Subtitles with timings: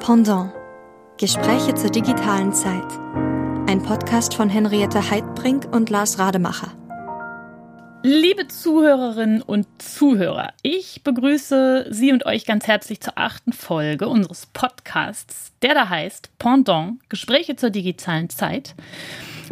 [0.00, 0.50] Pendant.
[1.18, 2.90] Gespräche zur digitalen Zeit.
[3.68, 6.72] Ein Podcast von Henriette Heidbrink und Lars Rademacher.
[8.02, 14.46] Liebe Zuhörerinnen und Zuhörer, ich begrüße Sie und euch ganz herzlich zur achten Folge unseres
[14.46, 18.74] Podcasts, der da heißt Pendant, Gespräche zur digitalen Zeit.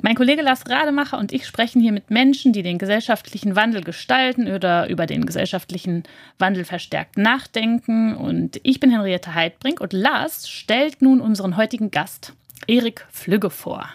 [0.01, 4.47] Mein Kollege Lars Rademacher und ich sprechen hier mit Menschen, die den gesellschaftlichen Wandel gestalten
[4.47, 6.05] oder über den gesellschaftlichen
[6.39, 8.15] Wandel verstärkt nachdenken.
[8.15, 12.33] Und ich bin Henriette Heidbrink und Lars stellt nun unseren heutigen Gast,
[12.69, 13.89] Erik Flügge, vor.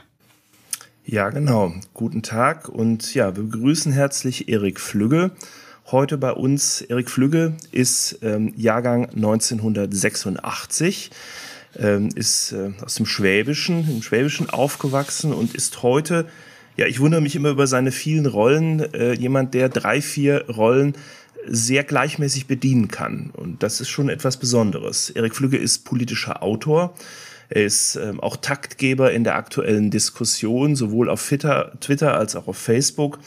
[1.06, 1.74] Ja, genau.
[1.94, 5.32] Guten Tag und ja, wir begrüßen herzlich Erik Flügge.
[5.90, 11.12] Heute bei uns, Erik Flügge ist ähm, Jahrgang 1986
[11.80, 16.28] ähm, ist äh, aus dem Schwäbischen, im Schwäbischen aufgewachsen und ist heute,
[16.78, 20.96] ja, ich wundere mich immer über seine vielen Rollen, äh, jemand, der drei, vier Rollen
[21.46, 23.32] sehr gleichmäßig bedienen kann.
[23.34, 25.10] Und das ist schon etwas Besonderes.
[25.10, 26.94] Erik Flügge ist politischer Autor.
[27.50, 32.48] Er ist ähm, auch Taktgeber in der aktuellen Diskussion, sowohl auf Twitter, Twitter als auch
[32.48, 33.20] auf Facebook.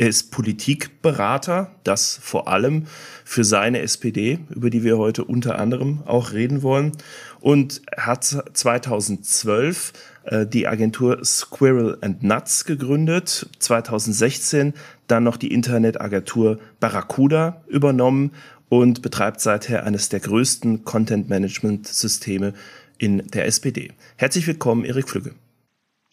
[0.00, 2.86] Er ist Politikberater, das vor allem
[3.22, 6.92] für seine SPD, über die wir heute unter anderem auch reden wollen.
[7.40, 9.92] Und hat 2012
[10.24, 14.74] äh, die Agentur Squirrel and Nuts gegründet, 2016
[15.06, 18.32] dann noch die Internetagentur Barracuda übernommen
[18.68, 22.54] und betreibt seither eines der größten Content-Management-Systeme
[22.98, 23.92] in der SPD.
[24.16, 25.34] Herzlich willkommen, Erik Flügge.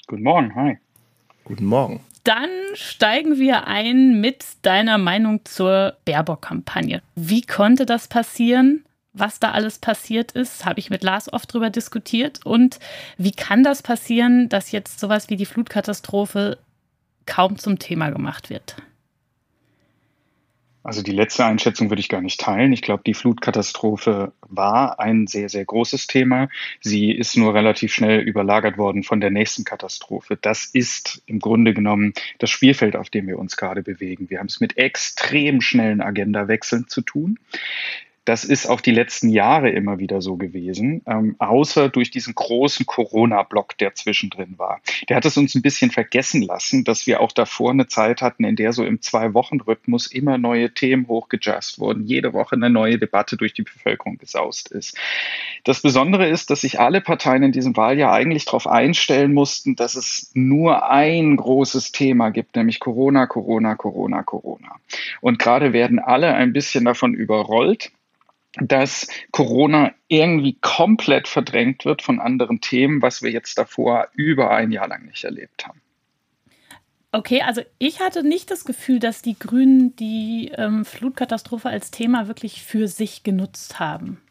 [0.07, 0.77] Guten Morgen, hi.
[1.43, 2.01] Guten Morgen.
[2.23, 7.01] Dann steigen wir ein mit deiner Meinung zur Baerbock-Kampagne.
[7.15, 8.83] Wie konnte das passieren?
[9.19, 12.45] Was da alles passiert ist, habe ich mit Lars oft drüber diskutiert.
[12.45, 12.79] Und
[13.17, 16.59] wie kann das passieren, dass jetzt sowas wie die Flutkatastrophe
[17.25, 18.75] kaum zum Thema gemacht wird?
[20.83, 22.71] Also die letzte Einschätzung würde ich gar nicht teilen.
[22.71, 26.47] Ich glaube, die Flutkatastrophe war ein sehr, sehr großes Thema.
[26.79, 30.37] Sie ist nur relativ schnell überlagert worden von der nächsten Katastrophe.
[30.41, 34.29] Das ist im Grunde genommen das Spielfeld, auf dem wir uns gerade bewegen.
[34.29, 37.37] Wir haben es mit extrem schnellen Agendawechseln zu tun.
[38.27, 42.85] Das ist auch die letzten Jahre immer wieder so gewesen, ähm, außer durch diesen großen
[42.85, 44.81] Corona-Block, der zwischendrin war.
[45.07, 48.43] Der hat es uns ein bisschen vergessen lassen, dass wir auch davor eine Zeit hatten,
[48.43, 53.37] in der so im Zwei-Wochen-Rhythmus immer neue Themen hochgejust wurden, jede Woche eine neue Debatte
[53.37, 54.97] durch die Bevölkerung gesaust ist.
[55.63, 59.95] Das Besondere ist, dass sich alle Parteien in diesem Wahljahr eigentlich darauf einstellen mussten, dass
[59.95, 64.75] es nur ein großes Thema gibt, nämlich Corona, Corona, Corona, Corona.
[65.21, 67.93] Und gerade werden alle ein bisschen davon überrollt
[68.61, 74.71] dass Corona irgendwie komplett verdrängt wird von anderen Themen, was wir jetzt davor über ein
[74.71, 75.81] Jahr lang nicht erlebt haben.
[77.11, 82.27] Okay, also ich hatte nicht das Gefühl, dass die Grünen die ähm, Flutkatastrophe als Thema
[82.27, 84.21] wirklich für sich genutzt haben.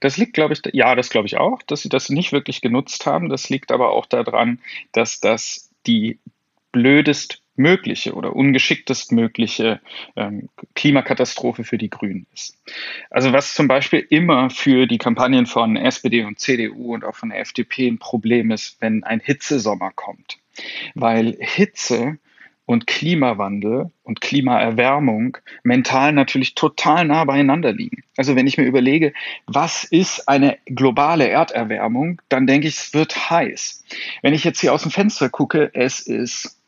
[0.00, 3.04] Das liegt, glaube ich, ja, das glaube ich auch, dass sie das nicht wirklich genutzt
[3.04, 3.28] haben.
[3.28, 4.60] Das liegt aber auch daran,
[4.92, 6.20] dass das die
[6.70, 9.80] blödest mögliche oder ungeschicktest mögliche
[10.16, 12.58] ähm, Klimakatastrophe für die Grünen ist.
[13.10, 17.30] Also was zum Beispiel immer für die Kampagnen von SPD und CDU und auch von
[17.30, 20.38] der FDP ein Problem ist, wenn ein Hitzesommer kommt.
[20.94, 22.18] Weil Hitze
[22.66, 28.02] und Klimawandel und Klimaerwärmung mental natürlich total nah beieinander liegen.
[28.16, 29.12] Also wenn ich mir überlege,
[29.46, 33.84] was ist eine globale Erderwärmung, dann denke ich, es wird heiß.
[34.22, 36.60] Wenn ich jetzt hier aus dem Fenster gucke, es ist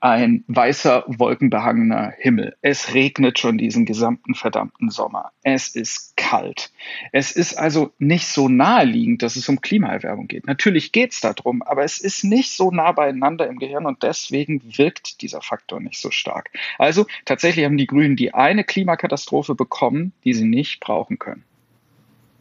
[0.00, 2.56] ein weißer, wolkenbehangener Himmel.
[2.60, 5.32] Es regnet schon diesen gesamten verdammten Sommer.
[5.42, 6.70] Es ist kalt.
[7.12, 10.46] Es ist also nicht so naheliegend, dass es um Klimaerwärmung geht.
[10.46, 14.60] Natürlich geht es darum, aber es ist nicht so nah beieinander im Gehirn und deswegen
[14.76, 16.50] wirkt dieser Faktor nicht so stark.
[16.78, 21.44] Also tatsächlich haben die Grünen die eine Klimakatastrophe bekommen, die sie nicht brauchen können.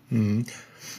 [0.10, 0.46] Mhm.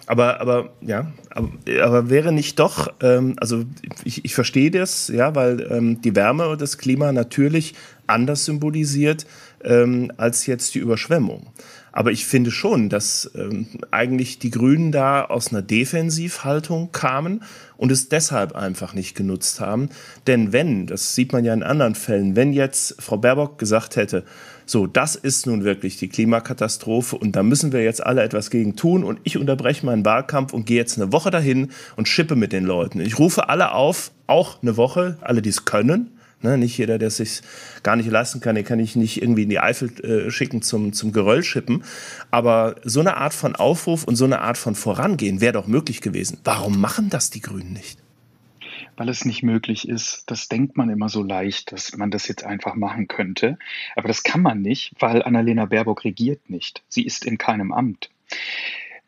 [0.06, 1.50] Aber, aber, ja, aber,
[1.82, 3.64] aber wäre nicht doch, ähm, also
[4.04, 7.74] ich, ich verstehe das, ja, weil ähm, die Wärme und das Klima natürlich
[8.06, 9.26] anders symbolisiert
[9.64, 11.48] ähm, als jetzt die Überschwemmung.
[11.90, 17.42] Aber ich finde schon, dass ähm, eigentlich die Grünen da aus einer Defensivhaltung kamen
[17.78, 19.88] und es deshalb einfach nicht genutzt haben.
[20.26, 24.24] Denn wenn, das sieht man ja in anderen Fällen, wenn jetzt Frau Baerbock gesagt hätte,
[24.66, 28.74] so, das ist nun wirklich die Klimakatastrophe und da müssen wir jetzt alle etwas gegen
[28.74, 32.52] tun und ich unterbreche meinen Wahlkampf und gehe jetzt eine Woche dahin und schippe mit
[32.52, 33.00] den Leuten.
[33.00, 36.10] Ich rufe alle auf, auch eine Woche, alle, die es können,
[36.42, 37.40] Ne, nicht jeder, der sich
[37.82, 40.92] gar nicht leisten kann, den kann ich nicht irgendwie in die Eifel äh, schicken zum,
[40.92, 41.82] zum Geröll schippen.
[42.30, 46.02] Aber so eine Art von Aufruf und so eine Art von Vorangehen wäre doch möglich
[46.02, 46.38] gewesen.
[46.44, 47.98] Warum machen das die Grünen nicht?
[48.96, 50.24] Weil es nicht möglich ist.
[50.26, 53.58] Das denkt man immer so leicht, dass man das jetzt einfach machen könnte.
[53.94, 56.82] Aber das kann man nicht, weil Annalena Baerbock regiert nicht.
[56.88, 58.10] Sie ist in keinem Amt.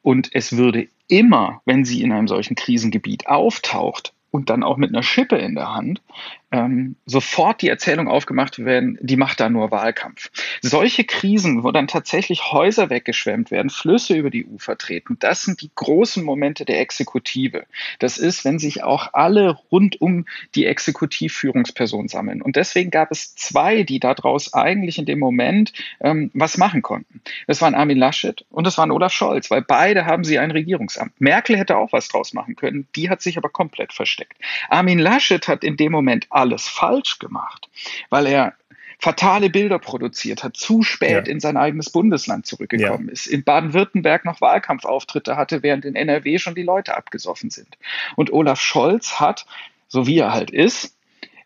[0.02, 4.90] Und es würde immer, wenn sie in einem solchen Krisengebiet auftaucht, und dann auch mit
[4.90, 6.02] einer Schippe in der Hand,
[6.50, 10.30] ähm, sofort die Erzählung aufgemacht werden, die macht da nur Wahlkampf.
[10.62, 15.60] Solche Krisen, wo dann tatsächlich Häuser weggeschwemmt werden, Flüsse über die Ufer treten, das sind
[15.60, 17.66] die großen Momente der Exekutive.
[17.98, 20.24] Das ist, wenn sich auch alle rund um
[20.54, 22.40] die Exekutivführungsperson sammeln.
[22.40, 27.20] Und deswegen gab es zwei, die daraus eigentlich in dem Moment ähm, was machen konnten.
[27.46, 31.20] Das waren Armin Laschet und das waren Olaf Scholz, weil beide haben sie ein Regierungsamt.
[31.20, 34.38] Merkel hätte auch was draus machen können, die hat sich aber komplett versteckt.
[34.70, 37.68] Armin Laschet hat in dem Moment alles falsch gemacht,
[38.10, 38.54] weil er
[39.00, 41.32] fatale Bilder produziert hat, zu spät ja.
[41.32, 43.12] in sein eigenes Bundesland zurückgekommen ja.
[43.12, 47.78] ist, in Baden-Württemberg noch Wahlkampfauftritte hatte, während in NRW schon die Leute abgesoffen sind.
[48.16, 49.46] Und Olaf Scholz hat,
[49.86, 50.96] so wie er halt ist,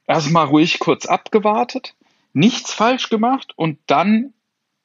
[0.06, 1.94] erstmal ruhig kurz abgewartet,
[2.32, 4.32] nichts falsch gemacht und dann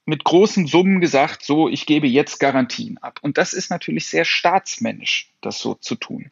[0.06, 3.20] mit großen Summen gesagt, so, ich gebe jetzt Garantien ab.
[3.22, 6.32] Und das ist natürlich sehr staatsmännisch, das so zu tun.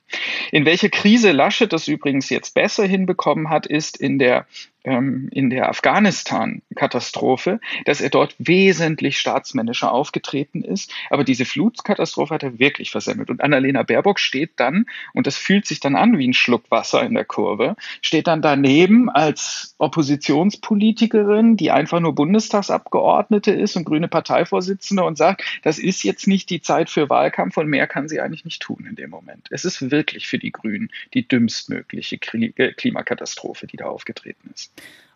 [0.52, 4.46] In welche Krise Laschet das übrigens jetzt besser hinbekommen hat, ist in der
[4.86, 10.92] ähm, in der Afghanistan-Katastrophe, dass er dort wesentlich staatsmännischer aufgetreten ist.
[11.10, 13.30] Aber diese Flutkatastrophe hat er wirklich versemmelt.
[13.30, 17.04] Und Annalena Baerbock steht dann, und das fühlt sich dann an wie ein Schluck Wasser
[17.04, 24.08] in der Kurve, steht dann daneben als Oppositionspolitikerin, die einfach nur Bundestagsabgeordnete ist und grüne
[24.08, 28.22] Parteivorsitzende und sagt, das ist jetzt nicht die Zeit für Wahlkampf und mehr kann sie
[28.22, 29.48] eigentlich nicht tun in dem Moment.
[29.52, 34.72] Es ist wirklich für die Grünen die dümmstmögliche Klimakatastrophe, die da aufgetreten ist.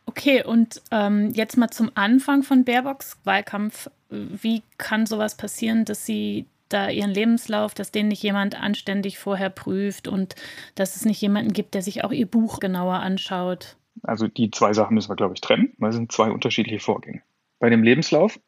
[0.06, 3.90] Okay, und ähm, jetzt mal zum Anfang von Baerbocks Wahlkampf.
[4.10, 9.50] Wie kann sowas passieren, dass sie da ihren Lebenslauf, dass den nicht jemand anständig vorher
[9.50, 10.36] prüft und
[10.76, 13.76] dass es nicht jemanden gibt, der sich auch ihr Buch genauer anschaut?
[14.04, 17.22] Also die zwei Sachen müssen wir, glaube ich, trennen, weil es sind zwei unterschiedliche Vorgänge.
[17.60, 18.40] Bei dem Lebenslauf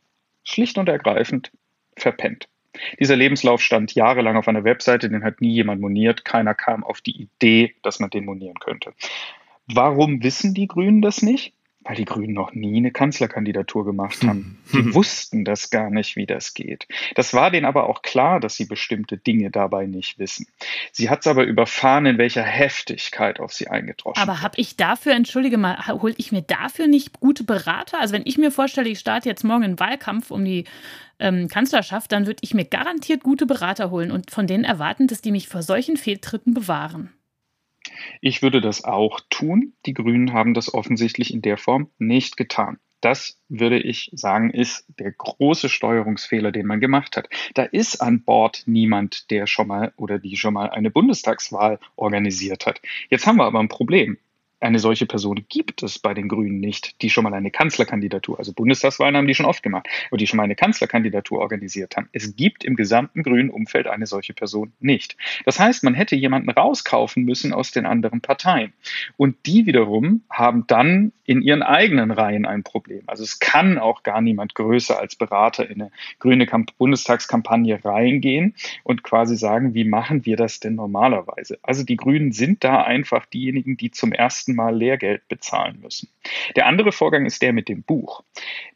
[0.44, 1.52] schlicht und ergreifend
[1.98, 2.48] verpennt.
[3.00, 6.26] Dieser Lebenslauf stand jahrelang auf einer Webseite, den hat nie jemand moniert.
[6.26, 8.94] Keiner kam auf die Idee, dass man den monieren könnte.
[9.68, 11.54] Warum wissen die Grünen das nicht?
[11.84, 14.60] Weil die Grünen noch nie eine Kanzlerkandidatur gemacht haben.
[14.72, 14.94] Die hm.
[14.94, 16.88] wussten das gar nicht, wie das geht.
[17.16, 20.46] Das war denen aber auch klar, dass sie bestimmte Dinge dabei nicht wissen.
[20.92, 25.14] Sie hat es aber überfahren, in welcher Heftigkeit auf sie eingedroschen Aber habe ich dafür,
[25.14, 28.00] entschuldige mal, hole ich mir dafür nicht gute Berater?
[28.00, 30.66] Also wenn ich mir vorstelle, ich starte jetzt morgen einen Wahlkampf um die
[31.22, 35.22] ähm, Kanzlerschaft, dann würde ich mir garantiert gute Berater holen und von denen erwarten, dass
[35.22, 37.12] die mich vor solchen Fehltritten bewahren.
[38.22, 39.74] Ich würde das auch tun.
[39.86, 42.80] Die Grünen haben das offensichtlich in der Form nicht getan.
[43.02, 47.30] Das würde ich sagen, ist der große Steuerungsfehler, den man gemacht hat.
[47.56, 52.68] Da ist an Bord niemand, der schon mal oder die schon mal eine Bundestagswahl organisiert
[52.68, 52.80] hat.
[53.10, 54.18] Jetzt haben wir aber ein Problem
[54.62, 58.54] eine solche Person gibt es bei den Grünen nicht, die schon mal eine Kanzlerkandidatur, also
[58.54, 62.10] Bundestagswahlen haben die schon oft gemacht, aber die schon mal eine Kanzlerkandidatur organisiert haben.
[62.12, 65.18] Es gibt im gesamten grünen Umfeld eine solche Person nicht.
[65.46, 68.74] Das heißt, man hätte jemanden rauskaufen müssen aus den anderen Parteien.
[69.18, 73.04] Und die wiederum haben dann in ihren eigenen Reihen ein Problem.
[73.08, 76.46] Also es kann auch gar niemand größer als Berater in eine grüne
[76.78, 78.54] Bundestagskampagne reingehen
[78.84, 81.58] und quasi sagen, wie machen wir das denn normalerweise?
[81.64, 86.10] Also die Grünen sind da einfach diejenigen, die zum ersten ersten Mal Lehrgeld bezahlen müssen.
[86.56, 88.24] Der andere Vorgang ist der mit dem Buch.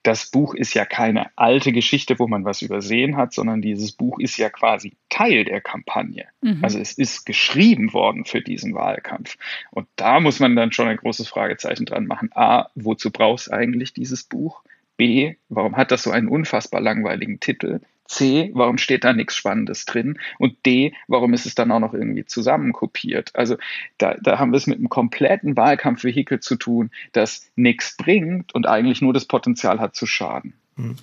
[0.03, 4.19] Das Buch ist ja keine alte Geschichte, wo man was übersehen hat, sondern dieses Buch
[4.19, 6.25] ist ja quasi Teil der Kampagne.
[6.41, 6.59] Mhm.
[6.63, 9.37] Also es ist geschrieben worden für diesen Wahlkampf.
[9.71, 12.29] Und da muss man dann schon ein großes Fragezeichen dran machen.
[12.33, 14.61] A, wozu brauchst du eigentlich dieses Buch?
[14.97, 17.81] B, warum hat das so einen unfassbar langweiligen Titel?
[18.05, 20.19] C, warum steht da nichts Spannendes drin?
[20.37, 23.31] Und D, warum ist es dann auch noch irgendwie zusammenkopiert?
[23.33, 23.57] Also
[23.97, 28.67] da, da haben wir es mit einem kompletten Wahlkampfvehikel zu tun, das nichts bringt und
[28.67, 30.53] eigentlich nur das Potenzial hat zu schaden.
[30.77, 30.95] Hm.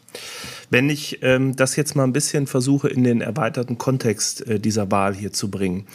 [0.71, 4.91] Wenn ich ähm, das jetzt mal ein bisschen versuche, in den erweiterten Kontext äh, dieser
[4.91, 5.87] Wahl hier zu bringen.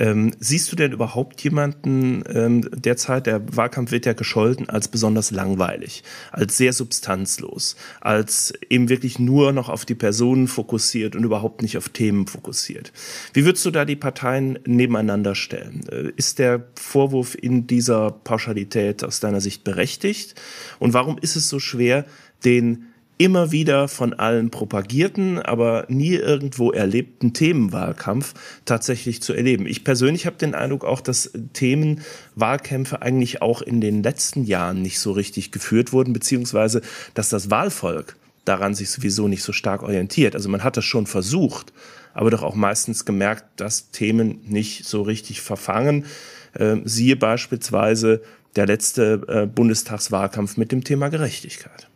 [0.00, 5.30] Ähm, siehst du denn überhaupt jemanden ähm, derzeit, der Wahlkampf wird ja gescholten, als besonders
[5.30, 6.02] langweilig,
[6.32, 11.76] als sehr substanzlos, als eben wirklich nur noch auf die Personen fokussiert und überhaupt nicht
[11.76, 12.92] auf Themen fokussiert?
[13.34, 15.82] Wie würdest du da die Parteien nebeneinander stellen?
[15.92, 20.34] Äh, ist der Vorwurf in dieser Pauschalität aus deiner Sicht berechtigt?
[20.78, 22.06] Und warum ist es so schwer,
[22.42, 22.86] den
[23.20, 28.32] immer wieder von allen propagierten, aber nie irgendwo erlebten Themenwahlkampf
[28.64, 29.66] tatsächlich zu erleben.
[29.66, 35.00] Ich persönlich habe den Eindruck auch, dass Themenwahlkämpfe eigentlich auch in den letzten Jahren nicht
[35.00, 36.80] so richtig geführt wurden, beziehungsweise
[37.12, 40.34] dass das Wahlvolk daran sich sowieso nicht so stark orientiert.
[40.34, 41.74] Also man hat das schon versucht,
[42.14, 46.06] aber doch auch meistens gemerkt, dass Themen nicht so richtig verfangen.
[46.54, 48.22] Äh, siehe beispielsweise
[48.56, 51.90] der letzte äh, Bundestagswahlkampf mit dem Thema Gerechtigkeit.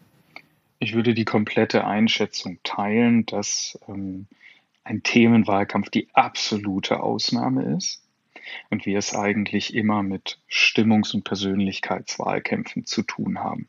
[0.85, 4.26] Ich würde die komplette Einschätzung teilen, dass ähm,
[4.85, 8.03] ein Themenwahlkampf die absolute Ausnahme ist
[8.69, 13.67] und wir es eigentlich immer mit Stimmungs- und Persönlichkeitswahlkämpfen zu tun haben.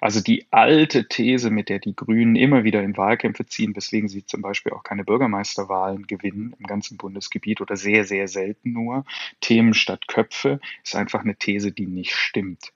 [0.00, 4.24] Also die alte These, mit der die Grünen immer wieder in Wahlkämpfe ziehen, weswegen sie
[4.24, 9.04] zum Beispiel auch keine Bürgermeisterwahlen gewinnen im ganzen Bundesgebiet oder sehr, sehr selten nur,
[9.42, 12.72] Themen statt Köpfe, ist einfach eine These, die nicht stimmt.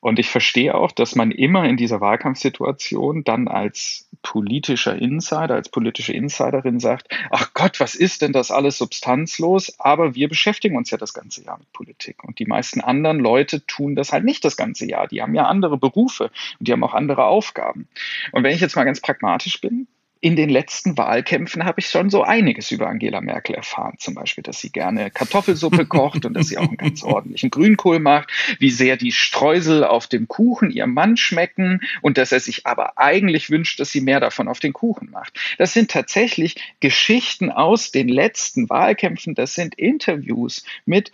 [0.00, 5.68] Und ich verstehe auch, dass man immer in dieser Wahlkampfsituation dann als politischer Insider, als
[5.68, 9.78] politische Insiderin sagt, ach Gott, was ist denn das alles substanzlos?
[9.80, 12.22] Aber wir beschäftigen uns ja das ganze Jahr mit Politik.
[12.24, 15.08] Und die meisten anderen Leute tun das halt nicht das ganze Jahr.
[15.08, 17.88] Die haben ja andere Berufe und die haben auch andere Aufgaben.
[18.32, 19.88] Und wenn ich jetzt mal ganz pragmatisch bin,
[20.20, 23.94] in den letzten Wahlkämpfen habe ich schon so einiges über Angela Merkel erfahren.
[23.98, 28.00] Zum Beispiel, dass sie gerne Kartoffelsuppe kocht und dass sie auch einen ganz ordentlichen Grünkohl
[28.00, 32.66] macht, wie sehr die Streusel auf dem Kuchen ihrem Mann schmecken und dass er sich
[32.66, 35.38] aber eigentlich wünscht, dass sie mehr davon auf den Kuchen macht.
[35.58, 39.34] Das sind tatsächlich Geschichten aus den letzten Wahlkämpfen.
[39.34, 41.12] Das sind Interviews mit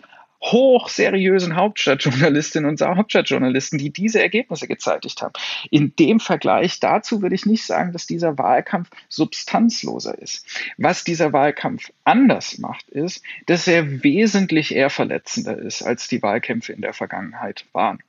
[0.51, 5.33] hochseriösen Hauptstadtjournalistinnen und Hauptstadtjournalisten, die diese Ergebnisse gezeitigt haben.
[5.71, 10.45] In dem Vergleich dazu würde ich nicht sagen, dass dieser Wahlkampf substanzloser ist.
[10.77, 16.73] Was dieser Wahlkampf anders macht, ist, dass er wesentlich eher verletzender ist, als die Wahlkämpfe
[16.73, 17.99] in der Vergangenheit waren.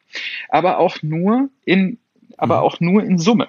[0.49, 1.99] Aber auch nur in,
[2.37, 2.63] aber mhm.
[2.63, 3.49] auch nur in Summe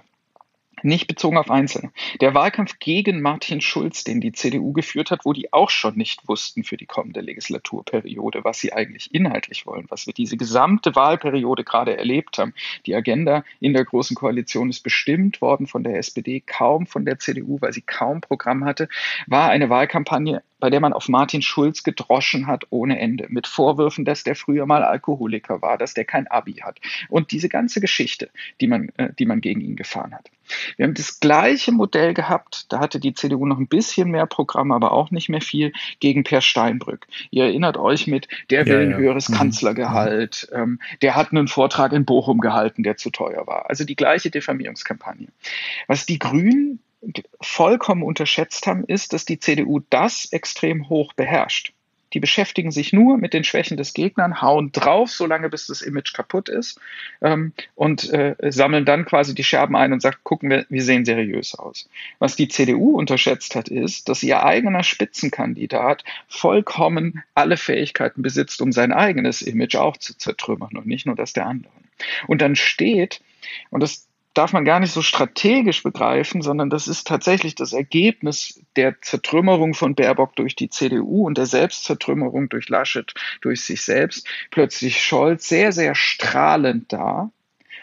[0.84, 1.91] nicht bezogen auf Einzelne.
[2.22, 6.27] Der Wahlkampf gegen Martin Schulz, den die CDU geführt hat, wo die auch schon nicht
[6.27, 11.63] wussten für die kommende Legislaturperiode, was sie eigentlich inhaltlich wollen, was wir diese gesamte Wahlperiode
[11.63, 12.53] gerade erlebt haben.
[12.86, 17.19] Die Agenda in der Großen Koalition ist bestimmt worden von der SPD, kaum von der
[17.19, 18.88] CDU, weil sie kaum Programm hatte,
[19.25, 24.05] war eine Wahlkampagne bei der man auf Martin Schulz gedroschen hat ohne Ende, mit Vorwürfen,
[24.05, 28.29] dass der früher mal Alkoholiker war, dass der kein Abi hat und diese ganze Geschichte,
[28.61, 30.29] die man, äh, die man gegen ihn gefahren hat.
[30.77, 34.71] Wir haben das gleiche Modell gehabt, da hatte die CDU noch ein bisschen mehr Programm,
[34.71, 37.07] aber auch nicht mehr viel, gegen Per Steinbrück.
[37.31, 38.97] Ihr erinnert euch mit, der will ja, ein ja.
[38.97, 39.35] höheres mhm.
[39.35, 43.69] Kanzlergehalt, ähm, der hat einen Vortrag in Bochum gehalten, der zu teuer war.
[43.69, 45.27] Also die gleiche Diffamierungskampagne.
[45.87, 46.79] Was die Grünen
[47.42, 51.74] vollkommen unterschätzt haben, ist, dass die CDU das extrem hoch beherrscht.
[52.13, 56.13] Die beschäftigen sich nur mit den Schwächen des Gegners, hauen drauf, solange bis das Image
[56.13, 56.80] kaputt ist
[57.22, 61.04] ähm, und äh, sammeln dann quasi die Scherben ein und sagen, gucken wir, wir sehen
[61.04, 61.89] seriös aus.
[62.20, 68.72] Was die CDU unterschätzt hat, ist, dass ihr eigener Spitzenkandidat vollkommen alle Fähigkeiten besitzt, um
[68.72, 71.89] sein eigenes Image auch zu zertrümmern und nicht nur das der anderen.
[72.27, 73.22] Und dann steht,
[73.70, 78.62] und das darf man gar nicht so strategisch begreifen, sondern das ist tatsächlich das Ergebnis
[78.75, 84.27] der Zertrümmerung von Baerbock durch die CDU und der Selbstzertrümmerung durch Laschet, durch sich selbst.
[84.51, 87.32] Plötzlich Scholz sehr, sehr strahlend da,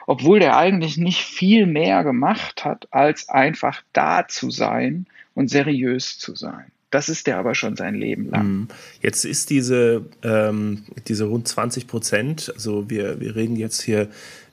[0.07, 6.19] obwohl der eigentlich nicht viel mehr gemacht hat, als einfach da zu sein und seriös
[6.19, 6.67] zu sein.
[6.95, 8.47] Das ist der aber schon sein Leben lang.
[8.47, 8.69] Mhm.
[9.03, 14.11] Jetzt ist diese, ähm, diese rund 20 Prozent, also wir, wir reden jetzt hier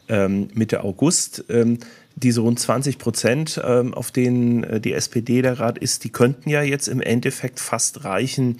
[0.07, 1.45] Mitte August.
[1.49, 1.79] Ähm,
[2.15, 6.49] diese rund 20 Prozent, ähm, auf denen äh, die SPD der Rat ist, die könnten
[6.49, 8.57] ja jetzt im Endeffekt fast reichen,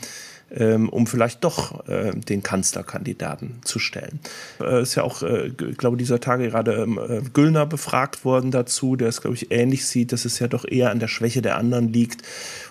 [0.56, 4.20] ähm, um vielleicht doch äh, den Kanzlerkandidaten zu stellen.
[4.60, 8.52] Äh, ist ja auch, äh, ich glaube, dieser Tage gerade ähm, äh, Güllner befragt worden
[8.52, 11.42] dazu, der es, glaube ich, ähnlich sieht, dass es ja doch eher an der Schwäche
[11.42, 12.24] der anderen liegt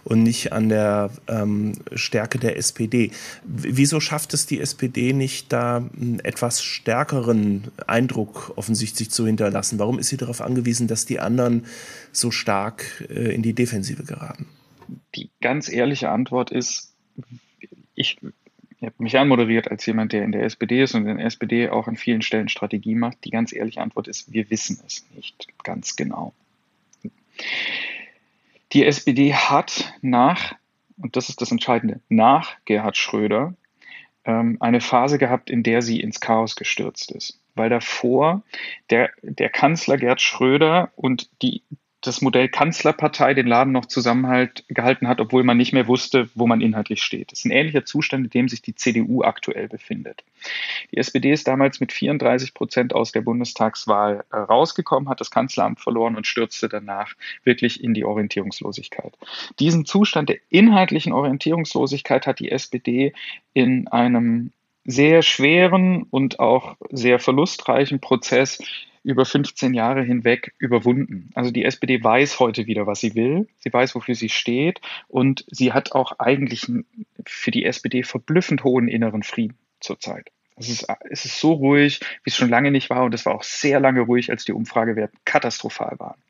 [0.05, 3.11] und nicht an der ähm, Stärke der SPD.
[3.45, 9.79] Wieso schafft es die SPD nicht, da einen etwas stärkeren Eindruck offensichtlich zu hinterlassen?
[9.79, 11.65] Warum ist sie darauf angewiesen, dass die anderen
[12.13, 14.47] so stark äh, in die Defensive geraten?
[15.15, 16.91] Die ganz ehrliche Antwort ist,
[18.01, 18.17] ich,
[18.83, 21.87] habe mich anmoderiert als jemand, der in der SPD ist und in der SPD auch
[21.87, 23.25] an vielen Stellen Strategie macht.
[23.25, 26.33] Die ganz ehrliche Antwort ist, wir wissen es nicht ganz genau.
[28.73, 30.55] Die SPD hat nach,
[30.97, 33.55] und das ist das Entscheidende, nach Gerhard Schröder
[34.25, 37.39] ähm, eine Phase gehabt, in der sie ins Chaos gestürzt ist.
[37.55, 38.43] Weil davor
[38.91, 41.63] der, der Kanzler Gerhard Schröder und die,
[42.01, 46.61] das Modell Kanzlerpartei den Laden noch zusammengehalten hat, obwohl man nicht mehr wusste, wo man
[46.61, 47.31] inhaltlich steht.
[47.31, 50.25] Das ist ein ähnlicher Zustand, in dem sich die CDU aktuell befindet.
[50.93, 55.81] Die SPD ist damals mit 34 Prozent aus der Bundestagswahl äh, rausgekommen, hat das Kanzleramt
[55.81, 57.13] verloren und stürzte danach
[57.45, 59.15] wirklich in die Orientierungslosigkeit.
[59.59, 63.13] Diesen Zustand der inhaltlichen Orientierungslosigkeit hat die SPD
[63.53, 64.53] in einem
[64.85, 68.59] sehr schweren und auch sehr verlustreichen Prozess
[69.03, 71.31] über 15 Jahre hinweg überwunden.
[71.35, 73.49] Also die SPD weiß heute wieder, was sie will.
[73.59, 74.81] Sie weiß, wofür sie steht.
[75.09, 76.67] Und sie hat auch eigentlich
[77.27, 80.31] für die SPD verblüffend hohen inneren Frieden zurzeit.
[80.57, 83.05] Es ist, es ist so ruhig, wie es schon lange nicht war.
[83.05, 86.21] Und es war auch sehr lange ruhig, als die Umfragewerte katastrophal waren.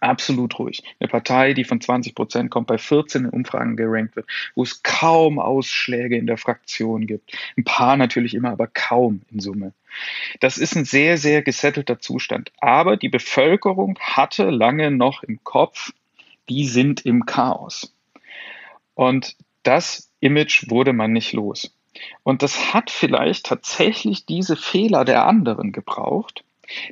[0.00, 0.82] Absolut ruhig.
[1.00, 5.38] Eine Partei, die von 20 Prozent kommt, bei 14 Umfragen gerankt wird, wo es kaum
[5.38, 7.32] Ausschläge in der Fraktion gibt.
[7.56, 9.72] Ein paar natürlich immer, aber kaum in Summe.
[10.40, 12.52] Das ist ein sehr, sehr gesettelter Zustand.
[12.58, 15.92] Aber die Bevölkerung hatte lange noch im Kopf,
[16.48, 17.94] die sind im Chaos.
[18.94, 21.74] Und das Image wurde man nicht los.
[22.22, 26.44] Und das hat vielleicht tatsächlich diese Fehler der anderen gebraucht,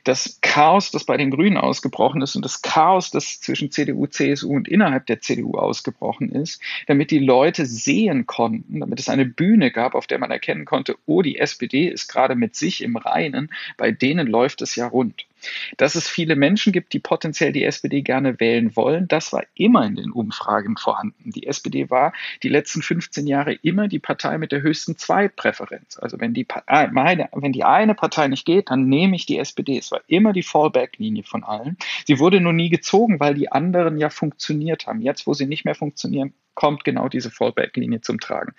[0.04, 4.52] das Chaos, das bei den Grünen ausgebrochen ist und das Chaos, das zwischen CDU, CSU
[4.52, 9.70] und innerhalb der CDU ausgebrochen ist, damit die Leute sehen konnten, damit es eine Bühne
[9.70, 13.50] gab, auf der man erkennen konnte, oh, die SPD ist gerade mit sich im Reinen,
[13.76, 15.26] bei denen läuft es ja rund.
[15.76, 19.84] Dass es viele Menschen gibt, die potenziell die SPD gerne wählen wollen, das war immer
[19.84, 21.30] in den Umfragen vorhanden.
[21.30, 25.98] Die SPD war die letzten 15 Jahre immer die Partei mit der höchsten Zweitpräferenz.
[25.98, 29.38] Also wenn die, äh, meine, wenn die eine Partei nicht geht, dann nehme ich die
[29.38, 29.78] SPD.
[29.78, 31.76] Es war immer die Fallback-Linie von allen.
[32.06, 35.00] Sie wurde nur nie gezogen, weil die anderen ja funktioniert haben.
[35.00, 38.52] Jetzt, wo sie nicht mehr funktionieren, kommt genau diese Fallback-Linie zum Tragen.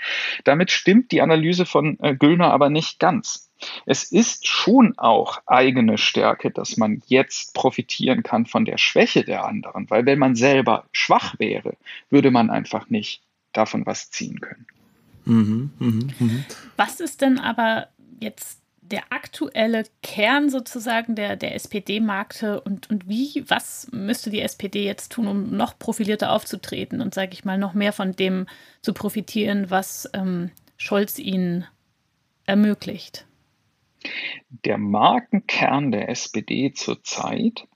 [0.43, 3.50] Damit stimmt die Analyse von äh, Güllner aber nicht ganz.
[3.85, 9.45] Es ist schon auch eigene Stärke, dass man jetzt profitieren kann von der Schwäche der
[9.45, 11.75] anderen, weil wenn man selber schwach wäre,
[12.09, 13.21] würde man einfach nicht
[13.53, 14.65] davon was ziehen können.
[15.25, 16.43] Mhm, mh, mh.
[16.77, 17.87] Was ist denn aber
[18.19, 24.83] jetzt der aktuelle Kern sozusagen der, der SPD-Markte und, und wie, was müsste die SPD
[24.83, 28.47] jetzt tun, um noch profilierter aufzutreten und, sage ich mal, noch mehr von dem
[28.81, 31.65] zu profitieren, was ähm, Scholz ihnen
[32.45, 33.25] ermöglicht?
[34.49, 37.67] Der Markenkern der SPD zurzeit,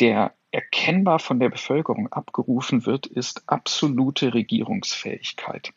[0.00, 5.72] der erkennbar von der Bevölkerung abgerufen wird, ist absolute Regierungsfähigkeit.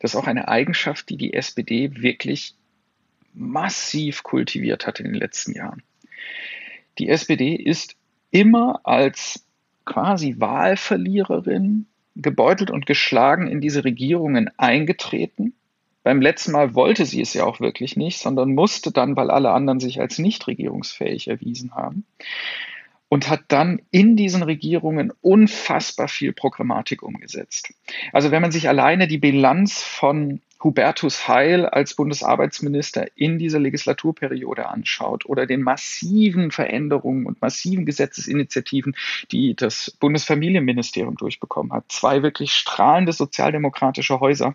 [0.00, 2.54] Das ist auch eine Eigenschaft, die die SPD wirklich
[3.32, 5.82] massiv kultiviert hat in den letzten Jahren.
[6.98, 7.96] Die SPD ist
[8.30, 9.46] immer als
[9.84, 15.54] quasi Wahlverliererin gebeutelt und geschlagen in diese Regierungen eingetreten
[16.02, 19.50] beim letzten Mal wollte sie es ja auch wirklich nicht, sondern musste dann, weil alle
[19.50, 22.04] anderen sich als nicht regierungsfähig erwiesen haben.
[23.08, 27.74] Und hat dann in diesen Regierungen unfassbar viel Programmatik umgesetzt.
[28.12, 34.66] Also wenn man sich alleine die Bilanz von Hubertus Heil als Bundesarbeitsminister in dieser Legislaturperiode
[34.66, 38.94] anschaut oder den massiven Veränderungen und massiven Gesetzesinitiativen,
[39.30, 41.84] die das Bundesfamilienministerium durchbekommen hat.
[41.88, 44.54] Zwei wirklich strahlende sozialdemokratische Häuser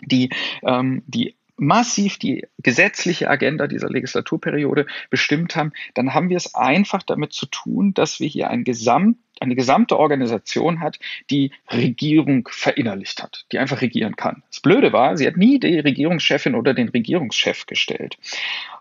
[0.00, 0.30] die,
[0.62, 7.02] ähm, die massiv die gesetzliche Agenda dieser Legislaturperiode bestimmt haben, dann haben wir es einfach
[7.02, 10.98] damit zu tun, dass wir hier ein Gesamt, eine gesamte Organisation hat,
[11.30, 14.42] die Regierung verinnerlicht hat, die einfach regieren kann.
[14.48, 18.18] Das Blöde war, sie hat nie die Regierungschefin oder den Regierungschef gestellt.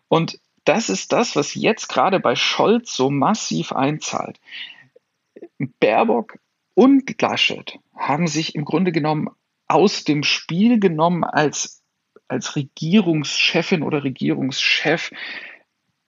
[0.07, 4.39] Und das ist das, was jetzt gerade bei Scholz so massiv einzahlt.
[5.79, 6.37] Baerbock
[6.75, 9.29] und Laschet haben sich im Grunde genommen
[9.71, 11.81] aus dem Spiel genommen als,
[12.27, 15.11] als Regierungschefin oder Regierungschef,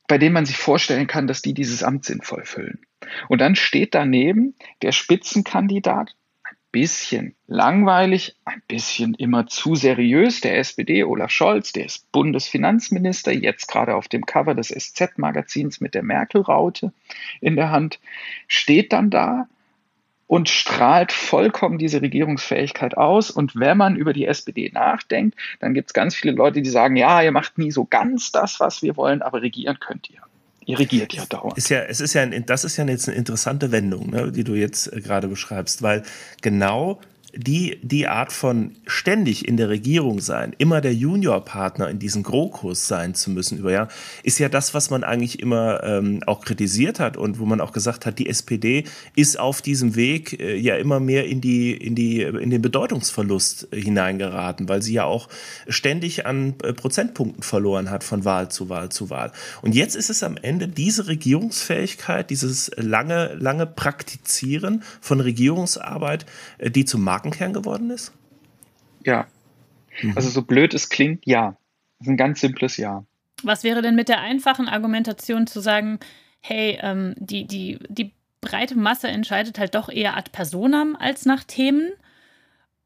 [0.07, 2.81] bei dem man sich vorstellen kann, dass die dieses Amt sinnvoll füllen.
[3.29, 10.57] Und dann steht daneben der Spitzenkandidat, ein bisschen langweilig, ein bisschen immer zu seriös, der
[10.57, 16.03] SPD, Olaf Scholz, der ist Bundesfinanzminister, jetzt gerade auf dem Cover des SZ-Magazins mit der
[16.03, 16.91] Merkel-Raute
[17.39, 17.99] in der Hand,
[18.47, 19.47] steht dann da
[20.33, 23.29] und strahlt vollkommen diese Regierungsfähigkeit aus.
[23.29, 26.95] Und wenn man über die SPD nachdenkt, dann gibt es ganz viele Leute, die sagen,
[26.95, 30.21] ja, ihr macht nie so ganz das, was wir wollen, aber regieren könnt ihr.
[30.65, 31.55] Ihr regiert ja dauernd.
[31.55, 34.43] Ist ja, es ist ja, ein, das ist ja jetzt eine interessante Wendung, ne, die
[34.43, 36.01] du jetzt äh, gerade beschreibst, weil
[36.41, 36.99] genau
[37.35, 42.87] die, die Art von ständig in der Regierung sein, immer der Juniorpartner in diesen GroKos
[42.87, 43.87] sein zu müssen über Jahr,
[44.21, 47.71] ist ja das, was man eigentlich immer ähm, auch kritisiert hat und wo man auch
[47.71, 48.83] gesagt hat, die SPD
[49.15, 53.69] ist auf diesem Weg äh, ja immer mehr in die, in die, in den Bedeutungsverlust
[53.71, 55.27] äh, hineingeraten, weil sie ja auch
[55.67, 59.31] ständig an äh, Prozentpunkten verloren hat von Wahl zu Wahl zu Wahl.
[59.63, 66.27] Und jetzt ist es am Ende diese Regierungsfähigkeit, dieses lange, lange Praktizieren von Regierungsarbeit,
[66.59, 68.13] äh, die zum Markt Markenkern geworden ist?
[69.05, 69.27] Ja.
[70.01, 70.13] Mhm.
[70.15, 71.55] Also so blöd es klingt, ja.
[71.99, 73.05] Das ist ein ganz simples Ja.
[73.43, 75.99] Was wäre denn mit der einfachen Argumentation zu sagen,
[76.39, 81.43] hey, ähm, die, die, die breite Masse entscheidet halt doch eher ad personam als nach
[81.43, 81.91] Themen.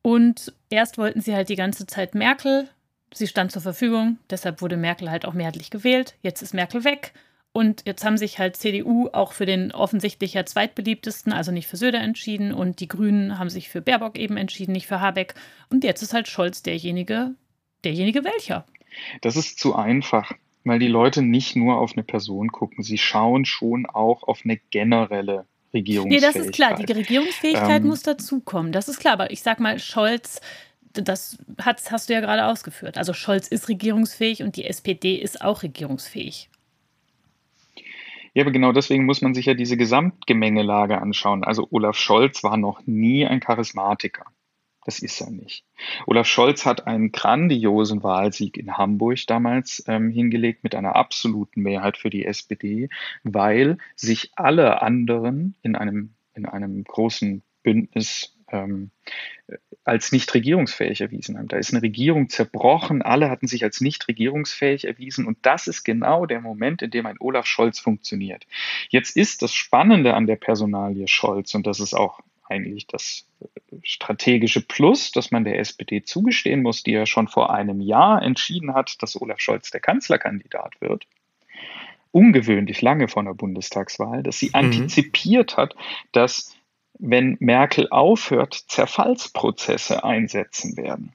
[0.01, 2.69] Und erst wollten sie halt die ganze Zeit Merkel.
[3.13, 6.15] Sie stand zur Verfügung, deshalb wurde Merkel halt auch mehrheitlich gewählt.
[6.21, 7.13] Jetzt ist Merkel weg.
[7.57, 11.75] Und jetzt haben sich halt CDU auch für den offensichtlich ja zweitbeliebtesten, also nicht für
[11.75, 12.53] Söder entschieden.
[12.53, 15.33] Und die Grünen haben sich für Baerbock eben entschieden, nicht für Habeck.
[15.71, 17.33] Und jetzt ist halt Scholz derjenige,
[17.83, 18.67] derjenige welcher.
[19.21, 20.33] Das ist zu einfach,
[20.65, 22.83] weil die Leute nicht nur auf eine Person gucken.
[22.83, 26.35] Sie schauen schon auch auf eine generelle Regierungsfähigkeit.
[26.35, 26.75] Nee, das ist klar.
[26.75, 28.71] Die Regierungsfähigkeit ähm, muss dazukommen.
[28.71, 29.13] Das ist klar.
[29.13, 30.41] Aber ich sag mal, Scholz,
[30.93, 32.99] das hast, hast du ja gerade ausgeführt.
[32.99, 36.51] Also Scholz ist regierungsfähig und die SPD ist auch regierungsfähig.
[38.37, 41.43] Ja, aber genau deswegen muss man sich ja diese Gesamtgemengelage anschauen.
[41.43, 44.25] Also Olaf Scholz war noch nie ein Charismatiker.
[44.85, 45.65] Das ist er nicht.
[46.05, 51.97] Olaf Scholz hat einen grandiosen Wahlsieg in Hamburg damals ähm, hingelegt mit einer absoluten Mehrheit
[51.97, 52.89] für die SPD,
[53.23, 58.91] weil sich alle anderen in einem, in einem großen Bündnis ähm,
[59.83, 61.47] als nicht regierungsfähig erwiesen haben.
[61.47, 65.83] Da ist eine Regierung zerbrochen, alle hatten sich als nicht regierungsfähig erwiesen und das ist
[65.83, 68.45] genau der Moment, in dem ein Olaf Scholz funktioniert.
[68.89, 73.25] Jetzt ist das Spannende an der Personalie Scholz und das ist auch eigentlich das
[73.83, 78.73] strategische Plus, das man der SPD zugestehen muss, die ja schon vor einem Jahr entschieden
[78.73, 81.05] hat, dass Olaf Scholz der Kanzlerkandidat wird.
[82.11, 84.55] Ungewöhnlich lange vor der Bundestagswahl, dass sie mhm.
[84.55, 85.75] antizipiert hat,
[86.11, 86.56] dass
[86.99, 91.13] wenn Merkel aufhört, Zerfallsprozesse einsetzen werden.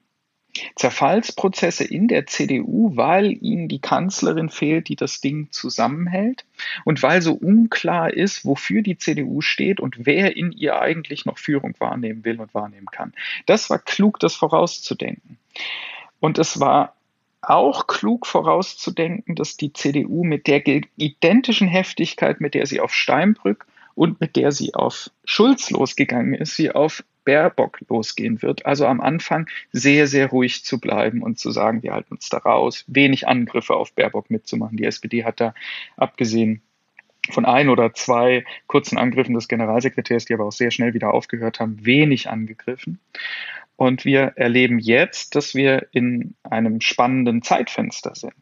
[0.77, 6.45] Zerfallsprozesse in der CDU, weil ihnen die Kanzlerin fehlt, die das Ding zusammenhält
[6.85, 11.38] und weil so unklar ist, wofür die CDU steht und wer in ihr eigentlich noch
[11.38, 13.14] Führung wahrnehmen will und wahrnehmen kann.
[13.47, 15.38] Das war klug, das vorauszudenken.
[16.21, 16.95] Und es war
[17.40, 20.62] auch klug vorauszudenken, dass die CDU mit der
[20.97, 26.57] identischen Heftigkeit, mit der sie auf Steinbrück und mit der sie auf Schulz losgegangen ist,
[26.57, 28.66] sie auf Baerbock losgehen wird.
[28.66, 32.38] Also am Anfang sehr, sehr ruhig zu bleiben und zu sagen, wir halten uns da
[32.38, 34.76] raus, wenig Angriffe auf Baerbock mitzumachen.
[34.76, 35.55] Die SPD hat da
[35.96, 36.62] abgesehen
[37.31, 41.61] von ein oder zwei kurzen Angriffen des Generalsekretärs, die aber auch sehr schnell wieder aufgehört
[41.61, 42.98] haben, wenig angegriffen.
[43.76, 48.35] Und wir erleben jetzt, dass wir in einem spannenden Zeitfenster sind.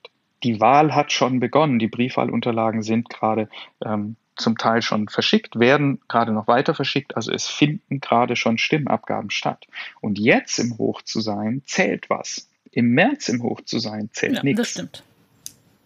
[0.42, 1.78] Die Wahl hat schon begonnen.
[1.78, 3.48] Die Briefwahlunterlagen sind gerade
[3.84, 7.16] ähm, zum Teil schon verschickt, werden gerade noch weiter verschickt.
[7.16, 9.66] Also es finden gerade schon Stimmabgaben statt.
[10.00, 12.48] Und jetzt im Hoch zu sein, zählt was.
[12.72, 14.58] Im März im Hoch zu sein, zählt ja, nichts.
[14.58, 15.04] Das stimmt.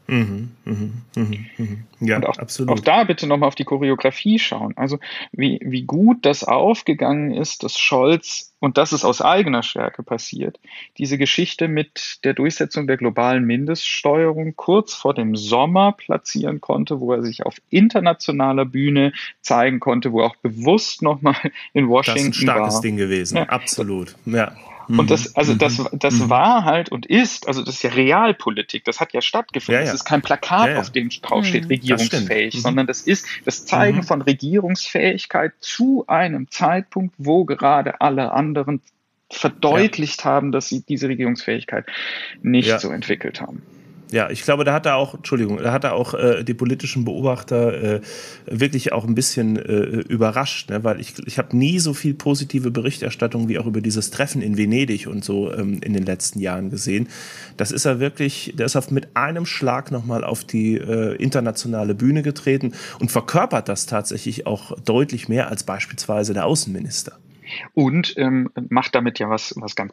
[0.06, 1.84] Mhm, mhm, mhm, mhm.
[2.00, 2.78] Ja, und auch, absolut.
[2.78, 4.74] Auch da bitte nochmal auf die Choreografie schauen.
[4.76, 4.98] Also
[5.32, 10.60] wie, wie gut das aufgegangen ist, dass Scholz, und das ist aus eigener Stärke passiert,
[10.98, 17.12] diese Geschichte mit der Durchsetzung der globalen Mindeststeuerung kurz vor dem Sommer platzieren konnte, wo
[17.14, 21.36] er sich auf internationaler Bühne zeigen konnte, wo er auch bewusst nochmal
[21.72, 22.24] in Washington war.
[22.24, 22.82] Das ist ein starkes war.
[22.82, 23.44] Ding gewesen, ja.
[23.44, 24.16] absolut.
[24.26, 24.54] Ja.
[24.88, 25.88] Und das, also das, mhm.
[25.92, 26.30] das mhm.
[26.30, 29.80] war halt und ist, also das ist ja Realpolitik, das hat ja stattgefunden.
[29.80, 29.92] Ja, ja.
[29.92, 30.80] Das ist kein Plakat, ja, ja.
[30.80, 31.68] auf dem draufsteht, mhm.
[31.68, 34.02] regierungsfähig, das sondern das ist das Zeigen mhm.
[34.02, 38.80] von Regierungsfähigkeit zu einem Zeitpunkt, wo gerade alle anderen
[39.30, 41.86] verdeutlicht haben, dass sie diese Regierungsfähigkeit
[42.42, 43.62] nicht so entwickelt haben.
[44.10, 47.04] Ja, ich glaube, da hat er auch, Entschuldigung, da hat er auch äh, die politischen
[47.04, 48.00] Beobachter äh,
[48.46, 50.84] wirklich auch ein bisschen äh, überrascht, ne?
[50.84, 54.56] weil ich, ich habe nie so viel positive Berichterstattung wie auch über dieses Treffen in
[54.56, 57.08] Venedig und so ähm, in den letzten Jahren gesehen.
[57.56, 61.94] Das ist er wirklich, der ist auf, mit einem Schlag nochmal auf die äh, internationale
[61.94, 67.18] Bühne getreten und verkörpert das tatsächlich auch deutlich mehr als beispielsweise der Außenminister
[67.74, 69.92] und ähm, macht damit ja was, was ganz,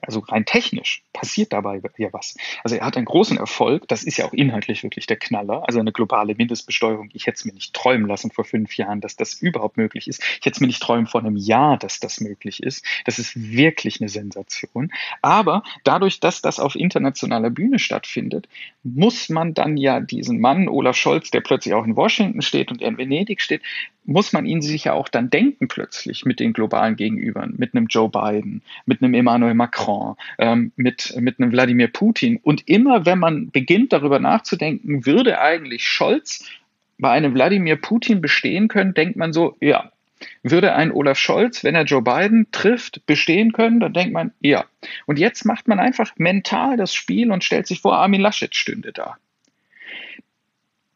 [0.00, 2.36] also rein technisch passiert dabei ja was.
[2.64, 5.80] Also er hat einen großen Erfolg, das ist ja auch inhaltlich wirklich der Knaller, also
[5.80, 7.10] eine globale Mindestbesteuerung.
[7.12, 10.22] Ich hätte es mir nicht träumen lassen vor fünf Jahren, dass das überhaupt möglich ist.
[10.22, 12.84] Ich hätte es mir nicht träumen vor einem Jahr, dass das möglich ist.
[13.04, 14.92] Das ist wirklich eine Sensation.
[15.20, 18.48] Aber dadurch, dass das auf internationaler Bühne stattfindet,
[18.82, 22.82] muss man dann ja diesen Mann, Olaf Scholz, der plötzlich auch in Washington steht und
[22.82, 23.62] er in Venedig steht,
[24.04, 27.86] muss man ihn sich ja auch dann denken plötzlich mit den globalen Gegenübern, mit einem
[27.86, 32.38] Joe Biden, mit einem Emmanuel Macron, ähm, mit, mit einem Wladimir Putin.
[32.42, 36.44] Und immer wenn man beginnt darüber nachzudenken, würde eigentlich Scholz
[36.98, 39.90] bei einem Wladimir Putin bestehen können, denkt man so, ja,
[40.42, 44.64] würde ein Olaf Scholz, wenn er Joe Biden trifft, bestehen können, dann denkt man, ja.
[45.06, 48.92] Und jetzt macht man einfach mental das Spiel und stellt sich vor, Armin Laschet stünde
[48.92, 49.16] da.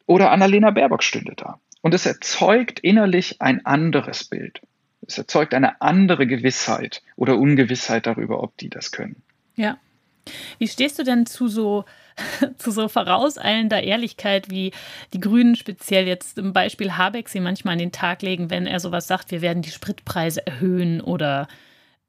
[0.07, 1.59] Oder Annalena Baerbock stünde da.
[1.87, 4.61] Und es erzeugt innerlich ein anderes Bild.
[5.07, 9.23] Es erzeugt eine andere Gewissheit oder Ungewissheit darüber, ob die das können.
[9.55, 9.79] Ja.
[10.59, 11.85] Wie stehst du denn zu so,
[12.59, 14.73] zu so vorauseilender Ehrlichkeit, wie
[15.13, 18.81] die Grünen speziell jetzt im Beispiel Habeck sie manchmal an den Tag legen, wenn er
[18.81, 21.47] sowas sagt, wir werden die Spritpreise erhöhen oder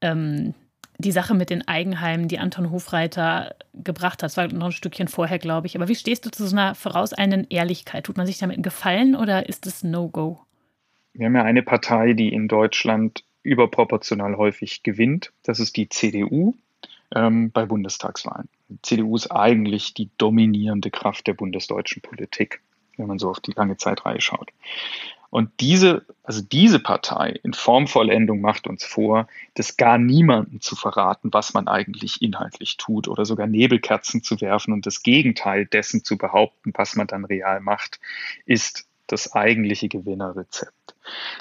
[0.02, 0.56] ähm,
[1.00, 4.24] die Sache mit den Eigenheimen, die Anton Hofreiter gebracht hat.
[4.24, 5.76] Das war noch ein Stückchen vorher, glaube ich.
[5.76, 8.06] Aber wie stehst du zu so einer vorauseilenden Ehrlichkeit?
[8.06, 10.40] Tut man sich damit einen Gefallen oder ist es No-Go?
[11.14, 15.32] Wir haben ja eine Partei, die in Deutschland überproportional häufig gewinnt.
[15.44, 16.56] Das ist die CDU
[17.16, 18.50] ähm, bei Bundestagswahlen.
[18.70, 22.62] Die CDU ist eigentlich die dominierende Kraft der bundesdeutschen Politik,
[22.98, 24.52] wenn man so auf die lange Zeitreihe schaut.
[25.30, 31.34] Und diese, also diese Partei in Formvollendung macht uns vor, das gar niemanden zu verraten,
[31.34, 36.18] was man eigentlich inhaltlich tut oder sogar Nebelkerzen zu werfen und das Gegenteil dessen zu
[36.18, 38.00] behaupten, was man dann real macht,
[38.46, 40.74] ist das eigentliche Gewinnerrezept.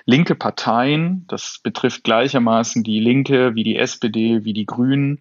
[0.04, 5.20] Linke Parteien, das betrifft gleichermaßen die Linke wie die SPD, wie die Grünen,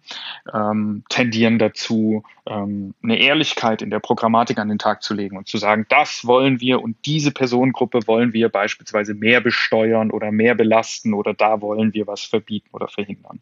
[0.52, 5.48] ähm, tendieren dazu, ähm, eine Ehrlichkeit in der Programmatik an den Tag zu legen und
[5.48, 10.54] zu sagen, das wollen wir und diese Personengruppe wollen wir beispielsweise mehr besteuern oder mehr
[10.54, 13.40] belasten oder da wollen wir was verbieten oder verhindern.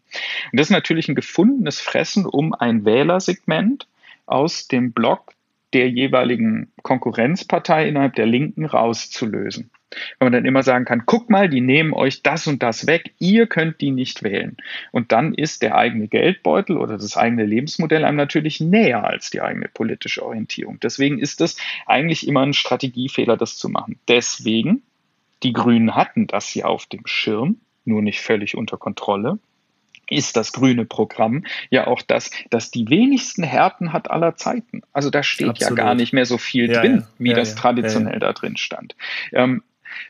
[0.53, 3.87] Und das ist natürlich ein gefundenes Fressen um ein Wählersegment
[4.27, 5.35] aus dem Block
[5.75, 9.71] der jeweiligen Konkurrenzpartei innerhalb der Linken rauszulösen.
[10.19, 13.15] Wenn man dann immer sagen kann, guck mal, die nehmen euch das und das weg,
[13.19, 14.57] ihr könnt die nicht wählen.
[14.91, 19.41] Und dann ist der eigene Geldbeutel oder das eigene Lebensmodell einem natürlich näher als die
[19.41, 20.79] eigene politische Orientierung.
[20.81, 21.57] Deswegen ist es
[21.87, 23.99] eigentlich immer ein Strategiefehler, das zu machen.
[24.09, 24.83] Deswegen,
[25.43, 29.39] die Grünen hatten das ja auf dem Schirm, nur nicht völlig unter Kontrolle
[30.09, 34.83] ist das grüne Programm ja auch das, das die wenigsten Härten hat aller Zeiten.
[34.93, 35.79] Also da steht Absolut.
[35.79, 37.07] ja gar nicht mehr so viel ja, drin, ja.
[37.19, 38.95] wie ja, das traditionell da drin stand.
[39.33, 39.63] Ähm,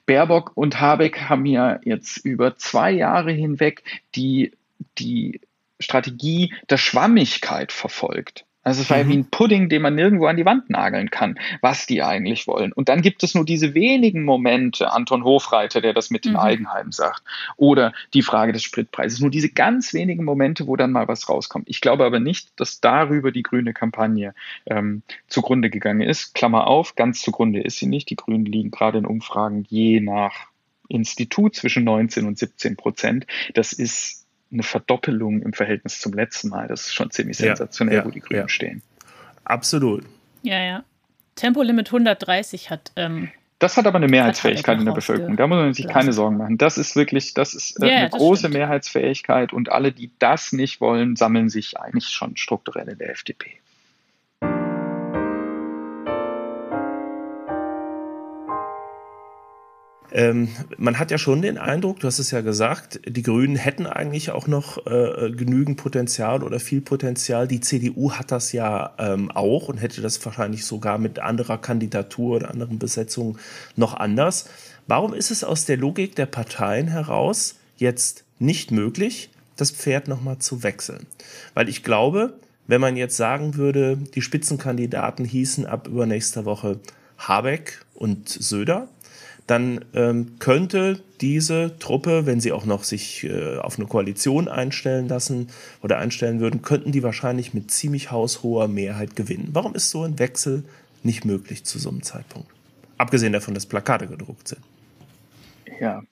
[0.06, 3.82] Baerbock und Habeck haben ja jetzt über zwei Jahre hinweg
[4.14, 4.52] die,
[4.98, 5.40] die
[5.80, 8.44] Strategie der Schwammigkeit verfolgt.
[8.64, 9.02] Also es war mhm.
[9.02, 12.46] ja wie ein Pudding, den man nirgendwo an die Wand nageln kann, was die eigentlich
[12.46, 12.72] wollen.
[12.72, 16.30] Und dann gibt es nur diese wenigen Momente, Anton Hofreiter, der das mit mhm.
[16.30, 17.22] den Eigenheimen sagt,
[17.56, 21.68] oder die Frage des Spritpreises, nur diese ganz wenigen Momente, wo dann mal was rauskommt.
[21.68, 24.34] Ich glaube aber nicht, dass darüber die grüne Kampagne
[24.66, 26.34] ähm, zugrunde gegangen ist.
[26.34, 28.08] Klammer auf, ganz zugrunde ist sie nicht.
[28.10, 30.32] Die Grünen liegen gerade in Umfragen je nach
[30.88, 33.26] Institut zwischen 19 und 17 Prozent.
[33.54, 36.68] Das ist eine Verdoppelung im Verhältnis zum letzten Mal.
[36.68, 38.48] Das ist schon ziemlich sensationell, ja, wo die Grünen ja.
[38.48, 38.82] stehen.
[39.44, 40.04] Absolut.
[40.42, 40.84] Ja, ja.
[41.34, 42.92] Tempolimit 130 hat.
[42.96, 45.36] Ähm, das hat aber eine Mehrheitsfähigkeit in der Bevölkerung.
[45.36, 46.58] Da muss man sich keine Sorgen machen.
[46.58, 48.54] Das ist wirklich, das ist äh, eine große stimmt.
[48.54, 53.52] Mehrheitsfähigkeit und alle, die das nicht wollen, sammeln sich eigentlich schon strukturell in der FDP.
[60.14, 60.48] Ähm,
[60.78, 64.30] man hat ja schon den Eindruck, du hast es ja gesagt, die Grünen hätten eigentlich
[64.30, 67.48] auch noch äh, genügend Potenzial oder viel Potenzial.
[67.48, 72.36] Die CDU hat das ja ähm, auch und hätte das wahrscheinlich sogar mit anderer Kandidatur
[72.36, 73.38] oder anderen Besetzungen
[73.74, 74.48] noch anders.
[74.86, 80.38] Warum ist es aus der Logik der Parteien heraus jetzt nicht möglich, das Pferd nochmal
[80.38, 81.06] zu wechseln?
[81.54, 82.34] Weil ich glaube,
[82.68, 86.78] wenn man jetzt sagen würde, die Spitzenkandidaten hießen ab übernächster Woche
[87.18, 88.88] Habeck und Söder,
[89.46, 95.08] dann ähm, könnte diese Truppe, wenn sie auch noch sich äh, auf eine Koalition einstellen
[95.08, 95.48] lassen
[95.82, 99.50] oder einstellen würden, könnten die wahrscheinlich mit ziemlich haushoher Mehrheit gewinnen.
[99.52, 100.64] Warum ist so ein Wechsel
[101.02, 102.48] nicht möglich zu so einem Zeitpunkt?
[102.96, 104.62] Abgesehen davon, dass Plakate gedruckt sind.
[105.80, 106.02] Ja,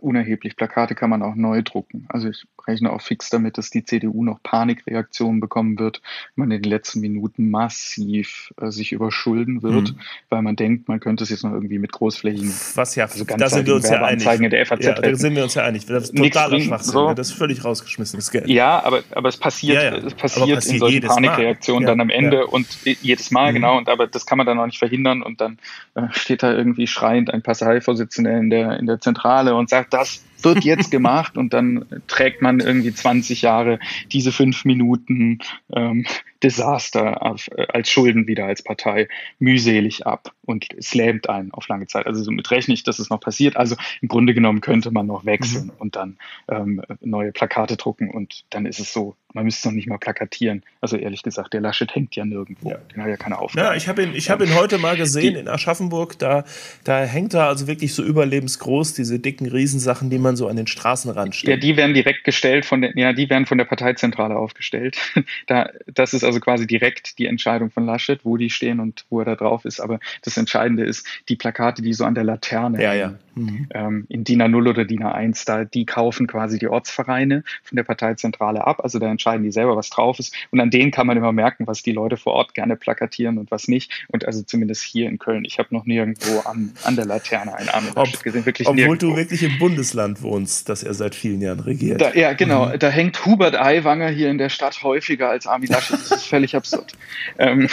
[0.00, 0.56] unerheblich.
[0.56, 2.06] Plakate kann man auch neu drucken.
[2.08, 6.02] Also ich rechne auch fix damit, dass die CDU noch Panikreaktionen bekommen wird,
[6.34, 9.98] wenn man in den letzten Minuten massiv äh, sich überschulden wird, mhm.
[10.28, 13.48] weil man denkt, man könnte es jetzt noch irgendwie mit großflächigen Was ja, also da
[13.48, 14.26] sind wir uns ja einig.
[14.26, 15.86] in der FAZ ja, da sind wir uns ja einig.
[15.86, 16.92] Das ist totaler Schwachsinn.
[16.92, 17.14] So.
[17.14, 18.48] Das ist völlig rausgeschmissenes Geld.
[18.48, 19.96] Ja, aber, aber es passiert, ja, ja.
[19.96, 23.56] Es passiert, passiert in solchen Panikreaktionen dann am Ende und jedes Mal, mhm.
[23.56, 25.58] genau, und aber das kann man dann auch nicht verhindern und dann
[25.94, 30.22] äh, steht da irgendwie schreiend ein Parteivorsitzender in der, in der Zentrale und sagt, das
[30.44, 33.78] wird jetzt gemacht und dann trägt man irgendwie 20 Jahre
[34.12, 35.38] diese fünf Minuten
[35.74, 36.06] ähm,
[36.44, 41.66] Desaster auf, äh, als Schulden wieder als Partei mühselig ab und es lähmt einen auf
[41.68, 42.06] lange Zeit.
[42.06, 43.56] Also somit rechne ich, dass es noch passiert.
[43.56, 45.72] Also im Grunde genommen könnte man noch wechseln mhm.
[45.78, 46.16] und dann
[46.48, 49.16] ähm, neue Plakate drucken und dann ist es so.
[49.32, 50.62] Man müsste es noch nicht mal plakatieren.
[50.80, 52.70] Also ehrlich gesagt, der Laschet hängt ja nirgendwo.
[52.70, 52.76] Ja.
[52.94, 53.66] Den hat ja keine Aufgabe.
[53.66, 56.18] Ja, ich habe ihn, ich hab ihn heute mal gesehen Die, in Aschaffenburg.
[56.20, 56.44] Da,
[56.84, 60.66] da hängt er also wirklich so überlebensgroß, diese dicken Riesensachen, die man so an den
[60.66, 61.50] Straßenrand stellt.
[61.50, 64.98] Ja, die werden direkt gestellt von der, ja, die werden von der Parteizentrale aufgestellt.
[65.46, 69.20] da, das ist also quasi direkt die Entscheidung von Laschet, wo die stehen und wo
[69.20, 69.80] er da drauf ist.
[69.80, 73.14] Aber das Entscheidende ist, die Plakate, die so an der Laterne ja, ja.
[73.34, 73.68] Mhm.
[73.74, 77.82] Ähm, in DIN A0 oder DIN A1, da, die kaufen quasi die Ortsvereine von der
[77.82, 78.80] Parteizentrale ab.
[78.82, 80.34] Also da entscheiden die selber, was drauf ist.
[80.50, 83.50] Und an denen kann man immer merken, was die Leute vor Ort gerne plakatieren und
[83.50, 84.06] was nicht.
[84.08, 85.44] Und also zumindest hier in Köln.
[85.44, 88.46] Ich habe noch nirgendwo an, an der Laterne einen Armin Ob, gesehen.
[88.46, 89.10] Wirklich obwohl nirgendwo.
[89.10, 92.00] du wirklich im Bundesland wohnst, das er seit vielen Jahren regiert.
[92.00, 92.66] Da, ja, genau.
[92.66, 92.78] Mhm.
[92.78, 95.98] Da hängt Hubert Aiwanger hier in der Stadt häufiger als Armin Laschet.
[95.98, 96.92] Das ist völlig absurd.
[97.38, 97.68] ähm,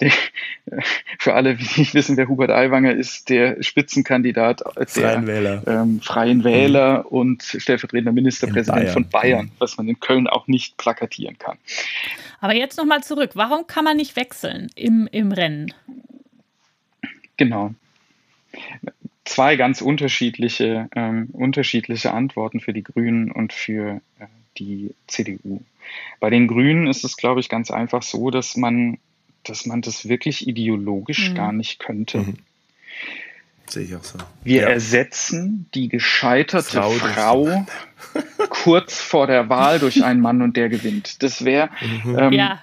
[0.00, 0.12] der,
[1.18, 4.62] für alle, die nicht wissen, wer Hubert Aiwanger ist, der Spitzenkandidat
[4.96, 7.06] der Freien Wähler, ähm, Freien Wähler mhm.
[7.06, 8.92] und stellvertretender Ministerpräsident Bayern.
[8.92, 9.52] von Bayern, mhm.
[9.58, 11.58] was man in Köln auch nicht plakatieren kann.
[12.40, 13.32] Aber jetzt nochmal zurück.
[13.34, 15.72] Warum kann man nicht wechseln im, im Rennen?
[17.36, 17.74] Genau.
[19.24, 24.26] zwei ganz unterschiedliche, ähm, unterschiedliche Antworten für die Grünen und für äh,
[24.58, 25.62] die CDU.
[26.18, 28.98] Bei den Grünen ist es, glaube ich, ganz einfach so, dass man,
[29.44, 31.34] dass man das wirklich ideologisch mhm.
[31.34, 32.18] gar nicht könnte.
[32.18, 32.34] Mhm.
[33.70, 34.18] Sehe ich auch so.
[34.42, 34.68] Wir ja.
[34.68, 37.66] ersetzen die gescheiterte Frau, Frau
[38.48, 41.22] kurz vor der Wahl durch einen Mann und der gewinnt.
[41.22, 41.70] Das wäre,
[42.04, 42.18] mhm.
[42.18, 42.60] ähm, ja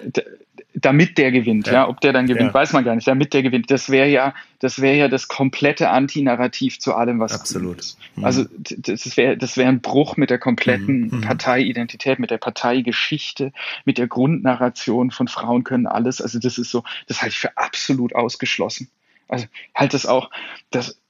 [0.80, 1.72] damit der gewinnt, ja.
[1.72, 1.88] ja.
[1.88, 2.54] ob der dann gewinnt, ja.
[2.54, 3.70] weiß man gar nicht, damit der gewinnt.
[3.70, 7.80] Das wäre ja, das wäre ja das komplette Antinarrativ zu allem, was absolut.
[7.80, 7.98] Ist.
[8.16, 8.24] Mhm.
[8.24, 11.10] Also das wäre, das wäre ein Bruch mit der kompletten mhm.
[11.16, 11.20] mhm.
[11.22, 13.52] Parteiidentität, mit der Parteigeschichte,
[13.84, 16.20] mit der Grundnarration von Frauen können alles.
[16.20, 18.88] Also das ist so, das halte ich für absolut ausgeschlossen.
[19.28, 20.30] Also halt das auch,
[20.70, 21.00] das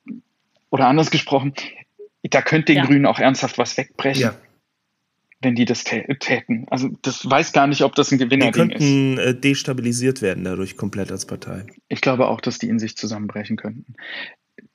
[0.70, 1.54] oder anders gesprochen,
[2.22, 2.86] da könnte den ja.
[2.86, 4.22] Grünen auch ernsthaft was wegbrechen.
[4.22, 4.34] Ja
[5.40, 6.66] wenn die das täten.
[6.68, 8.56] Also das weiß gar nicht, ob das ein Gewinner ist.
[8.56, 11.66] Die könnten äh, destabilisiert werden dadurch komplett als Partei.
[11.88, 13.94] Ich glaube auch, dass die in sich zusammenbrechen könnten.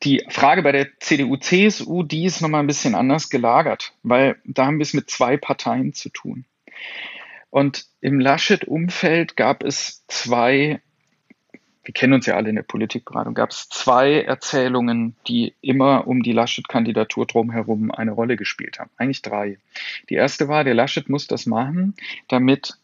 [0.03, 4.77] Die Frage bei der CDU-CSU, die ist nochmal ein bisschen anders gelagert, weil da haben
[4.77, 6.45] wir es mit zwei Parteien zu tun.
[7.49, 10.81] Und im Laschet-Umfeld gab es zwei
[11.83, 16.23] wir kennen uns ja alle in der Politikberatung, gab es zwei Erzählungen, die immer um
[16.23, 18.89] die Laschet-Kandidatur drumherum eine Rolle gespielt haben.
[18.97, 19.57] Eigentlich drei.
[20.09, 21.95] Die erste war, der Laschet muss das machen,
[22.29, 22.77] damit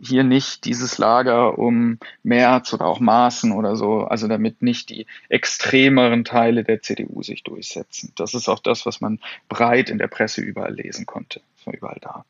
[0.00, 5.06] hier nicht dieses Lager um Merz oder auch Maaßen oder so, also damit nicht die
[5.28, 8.12] extremeren Teile der CDU sich durchsetzen.
[8.16, 11.40] Das ist auch das, was man breit in der Presse überall lesen konnte.
[11.56, 12.24] Das war überall da.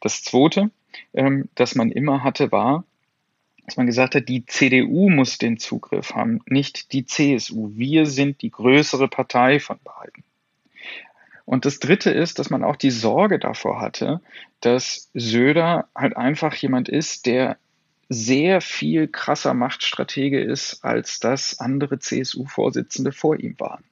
[0.00, 0.70] Das zweite,
[1.14, 2.84] ähm, das man immer hatte, war,
[3.68, 7.70] dass man gesagt hat, die CDU muss den Zugriff haben, nicht die CSU.
[7.74, 10.24] Wir sind die größere Partei von beiden.
[11.44, 14.22] Und das Dritte ist, dass man auch die Sorge davor hatte,
[14.60, 17.58] dass Söder halt einfach jemand ist, der
[18.08, 23.84] sehr viel krasser Machtstratege ist, als das andere CSU-Vorsitzende vor ihm waren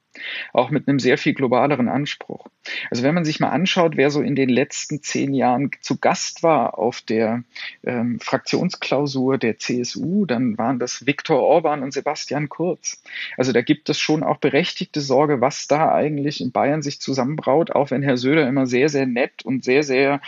[0.53, 2.47] auch mit einem sehr viel globaleren Anspruch.
[2.91, 6.43] Also wenn man sich mal anschaut, wer so in den letzten zehn Jahren zu Gast
[6.43, 7.43] war auf der
[7.85, 13.03] ähm, Fraktionsklausur der CSU, dann waren das Viktor Orban und Sebastian Kurz.
[13.37, 17.73] Also da gibt es schon auch berechtigte Sorge, was da eigentlich in Bayern sich zusammenbraut,
[17.73, 20.21] auch wenn Herr Söder immer sehr, sehr nett und sehr, sehr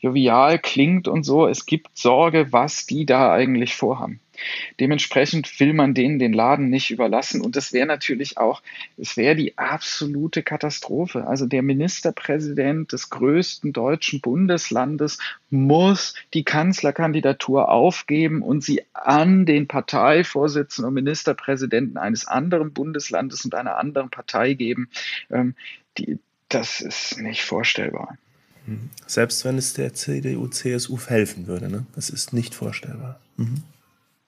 [0.00, 1.46] jovial klingt und so.
[1.46, 4.20] Es gibt Sorge, was die da eigentlich vorhaben.
[4.78, 7.40] Dementsprechend will man denen den Laden nicht überlassen.
[7.40, 8.62] Und das wäre natürlich auch,
[8.96, 11.26] es wäre die absolute Katastrophe.
[11.26, 15.18] Also der Ministerpräsident des größten deutschen Bundeslandes
[15.50, 23.54] muss die Kanzlerkandidatur aufgeben und sie an den Parteivorsitzenden und Ministerpräsidenten eines anderen Bundeslandes und
[23.54, 24.88] einer anderen Partei geben.
[25.30, 25.54] Ähm,
[25.98, 28.16] die, das ist nicht vorstellbar.
[28.66, 28.90] Mhm.
[29.06, 31.86] Selbst wenn es der CDU, CSU helfen würde, ne?
[31.94, 33.20] Das ist nicht vorstellbar.
[33.36, 33.62] Mhm.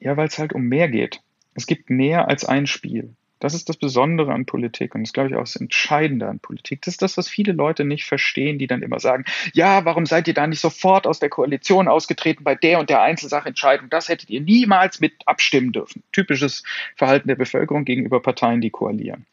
[0.02, 1.20] Ja, weil es halt um mehr geht.
[1.54, 3.14] Es gibt mehr als ein Spiel.
[3.38, 6.82] Das ist das Besondere an Politik und das glaube ich auch das Entscheidende an Politik.
[6.82, 10.28] Das ist das, was viele Leute nicht verstehen, die dann immer sagen, ja, warum seid
[10.28, 13.90] ihr da nicht sofort aus der Koalition ausgetreten bei der und der Einzelsachentscheidung?
[13.90, 16.02] Das hättet ihr niemals mit abstimmen dürfen.
[16.12, 16.62] Typisches
[16.96, 19.26] Verhalten der Bevölkerung gegenüber Parteien, die koalieren.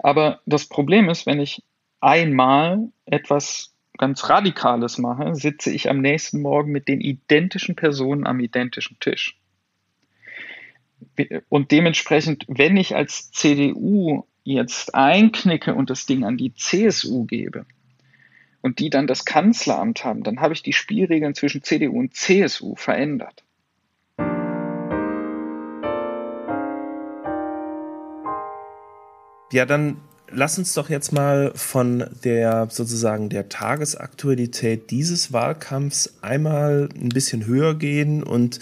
[0.00, 1.62] Aber das Problem ist, wenn ich
[2.00, 8.40] einmal etwas ganz Radikales mache, sitze ich am nächsten Morgen mit den identischen Personen am
[8.40, 9.38] identischen Tisch.
[11.48, 17.66] Und dementsprechend, wenn ich als CDU jetzt einknicke und das Ding an die CSU gebe
[18.60, 22.74] und die dann das Kanzleramt haben, dann habe ich die Spielregeln zwischen CDU und CSU
[22.76, 23.44] verändert.
[29.52, 30.00] Ja, dann
[30.32, 37.46] lass uns doch jetzt mal von der sozusagen der Tagesaktualität dieses Wahlkampfs einmal ein bisschen
[37.46, 38.58] höher gehen und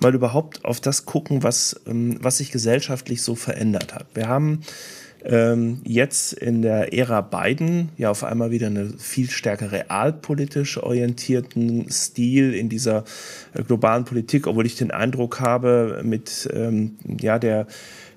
[0.00, 4.06] mal überhaupt auf das gucken, was, ähm, was sich gesellschaftlich so verändert hat.
[4.14, 4.62] Wir haben
[5.24, 11.88] ähm, jetzt in der Ära Biden ja auf einmal wieder einen viel stärker realpolitisch orientierten
[11.90, 13.04] Stil in dieser
[13.54, 17.66] äh, globalen Politik, obwohl ich den Eindruck habe, mit ähm, ja der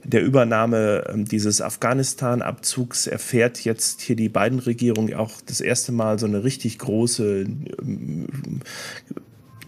[0.05, 6.19] der Übernahme ähm, dieses Afghanistan-Abzugs erfährt jetzt hier die beiden Regierungen auch das erste Mal
[6.19, 7.45] so eine richtig große,
[7.81, 8.27] ähm,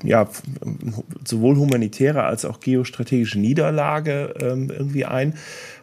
[0.04, 0.30] ja,
[1.26, 5.34] sowohl humanitäre als auch geostrategische Niederlage ähm, irgendwie ein.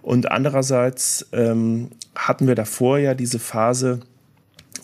[0.02, 4.00] Und andererseits hatten wir davor ja diese Phase,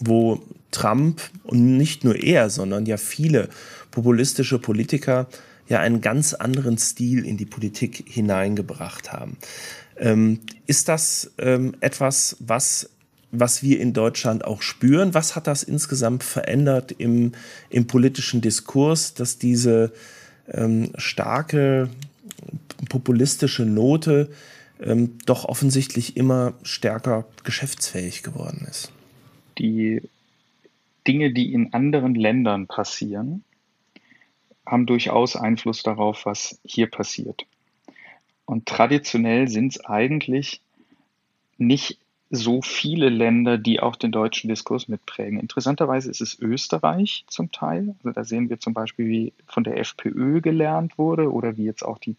[0.01, 0.40] wo
[0.70, 3.49] Trump und nicht nur er, sondern ja viele
[3.90, 5.26] populistische Politiker
[5.70, 9.38] ja einen ganz anderen Stil in die Politik hineingebracht haben.
[9.96, 12.90] Ähm, ist das ähm, etwas, was,
[13.30, 15.14] was wir in Deutschland auch spüren?
[15.14, 17.32] Was hat das insgesamt verändert im,
[17.70, 19.92] im politischen Diskurs, dass diese
[20.52, 21.88] ähm, starke
[22.88, 24.30] populistische Note
[24.82, 28.92] ähm, doch offensichtlich immer stärker geschäftsfähig geworden ist.
[29.58, 30.02] Die
[31.06, 33.44] Dinge, die in anderen Ländern passieren,
[34.66, 37.46] haben durchaus Einfluss darauf, was hier passiert.
[38.44, 40.61] Und traditionell sind es eigentlich
[41.58, 41.98] nicht
[42.30, 45.40] so viele Länder, die auch den deutschen Diskurs mitprägen.
[45.40, 47.96] Interessanterweise ist es Österreich zum Teil.
[47.98, 51.84] Also da sehen wir zum Beispiel, wie von der FPÖ gelernt wurde oder wie jetzt
[51.84, 52.14] auch die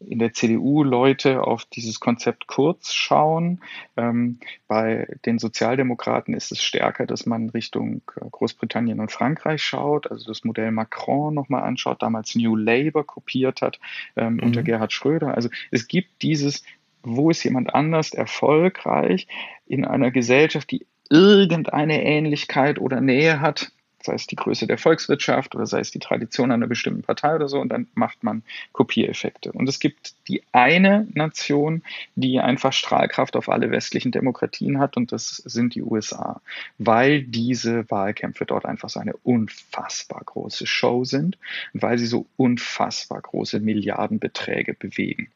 [0.00, 3.60] in der CDU Leute auf dieses Konzept Kurz schauen.
[3.96, 4.38] Ähm,
[4.68, 10.26] bei den Sozialdemokraten ist es stärker, dass man Richtung äh, Großbritannien und Frankreich schaut, also
[10.26, 13.80] das Modell Macron nochmal anschaut, damals New Labour kopiert hat
[14.16, 14.40] ähm, mhm.
[14.40, 15.34] unter Gerhard Schröder.
[15.34, 16.64] Also es gibt dieses,
[17.02, 19.26] wo ist jemand anders erfolgreich
[19.66, 23.72] in einer Gesellschaft, die irgendeine Ähnlichkeit oder Nähe hat
[24.04, 27.48] sei es die Größe der Volkswirtschaft oder sei es die Tradition einer bestimmten Partei oder
[27.48, 28.42] so, und dann macht man
[28.72, 29.52] Kopiereffekte.
[29.52, 31.82] Und es gibt die eine Nation,
[32.14, 36.40] die einfach Strahlkraft auf alle westlichen Demokratien hat, und das sind die USA,
[36.78, 41.38] weil diese Wahlkämpfe dort einfach so eine unfassbar große Show sind
[41.72, 45.28] und weil sie so unfassbar große Milliardenbeträge bewegen.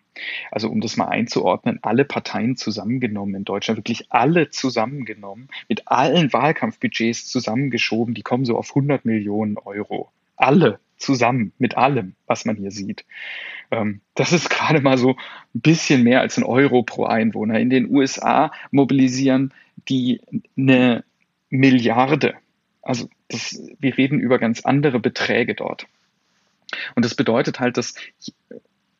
[0.50, 6.32] Also um das mal einzuordnen, alle Parteien zusammengenommen in Deutschland, wirklich alle zusammengenommen, mit allen
[6.32, 10.10] Wahlkampfbudgets zusammengeschoben, die kommen so auf 100 Millionen Euro.
[10.36, 13.04] Alle zusammen, mit allem, was man hier sieht.
[13.70, 15.10] Ähm, das ist gerade mal so
[15.54, 17.58] ein bisschen mehr als ein Euro pro Einwohner.
[17.58, 19.52] In den USA mobilisieren
[19.88, 20.20] die
[20.56, 21.04] eine
[21.50, 22.34] Milliarde.
[22.82, 25.86] Also das, wir reden über ganz andere Beträge dort.
[26.94, 27.94] Und das bedeutet halt, dass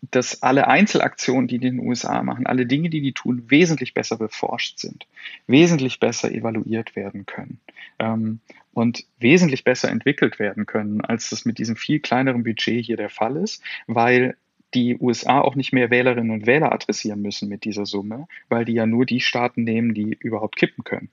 [0.02, 3.94] dass alle Einzelaktionen, die die in den USA machen, alle Dinge, die die tun, wesentlich
[3.94, 5.06] besser beforscht sind,
[5.46, 7.60] wesentlich besser evaluiert werden können
[7.98, 8.40] ähm,
[8.72, 13.10] und wesentlich besser entwickelt werden können, als das mit diesem viel kleineren Budget hier der
[13.10, 14.36] Fall ist, weil
[14.74, 18.74] die USA auch nicht mehr Wählerinnen und Wähler adressieren müssen mit dieser Summe, weil die
[18.74, 21.08] ja nur die Staaten nehmen, die überhaupt kippen können.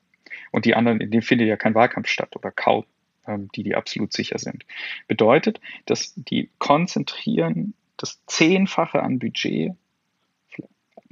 [0.52, 2.86] Und die anderen, in denen findet ja kein Wahlkampf statt oder kaum,
[3.28, 4.66] ähm, die, die absolut sicher sind.
[5.08, 9.74] Bedeutet, dass die konzentrieren das Zehnfache an Budget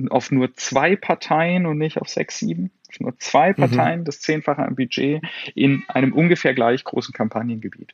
[0.09, 2.71] auf nur zwei Parteien und nicht auf sechs, sieben.
[2.89, 3.55] Auf nur zwei mhm.
[3.55, 4.05] Parteien, mhm.
[4.05, 5.21] das Zehnfache an Budget
[5.55, 7.93] in einem ungefähr gleich großen Kampagnengebiet.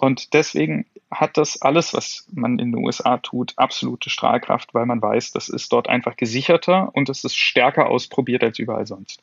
[0.00, 5.00] Und deswegen hat das alles, was man in den USA tut, absolute Strahlkraft, weil man
[5.00, 9.22] weiß, das ist dort einfach gesicherter und es ist stärker ausprobiert als überall sonst.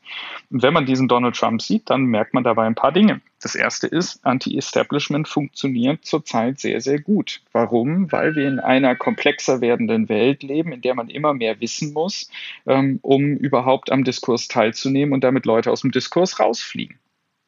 [0.49, 3.21] Und wenn man diesen Donald Trump sieht, dann merkt man dabei ein paar Dinge.
[3.39, 7.41] Das erste ist, Anti-Establishment funktioniert zurzeit sehr, sehr gut.
[7.51, 8.11] Warum?
[8.11, 12.31] Weil wir in einer komplexer werdenden Welt leben, in der man immer mehr wissen muss,
[12.65, 16.97] ähm, um überhaupt am Diskurs teilzunehmen und damit Leute aus dem Diskurs rausfliegen.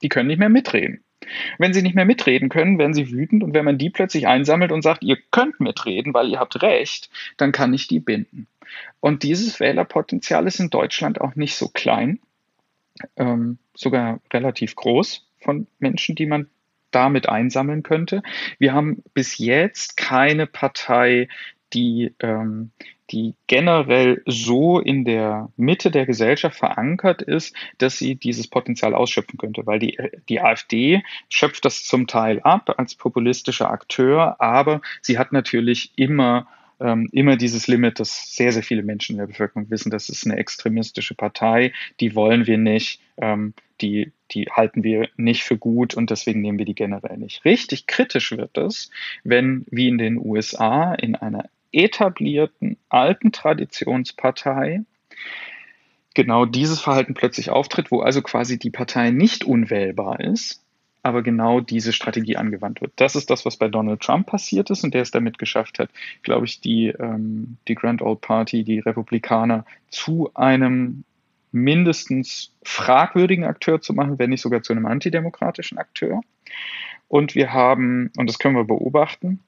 [0.04, 1.04] Die können nicht mehr mitreden.
[1.58, 4.72] Wenn sie nicht mehr mitreden können, werden sie wütend und wenn man die plötzlich einsammelt
[4.72, 8.48] und sagt, ihr könnt mitreden, weil ihr habt recht, dann kann ich die binden.
[9.00, 12.20] Und dieses Wählerpotenzial ist in Deutschland auch nicht so klein,
[13.16, 16.50] ähm, sogar relativ groß von Menschen, die man
[16.92, 18.24] damit einsammeln könnte.
[18.60, 21.28] Wir haben bis jetzt keine Partei,
[21.74, 22.72] die, ähm,
[23.12, 29.38] die generell so in der Mitte der Gesellschaft verankert ist, dass sie dieses Potenzial ausschöpfen
[29.38, 29.98] könnte, weil die,
[30.30, 36.48] die AfD schöpft das zum Teil ab als populistischer Akteur, aber sie hat natürlich immer
[36.80, 40.26] ähm, immer dieses Limit, dass sehr, sehr viele Menschen in der Bevölkerung wissen, das ist
[40.26, 45.96] eine extremistische Partei, die wollen wir nicht, ähm, die, die halten wir nicht für gut
[45.96, 47.46] und deswegen nehmen wir die generell nicht.
[47.46, 48.92] Richtig kritisch wird es,
[49.24, 54.82] wenn, wie in den USA, in einer etablierten alten Traditionspartei
[56.14, 60.64] genau dieses Verhalten plötzlich auftritt, wo also quasi die Partei nicht unwählbar ist,
[61.04, 62.92] aber genau diese Strategie angewandt wird.
[62.96, 65.90] Das ist das, was bei Donald Trump passiert ist und der es damit geschafft hat,
[66.24, 71.04] glaube ich, die, ähm, die Grand Old Party, die Republikaner zu einem
[71.52, 76.22] mindestens fragwürdigen Akteur zu machen, wenn nicht sogar zu einem antidemokratischen Akteur.
[77.08, 79.40] Und wir haben, und das können wir beobachten,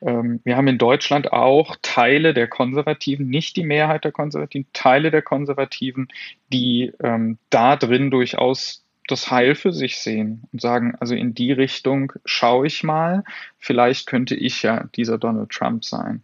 [0.00, 5.22] wir haben in Deutschland auch Teile der Konservativen, nicht die Mehrheit der Konservativen, Teile der
[5.22, 6.08] Konservativen,
[6.52, 11.52] die ähm, da drin durchaus das Heil für sich sehen und sagen, also in die
[11.52, 13.24] Richtung schaue ich mal,
[13.58, 16.22] vielleicht könnte ich ja dieser Donald Trump sein.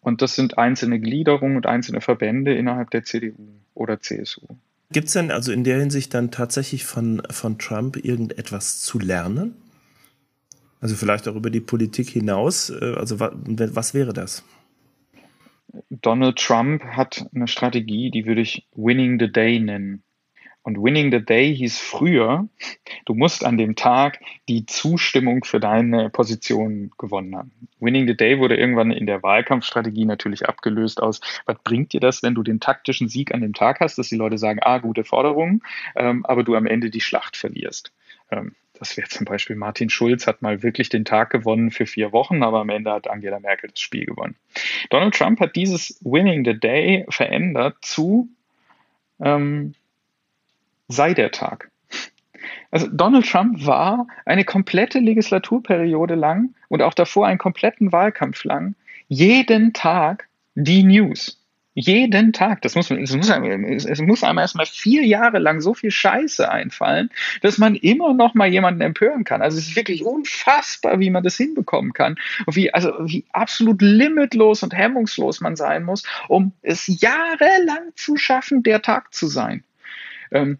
[0.00, 4.42] Und das sind einzelne Gliederungen und einzelne Verbände innerhalb der CDU oder CSU.
[4.90, 9.56] Gibt es denn also in der Hinsicht dann tatsächlich von, von Trump irgendetwas zu lernen?
[10.82, 12.68] Also vielleicht auch über die Politik hinaus.
[12.68, 14.44] Äh, also was, wäre das?
[15.88, 20.02] Donald Trump hat eine Strategie, die würde ich Winning the Day nennen.
[20.64, 22.48] Und Winning the Day hieß früher,
[23.04, 27.52] du musst an dem Tag die Zustimmung für deine Position gewonnen haben.
[27.80, 32.22] Winning the Day wurde irgendwann in der Wahlkampfstrategie natürlich abgelöst aus, was bringt dir das,
[32.22, 35.04] wenn du den taktischen Sieg an dem Tag hast, dass die Leute sagen, ah, gute
[35.04, 35.62] Forderung,
[35.96, 37.92] ähm, aber du am Ende die Schlacht verlierst.
[38.30, 42.10] Ähm, das wäre zum Beispiel Martin Schulz hat mal wirklich den Tag gewonnen für vier
[42.10, 44.34] Wochen, aber am Ende hat Angela Merkel das Spiel gewonnen.
[44.90, 48.28] Donald Trump hat dieses Winning the Day verändert zu
[49.20, 49.74] ähm,
[50.88, 51.70] sei der Tag.
[52.72, 58.74] Also Donald Trump war eine komplette Legislaturperiode lang und auch davor einen kompletten Wahlkampf lang
[59.06, 61.41] jeden Tag die News.
[61.74, 62.60] Jeden Tag.
[62.62, 66.50] Das muss, es, muss einem, es muss einem erstmal vier Jahre lang so viel Scheiße
[66.50, 67.08] einfallen,
[67.40, 69.40] dass man immer noch mal jemanden empören kann.
[69.40, 72.16] Also es ist wirklich unfassbar, wie man das hinbekommen kann.
[72.44, 78.18] Und wie, also wie absolut limitlos und hemmungslos man sein muss, um es jahrelang zu
[78.18, 79.64] schaffen, der Tag zu sein.
[80.30, 80.58] Ähm,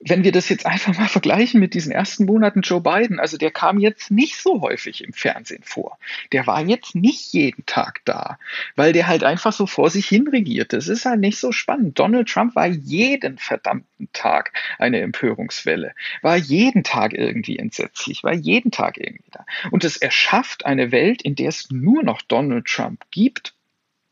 [0.00, 3.50] wenn wir das jetzt einfach mal vergleichen mit diesen ersten Monaten Joe Biden, also der
[3.50, 5.98] kam jetzt nicht so häufig im Fernsehen vor.
[6.32, 8.38] Der war jetzt nicht jeden Tag da,
[8.76, 10.72] weil der halt einfach so vor sich hin regiert.
[10.72, 11.98] Das ist halt nicht so spannend.
[11.98, 18.70] Donald Trump war jeden verdammten Tag eine Empörungswelle, war jeden Tag irgendwie entsetzlich, war jeden
[18.70, 19.46] Tag irgendwie da.
[19.70, 23.54] Und es erschafft eine Welt, in der es nur noch Donald Trump gibt.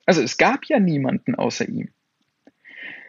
[0.07, 1.91] Also es gab ja niemanden außer ihm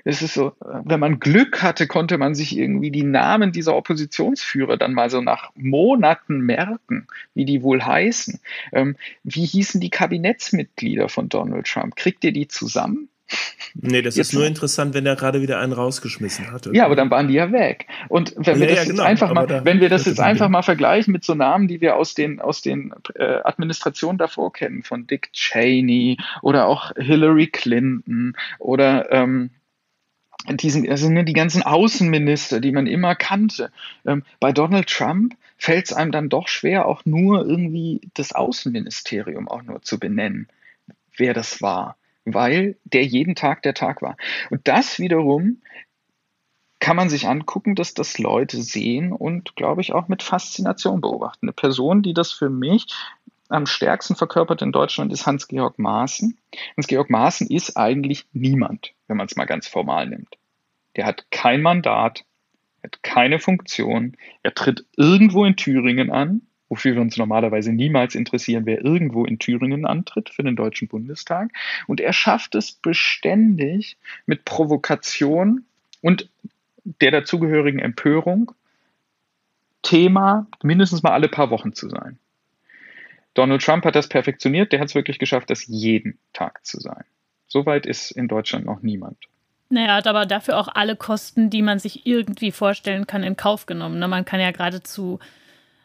[0.03, 4.77] es ist so, wenn man Glück hatte, konnte man sich irgendwie die Namen dieser Oppositionsführer
[4.77, 8.39] dann mal so nach Monaten merken, wie die wohl heißen.
[8.73, 11.95] Ähm, wie hießen die Kabinettsmitglieder von Donald Trump?
[11.95, 13.09] Kriegt ihr die zusammen?
[13.75, 16.71] Nee, das jetzt ist nur interessant, wenn er gerade wieder einen rausgeschmissen hatte.
[16.73, 17.87] Ja, aber dann waren die ja weg.
[18.09, 20.19] Und wenn wir ja, das ja, jetzt genau, einfach mal, da, wenn wir das jetzt
[20.19, 24.53] einfach mal vergleichen mit so Namen, die wir aus den, aus den äh, Administrationen davor
[24.53, 29.49] kennen, von Dick Cheney oder auch Hillary Clinton oder ähm,
[30.49, 33.71] diesen, also ne, die ganzen Außenminister, die man immer kannte.
[34.05, 39.47] Ähm, bei Donald Trump fällt es einem dann doch schwer, auch nur irgendwie das Außenministerium
[39.47, 40.47] auch nur zu benennen,
[41.15, 44.17] wer das war, weil der jeden Tag der Tag war.
[44.49, 45.61] Und das wiederum
[46.79, 51.45] kann man sich angucken, dass das Leute sehen und, glaube ich, auch mit Faszination beobachten.
[51.45, 52.87] Eine Person, die das für mich
[53.49, 56.37] am stärksten verkörpert in Deutschland ist Hans-Georg Maaßen.
[56.77, 60.37] Hans-Georg Maaßen ist eigentlich niemand, wenn man es mal ganz formal nimmt.
[60.95, 62.25] Der hat kein Mandat,
[62.83, 68.65] hat keine Funktion, er tritt irgendwo in Thüringen an, wofür wir uns normalerweise niemals interessieren,
[68.65, 71.51] wer irgendwo in Thüringen antritt für den Deutschen Bundestag.
[71.87, 75.65] Und er schafft es beständig mit Provokation
[76.01, 76.29] und
[76.83, 78.51] der dazugehörigen Empörung
[79.83, 82.17] Thema mindestens mal alle paar Wochen zu sein.
[83.33, 87.03] Donald Trump hat das perfektioniert, der hat es wirklich geschafft, das jeden Tag zu sein.
[87.47, 89.17] Soweit ist in Deutschland noch niemand.
[89.69, 93.65] Naja, hat aber dafür auch alle Kosten, die man sich irgendwie vorstellen kann, in Kauf
[93.65, 93.97] genommen.
[93.97, 94.07] Ne?
[94.07, 95.19] Man kann ja geradezu,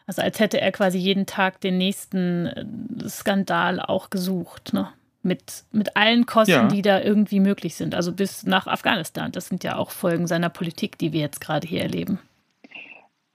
[0.05, 4.73] also als hätte er quasi jeden Tag den nächsten äh, Skandal auch gesucht.
[4.73, 4.89] Ne?
[5.23, 6.67] Mit, mit allen Kosten, ja.
[6.67, 7.95] die da irgendwie möglich sind.
[7.95, 9.31] Also bis nach Afghanistan.
[9.31, 12.19] Das sind ja auch Folgen seiner Politik, die wir jetzt gerade hier erleben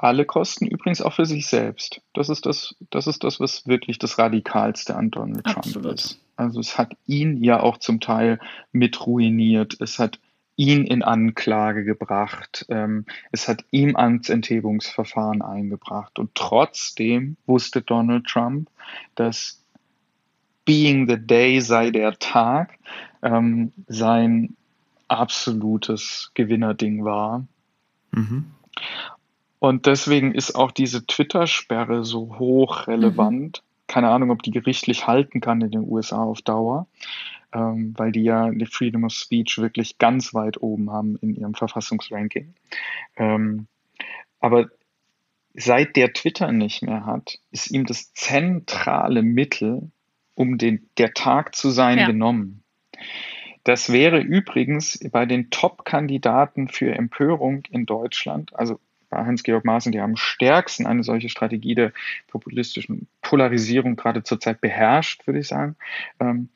[0.05, 2.01] alle Kosten, übrigens auch für sich selbst.
[2.13, 5.83] Das ist das, das ist das, was wirklich das Radikalste an Donald Absolut.
[5.83, 6.21] Trump ist.
[6.37, 8.39] Also es hat ihn ja auch zum Teil
[8.73, 9.77] mit ruiniert.
[9.81, 10.19] Es hat
[10.57, 12.67] ihn in Anklage gebracht.
[12.69, 16.19] Ähm, es hat ihm Amtsenthebungsverfahren eingebracht.
[16.19, 18.69] Und trotzdem wusste Donald Trump,
[19.15, 19.63] dass
[20.65, 22.79] Being the Day sei der Tag
[23.23, 24.57] ähm, sein
[25.09, 27.47] absolutes Gewinnerding war.
[28.13, 28.47] Mhm.
[29.65, 33.63] Und deswegen ist auch diese Twitter-Sperre so hoch relevant.
[33.63, 33.87] Mhm.
[33.87, 36.87] Keine Ahnung, ob die gerichtlich halten kann in den USA auf Dauer,
[37.55, 41.55] ähm, weil die ja die Freedom of Speech wirklich ganz weit oben haben in ihrem
[41.55, 42.53] Verfassungsranking.
[43.17, 43.67] Ähm,
[44.39, 44.69] aber
[45.55, 49.91] seit der Twitter nicht mehr hat, ist ihm das zentrale Mittel,
[50.35, 52.07] um den, der Tag zu sein, ja.
[52.07, 52.63] genommen.
[53.63, 58.79] Das wäre übrigens bei den Top-Kandidaten für Empörung in Deutschland, also
[59.15, 61.93] Hans-Georg Maaßen, die am stärksten eine solche Strategie der
[62.29, 65.77] populistischen Polarisierung gerade zurzeit beherrscht, würde ich sagen.
[66.21, 66.49] Ähm,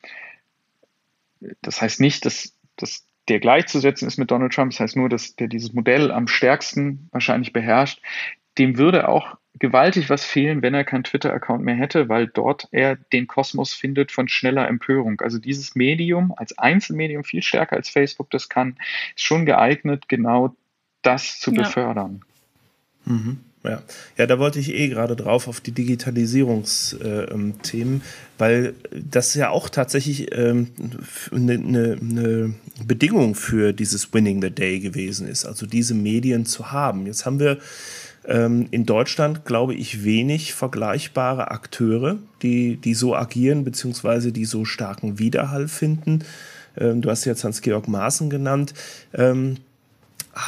[1.61, 5.35] das heißt nicht, dass, dass der gleichzusetzen ist mit Donald Trump, das heißt nur, dass
[5.35, 8.01] der dieses Modell am stärksten wahrscheinlich beherrscht.
[8.57, 12.95] Dem würde auch gewaltig was fehlen, wenn er keinen Twitter-Account mehr hätte, weil dort er
[12.95, 15.21] den Kosmos findet von schneller Empörung.
[15.21, 18.77] Also dieses Medium als Einzelmedium viel stärker als Facebook das kann,
[19.15, 20.55] ist schon geeignet, genau
[21.01, 21.63] das zu ja.
[21.63, 22.23] befördern.
[23.09, 23.39] Mhm.
[23.61, 23.81] Ja.
[24.17, 28.01] ja, da wollte ich eh gerade drauf auf die Digitalisierungsthemen, äh,
[28.37, 30.69] weil das ja auch tatsächlich eine ähm,
[31.31, 32.53] ne, ne,
[32.85, 37.05] Bedingung für dieses Winning the Day gewesen ist, also diese Medien zu haben.
[37.05, 37.57] Jetzt haben wir
[38.25, 44.63] ähm, in Deutschland, glaube ich, wenig vergleichbare Akteure, die, die so agieren, beziehungsweise die so
[44.63, 46.23] starken Widerhall finden.
[46.77, 48.73] Ähm, du hast jetzt Hans-Georg Maaßen genannt.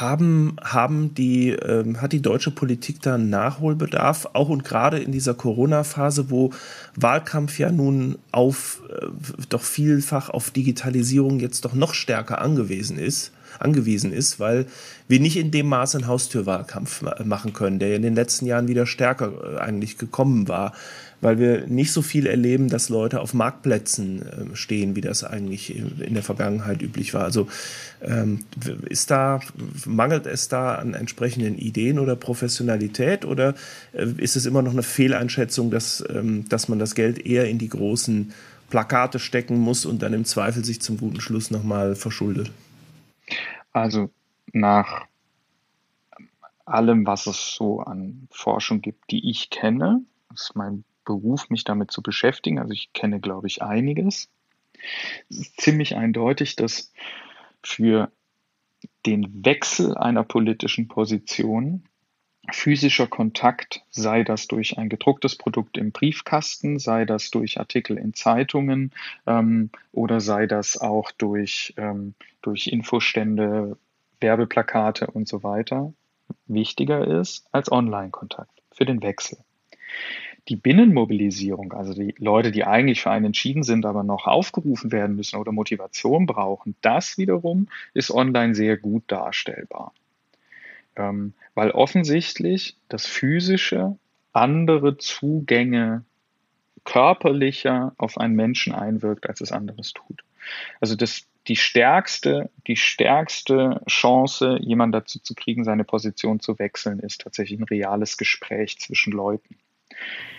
[0.00, 5.34] Haben, haben die, ähm, hat die deutsche Politik da Nachholbedarf, auch und gerade in dieser
[5.34, 6.50] Corona-Phase, wo
[6.96, 9.06] Wahlkampf ja nun auf äh,
[9.48, 13.32] doch vielfach auf Digitalisierung jetzt doch noch stärker angewiesen ist?
[13.58, 14.66] angewiesen ist, weil
[15.08, 18.86] wir nicht in dem Maße einen Haustürwahlkampf machen können, der in den letzten Jahren wieder
[18.86, 20.72] stärker äh, eigentlich gekommen war,
[21.22, 25.74] weil wir nicht so viel erleben, dass Leute auf Marktplätzen äh, stehen, wie das eigentlich
[25.74, 27.22] in der Vergangenheit üblich war.
[27.22, 27.48] Also
[28.02, 28.44] ähm,
[28.88, 29.40] ist da,
[29.86, 33.54] mangelt es da an entsprechenden Ideen oder Professionalität oder
[33.92, 37.58] äh, ist es immer noch eine Fehleinschätzung, dass, ähm, dass man das Geld eher in
[37.58, 38.32] die großen
[38.68, 42.50] Plakate stecken muss und dann im Zweifel sich zum guten Schluss nochmal verschuldet?
[43.72, 44.10] Also
[44.52, 45.06] nach
[46.64, 50.02] allem, was es so an Forschung gibt, die ich kenne,
[50.32, 52.58] ist mein Beruf, mich damit zu beschäftigen.
[52.58, 54.28] Also ich kenne, glaube ich, einiges.
[55.30, 56.92] Es ist ziemlich eindeutig, dass
[57.62, 58.10] für
[59.06, 61.84] den Wechsel einer politischen Position
[62.50, 68.14] physischer Kontakt, sei das durch ein gedrucktes Produkt im Briefkasten, sei das durch Artikel in
[68.14, 68.92] Zeitungen
[69.26, 73.78] ähm, oder sei das auch durch, ähm, durch Infostände,
[74.20, 75.92] Werbeplakate und so weiter,
[76.46, 79.38] wichtiger ist als Online-Kontakt für den Wechsel.
[80.48, 85.14] Die Binnenmobilisierung, also die Leute, die eigentlich für einen entschieden sind, aber noch aufgerufen werden
[85.14, 89.92] müssen oder Motivation brauchen, das wiederum ist online sehr gut darstellbar.
[90.96, 93.96] Ähm, weil offensichtlich das Physische
[94.32, 96.04] andere Zugänge
[96.84, 100.24] körperlicher auf einen Menschen einwirkt, als es anderes tut.
[100.80, 106.98] Also das, die stärkste, die stärkste Chance, jemanden dazu zu kriegen, seine Position zu wechseln,
[106.98, 109.56] ist tatsächlich ein reales Gespräch zwischen Leuten.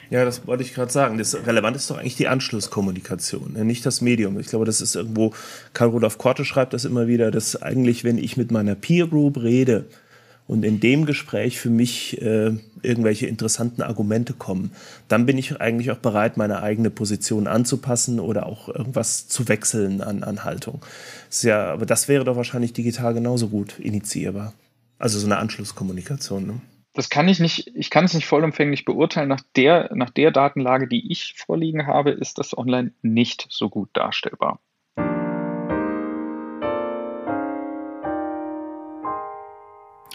[0.09, 1.17] Ja, das wollte ich gerade sagen.
[1.17, 3.65] Das relevant ist doch eigentlich die Anschlusskommunikation, ne?
[3.65, 4.39] nicht das Medium.
[4.39, 5.33] Ich glaube, das ist irgendwo,
[5.73, 9.37] Karl Rudolf Korte schreibt das immer wieder, dass eigentlich, wenn ich mit meiner Peer Group
[9.37, 9.85] rede,
[10.47, 12.51] und in dem Gespräch für mich äh,
[12.81, 14.71] irgendwelche interessanten Argumente kommen,
[15.07, 20.01] dann bin ich eigentlich auch bereit, meine eigene Position anzupassen oder auch irgendwas zu wechseln
[20.01, 20.81] an, an Haltung.
[21.29, 24.53] Das ja, aber das wäre doch wahrscheinlich digital genauso gut initiierbar.
[24.99, 26.45] Also so eine Anschlusskommunikation.
[26.45, 26.61] Ne?
[26.95, 29.27] Das kann ich nicht, ich kann es nicht vollumfänglich beurteilen.
[29.27, 33.89] Nach der, nach der Datenlage, die ich vorliegen habe, ist das online nicht so gut
[33.93, 34.59] darstellbar.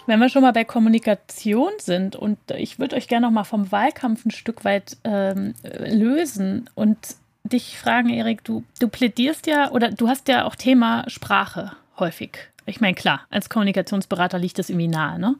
[0.07, 3.71] Wenn wir schon mal bei Kommunikation sind und ich würde euch gerne noch mal vom
[3.73, 6.97] Wahlkampf ein Stück weit ähm, lösen und
[7.43, 12.37] dich fragen, Erik, du, du plädierst ja oder du hast ja auch Thema Sprache häufig.
[12.65, 15.35] Ich meine, klar, als Kommunikationsberater liegt das irgendwie nahe, ne?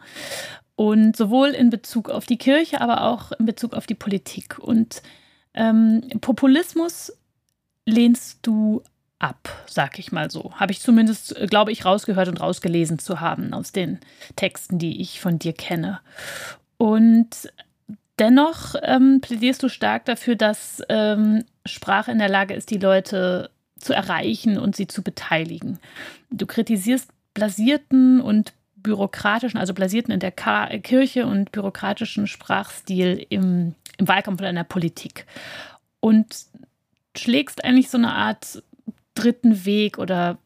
[0.80, 4.60] Und sowohl in Bezug auf die Kirche, aber auch in Bezug auf die Politik.
[4.60, 5.02] Und
[5.54, 7.12] ähm, Populismus
[7.86, 8.82] lehnst du
[9.20, 10.54] ab, sag ich mal so.
[10.54, 14.00] Habe ich zumindest, glaube ich, rausgehört und rausgelesen zu haben aus den
[14.38, 16.00] Texten, die ich von dir kenne.
[16.78, 17.52] Und
[18.18, 23.50] dennoch ähm, plädierst du stark dafür, dass ähm, Sprache in der Lage ist, die Leute
[23.82, 25.78] zu erreichen und sie zu beteiligen.
[26.32, 28.54] Du kritisierst blasierten und
[28.84, 34.56] bürokratischen, also blasierten in der Ka Kirche und bürokratischen Sprachstil im, im Wahlkampf oder in
[34.56, 35.26] der Politik.
[36.00, 36.46] Und
[37.16, 38.64] schlägst eigentlich so eine Art
[39.16, 40.38] dritten Weg oder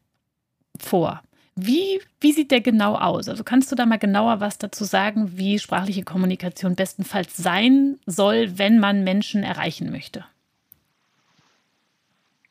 [0.78, 1.22] vor.
[1.56, 3.28] Wie, wie sieht der genau aus?
[3.28, 8.58] Also kannst du da mal genauer was dazu sagen, wie sprachliche Kommunikation bestenfalls sein soll,
[8.58, 10.24] wenn man Menschen erreichen möchte?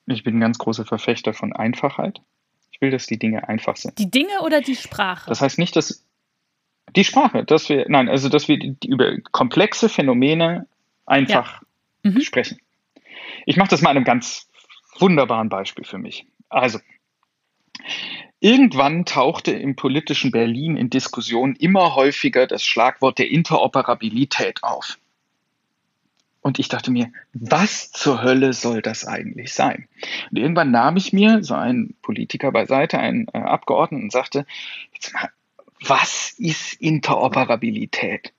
[0.06, 2.22] Ich bin ein ganz großer Verfechter von Einfachheit.
[2.74, 3.98] Ich will, dass die Dinge einfach sind.
[3.98, 5.30] Die Dinge oder die Sprache?
[5.30, 6.04] Das heißt nicht, dass
[6.96, 10.68] die Sprache, dass wir, nein, also dass wir die, über komplexe Phänomene
[11.06, 11.62] einfach
[12.04, 12.12] ja.
[12.12, 12.22] mhm.
[12.22, 12.60] sprechen.
[13.46, 14.50] Ich mache das mal an einem ganz
[15.00, 16.26] wunderbaren Beispiel für mich.
[16.50, 16.80] Also,
[18.40, 24.98] irgendwann tauchte im politischen Berlin in Diskussionen immer häufiger das Schlagwort der Interoperabilität auf.
[26.44, 29.88] Und ich dachte mir, was zur Hölle soll das eigentlich sein?
[30.30, 34.46] Und irgendwann nahm ich mir so einen Politiker beiseite, einen äh, Abgeordneten, und sagte,
[34.94, 35.30] jetzt mal,
[35.80, 38.34] was ist Interoperabilität?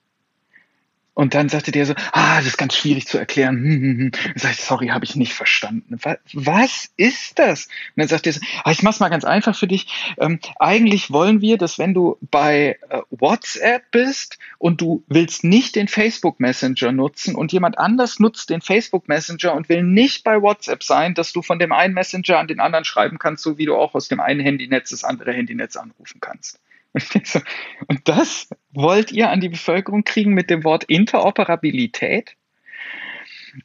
[1.15, 3.55] Und dann sagte der so, ah, das ist ganz schwierig zu erklären.
[3.55, 4.11] Hm, hm, hm.
[4.11, 5.97] Dann sag ich, sorry, habe ich nicht verstanden.
[6.33, 7.65] Was ist das?
[7.65, 9.87] Und dann sagt er so, ah, ich mach's mal ganz einfach für dich.
[10.19, 15.77] Ähm, eigentlich wollen wir, dass wenn du bei äh, WhatsApp bist und du willst nicht
[15.77, 20.41] den Facebook Messenger nutzen und jemand anders nutzt den Facebook Messenger und will nicht bei
[20.41, 23.65] WhatsApp sein, dass du von dem einen Messenger an den anderen schreiben kannst, so wie
[23.65, 26.59] du auch aus dem einen Handynetz das andere Handynetz anrufen kannst.
[27.87, 32.35] Und das wollt ihr an die Bevölkerung kriegen mit dem Wort Interoperabilität?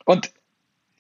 [0.05, 0.33] Und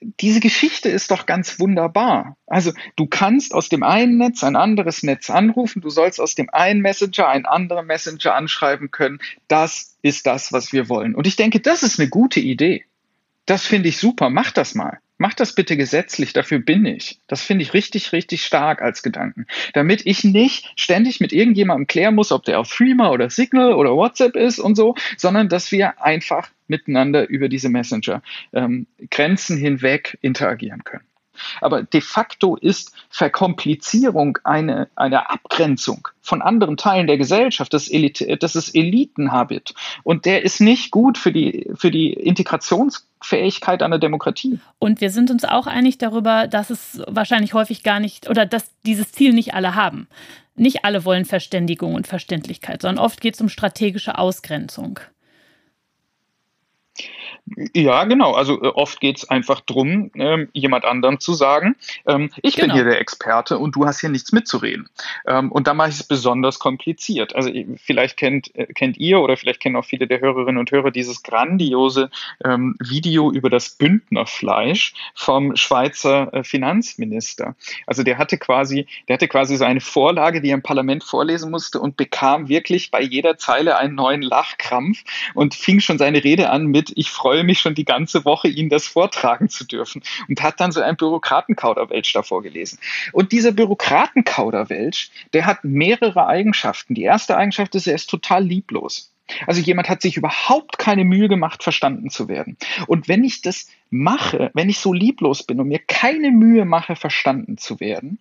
[0.00, 2.36] diese Geschichte ist doch ganz wunderbar.
[2.46, 6.48] Also du kannst aus dem einen Netz ein anderes Netz anrufen, du sollst aus dem
[6.50, 9.20] einen Messenger einen anderen Messenger anschreiben können.
[9.46, 11.14] Das ist das, was wir wollen.
[11.14, 12.84] Und ich denke, das ist eine gute Idee.
[13.44, 14.30] Das finde ich super.
[14.30, 15.00] Mach das mal.
[15.22, 17.18] Mach das bitte gesetzlich, dafür bin ich.
[17.26, 19.44] Das finde ich richtig, richtig stark als Gedanken.
[19.74, 23.94] Damit ich nicht ständig mit irgendjemandem klären muss, ob der auf Threema oder Signal oder
[23.94, 28.22] WhatsApp ist und so, sondern dass wir einfach miteinander über diese Messenger
[28.54, 31.04] ähm, Grenzen hinweg interagieren können.
[31.60, 37.72] Aber de facto ist Verkomplizierung eine, eine Abgrenzung von anderen Teilen der Gesellschaft.
[37.72, 39.74] Das, Elite, das ist Elitenhabit.
[40.02, 44.60] Und der ist nicht gut für die, für die Integrationsfähigkeit einer Demokratie.
[44.78, 48.70] Und wir sind uns auch einig darüber, dass es wahrscheinlich häufig gar nicht oder dass
[48.84, 50.08] dieses Ziel nicht alle haben.
[50.54, 55.00] Nicht alle wollen Verständigung und Verständlichkeit, sondern oft geht es um strategische Ausgrenzung.
[57.74, 58.32] Ja, genau.
[58.32, 61.76] Also äh, oft geht es einfach darum, ähm, jemand anderem zu sagen,
[62.06, 62.68] ähm, ich genau.
[62.68, 64.88] bin hier der Experte und du hast hier nichts mitzureden.
[65.26, 67.34] Ähm, und da mache ich es besonders kompliziert.
[67.34, 70.90] Also vielleicht kennt, äh, kennt ihr oder vielleicht kennen auch viele der Hörerinnen und Hörer
[70.90, 72.10] dieses grandiose
[72.44, 77.56] ähm, Video über das Bündnerfleisch vom Schweizer äh, Finanzminister.
[77.86, 81.50] Also der hatte quasi, der hatte quasi so eine Vorlage, die er im Parlament vorlesen
[81.50, 85.02] musste und bekam wirklich bei jeder Zeile einen neuen Lachkrampf
[85.34, 88.48] und fing schon seine Rede an mit, ich freue freue mich schon die ganze Woche,
[88.48, 90.02] Ihnen das vortragen zu dürfen.
[90.28, 92.78] Und hat dann so ein Bürokratenkauderwelsch davor gelesen.
[93.12, 96.94] Und dieser Bürokratenkauderwelsch, der hat mehrere Eigenschaften.
[96.94, 99.12] Die erste Eigenschaft ist, er ist total lieblos.
[99.46, 102.56] Also jemand hat sich überhaupt keine Mühe gemacht, verstanden zu werden.
[102.88, 106.96] Und wenn ich das mache, wenn ich so lieblos bin und mir keine Mühe mache,
[106.96, 108.18] verstanden zu werden,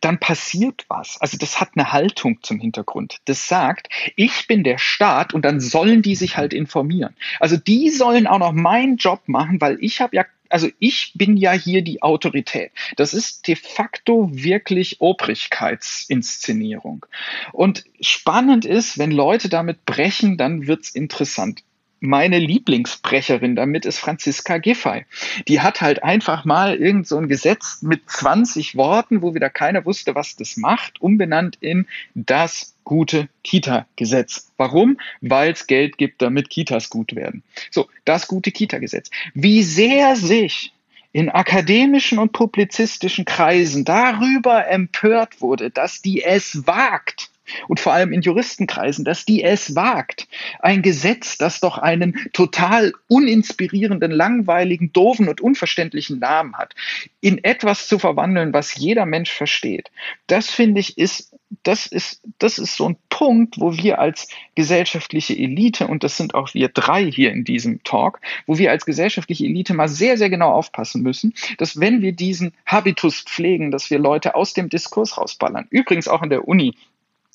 [0.00, 1.20] dann passiert was.
[1.20, 3.18] Also das hat eine Haltung zum Hintergrund.
[3.24, 7.14] Das sagt, ich bin der Staat und dann sollen die sich halt informieren.
[7.40, 11.36] Also die sollen auch noch meinen Job machen, weil ich habe ja also ich bin
[11.36, 12.72] ja hier die Autorität.
[12.96, 17.04] Das ist de facto wirklich Obrigkeitsinszenierung.
[17.52, 21.64] Und spannend ist, wenn Leute damit brechen, dann wird's interessant
[22.00, 25.04] meine Lieblingsbrecherin damit ist Franziska Giffey.
[25.48, 29.84] Die hat halt einfach mal irgend so ein Gesetz mit 20 Worten, wo wieder keiner
[29.84, 34.50] wusste, was das macht, umbenannt in das gute Kita-Gesetz.
[34.56, 34.98] Warum?
[35.20, 37.42] Weil es Geld gibt, damit Kitas gut werden.
[37.70, 39.10] So, das gute Kita-Gesetz.
[39.34, 40.72] Wie sehr sich
[41.12, 47.30] in akademischen und publizistischen Kreisen darüber empört wurde, dass die es wagt,
[47.68, 50.28] und vor allem in Juristenkreisen, dass die es wagt,
[50.60, 56.74] ein Gesetz, das doch einen total uninspirierenden, langweiligen, doofen und unverständlichen Namen hat,
[57.20, 59.90] in etwas zu verwandeln, was jeder Mensch versteht.
[60.26, 61.32] Das finde ich ist
[61.62, 66.34] das ist, das ist so ein Punkt, wo wir als gesellschaftliche Elite, und das sind
[66.34, 70.30] auch wir drei hier in diesem Talk, wo wir als gesellschaftliche Elite mal sehr, sehr
[70.30, 75.16] genau aufpassen müssen, dass wenn wir diesen Habitus pflegen, dass wir Leute aus dem Diskurs
[75.16, 76.74] rausballern, übrigens auch in der Uni,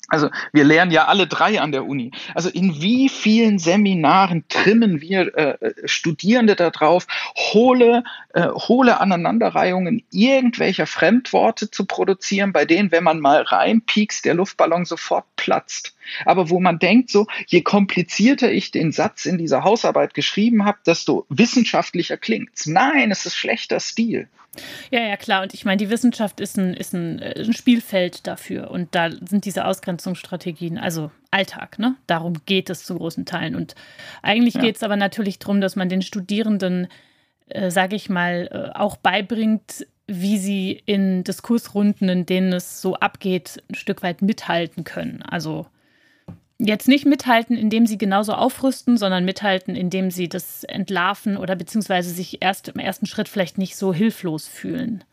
[0.08, 2.10] also wir lernen ja alle drei an der Uni.
[2.34, 10.86] Also in wie vielen Seminaren trimmen wir äh, Studierende darauf, hohle, äh, hohle Aneinanderreihungen irgendwelcher
[10.86, 15.96] Fremdworte zu produzieren, bei denen, wenn man mal reinpiekst, der Luftballon sofort platzt.
[16.26, 20.78] Aber wo man denkt, so, je komplizierter ich den Satz in dieser Hausarbeit geschrieben habe,
[20.86, 22.66] desto wissenschaftlicher klingt's.
[22.66, 24.28] Nein, es ist schlechter Stil.
[24.90, 25.42] Ja, ja, klar.
[25.42, 28.70] Und ich meine, die Wissenschaft ist ein, ist ein, äh, ein Spielfeld dafür.
[28.70, 31.96] Und da sind diese Ausgrenzungsstrategien, also Alltag, ne?
[32.06, 33.56] Darum geht es zu großen Teilen.
[33.56, 33.74] Und
[34.22, 34.60] eigentlich ja.
[34.60, 36.88] geht es aber natürlich darum, dass man den Studierenden,
[37.48, 42.94] äh, sage ich mal, äh, auch beibringt, wie sie in Diskursrunden, in denen es so
[42.94, 45.22] abgeht, ein Stück weit mithalten können.
[45.22, 45.66] Also
[46.66, 52.10] jetzt nicht mithalten, indem sie genauso aufrüsten, sondern mithalten, indem sie das entlarven oder beziehungsweise
[52.10, 55.04] sich erst im ersten Schritt vielleicht nicht so hilflos fühlen.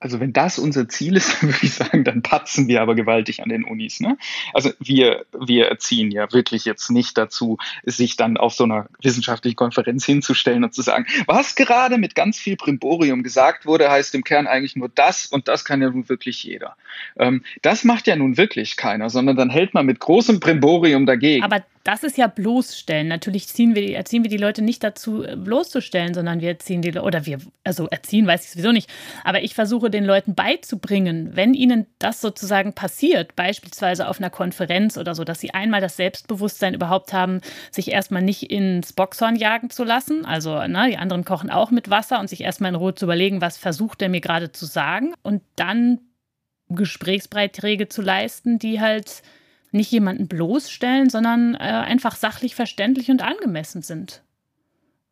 [0.00, 3.48] Also wenn das unser Ziel ist, würde ich sagen, dann patzen wir aber gewaltig an
[3.48, 4.00] den Unis.
[4.00, 4.16] Ne?
[4.54, 9.56] Also wir, wir erziehen ja wirklich jetzt nicht dazu, sich dann auf so einer wissenschaftlichen
[9.56, 14.24] Konferenz hinzustellen und zu sagen, was gerade mit ganz viel Primborium gesagt wurde, heißt im
[14.24, 16.76] Kern eigentlich nur das und das kann ja nun wirklich jeder.
[17.18, 21.44] Ähm, das macht ja nun wirklich keiner, sondern dann hält man mit großem Primborium dagegen.
[21.44, 23.08] Aber das ist ja bloßstellen.
[23.08, 26.92] Natürlich ziehen wir, erziehen wir die Leute nicht dazu, äh, bloßzustellen, sondern wir erziehen die
[26.98, 28.90] oder wir, also erziehen weiß ich sowieso nicht.
[29.24, 34.96] Aber ich versuche den Leuten beizubringen, wenn ihnen das sozusagen passiert, beispielsweise auf einer Konferenz
[34.96, 39.70] oder so, dass sie einmal das Selbstbewusstsein überhaupt haben, sich erstmal nicht ins Boxhorn jagen
[39.70, 40.24] zu lassen.
[40.24, 43.40] Also, ne, die anderen kochen auch mit Wasser und sich erstmal in Ruhe zu überlegen,
[43.40, 46.00] was versucht er mir gerade zu sagen und dann
[46.68, 49.22] Gesprächsbeiträge zu leisten, die halt
[49.70, 54.22] nicht jemanden bloßstellen, sondern äh, einfach sachlich verständlich und angemessen sind.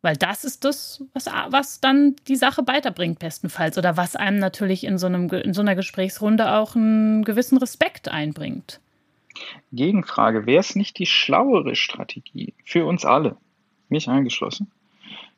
[0.07, 3.77] Weil das ist das, was, was dann die Sache weiterbringt, bestenfalls.
[3.77, 8.07] Oder was einem natürlich in so, einem, in so einer Gesprächsrunde auch einen gewissen Respekt
[8.07, 8.79] einbringt.
[9.73, 13.35] Gegenfrage: Wäre es nicht die schlauere Strategie für uns alle,
[13.89, 14.71] mich eingeschlossen,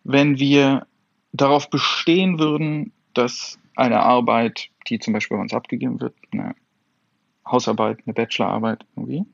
[0.03, 0.85] wenn wir
[1.33, 6.53] darauf bestehen würden, dass eine Arbeit, die zum Beispiel bei uns abgegeben wird, eine
[7.43, 9.25] Hausarbeit, eine Bachelorarbeit irgendwie,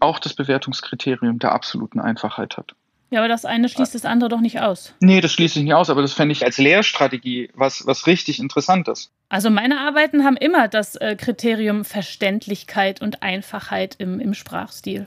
[0.00, 2.74] auch das Bewertungskriterium der absoluten Einfachheit hat.
[3.14, 4.92] Ja, aber das eine schließt das andere doch nicht aus.
[4.98, 8.40] Nee, das schließt sich nicht aus, aber das fände ich als Lehrstrategie was, was richtig
[8.40, 9.12] Interessantes.
[9.28, 15.06] Also meine Arbeiten haben immer das äh, Kriterium Verständlichkeit und Einfachheit im, im Sprachstil.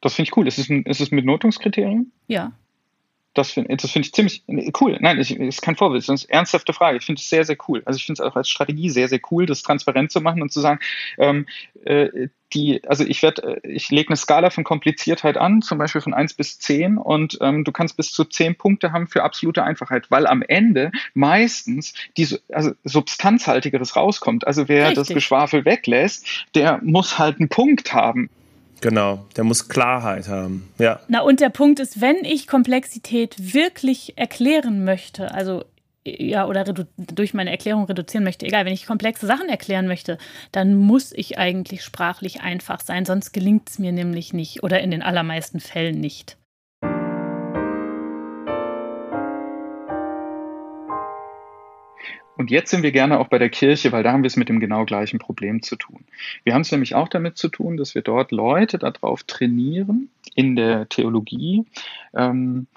[0.00, 0.48] Das finde ich cool.
[0.48, 2.10] Ist es, ein, ist es mit Notungskriterium?
[2.26, 2.50] Ja.
[3.38, 4.42] Das finde find ich ziemlich
[4.80, 4.98] cool.
[5.00, 6.98] Nein, ich, ist kein Vorwurf, das ist eine ernsthafte Frage.
[6.98, 7.82] Ich finde es sehr, sehr cool.
[7.84, 10.52] Also ich finde es auch als Strategie sehr, sehr cool, das transparent zu machen und
[10.52, 10.80] zu sagen,
[11.18, 11.46] ähm,
[11.84, 16.00] äh, die, also ich werde, äh, ich lege eine Skala von Kompliziertheit an, zum Beispiel
[16.00, 19.62] von 1 bis 10 und ähm, du kannst bis zu 10 Punkte haben für absolute
[19.62, 24.46] Einfachheit, weil am Ende meistens die also substanzhaltigeres rauskommt.
[24.46, 24.96] Also wer Richtig.
[24.96, 28.30] das Geschwafel weglässt, der muss halt einen Punkt haben.
[28.80, 30.72] Genau, der muss Klarheit haben.
[30.78, 31.00] Ja.
[31.08, 35.64] Na, und der Punkt ist, wenn ich Komplexität wirklich erklären möchte, also
[36.04, 40.16] ja, oder durch meine Erklärung reduzieren möchte, egal, wenn ich komplexe Sachen erklären möchte,
[40.52, 44.90] dann muss ich eigentlich sprachlich einfach sein, sonst gelingt es mir nämlich nicht oder in
[44.90, 46.38] den allermeisten Fällen nicht.
[52.38, 54.48] Und jetzt sind wir gerne auch bei der Kirche, weil da haben wir es mit
[54.48, 56.04] dem genau gleichen Problem zu tun.
[56.44, 60.54] Wir haben es nämlich auch damit zu tun, dass wir dort Leute darauf trainieren, in
[60.54, 61.66] der Theologie,
[62.14, 62.68] ähm,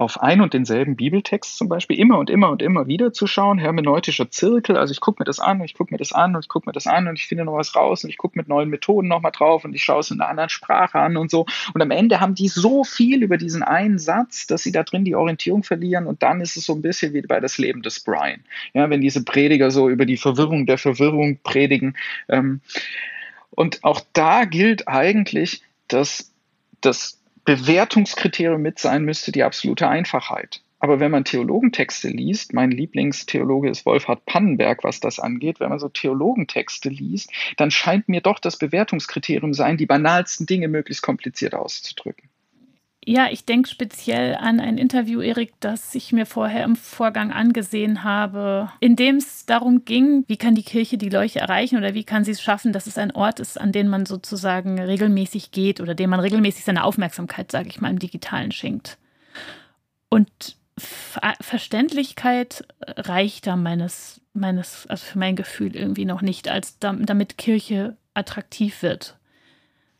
[0.00, 3.58] auf ein und denselben Bibeltext zum Beispiel immer und immer und immer wieder zu schauen,
[3.58, 6.42] hermeneutischer Zirkel, also ich gucke mir das an und ich gucke mir das an und
[6.42, 8.48] ich gucke mir das an und ich finde noch was raus und ich gucke mit
[8.48, 11.44] neuen Methoden nochmal drauf und ich schaue es in einer anderen Sprache an und so.
[11.74, 15.04] Und am Ende haben die so viel über diesen einen Satz, dass sie da drin
[15.04, 18.00] die Orientierung verlieren und dann ist es so ein bisschen wie bei das Leben des
[18.00, 18.40] Brian.
[18.72, 21.94] Ja, wenn diese Prediger so über die Verwirrung der Verwirrung predigen.
[22.30, 22.62] Ähm,
[23.50, 26.32] und auch da gilt eigentlich, dass
[26.80, 27.19] das
[27.56, 30.62] Bewertungskriterium mit sein müsste die absolute Einfachheit.
[30.78, 35.80] Aber wenn man Theologentexte liest, mein Lieblingstheologe ist Wolfhard Pannenberg, was das angeht, wenn man
[35.80, 41.56] so Theologentexte liest, dann scheint mir doch das Bewertungskriterium sein, die banalsten Dinge möglichst kompliziert
[41.56, 42.30] auszudrücken.
[43.06, 48.04] Ja, ich denke speziell an ein Interview, Erik, das ich mir vorher im Vorgang angesehen
[48.04, 52.04] habe, in dem es darum ging, wie kann die Kirche die Leute erreichen oder wie
[52.04, 55.80] kann sie es schaffen, dass es ein Ort ist, an den man sozusagen regelmäßig geht
[55.80, 58.98] oder dem man regelmäßig seine Aufmerksamkeit, sage ich mal, im Digitalen schenkt.
[60.10, 66.78] Und Ver Verständlichkeit reicht da meines, meines, also für mein Gefühl irgendwie noch nicht, als
[66.78, 69.18] damit Kirche attraktiv wird.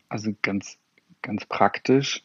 [0.09, 0.79] Also ganz,
[1.23, 2.25] ganz praktisch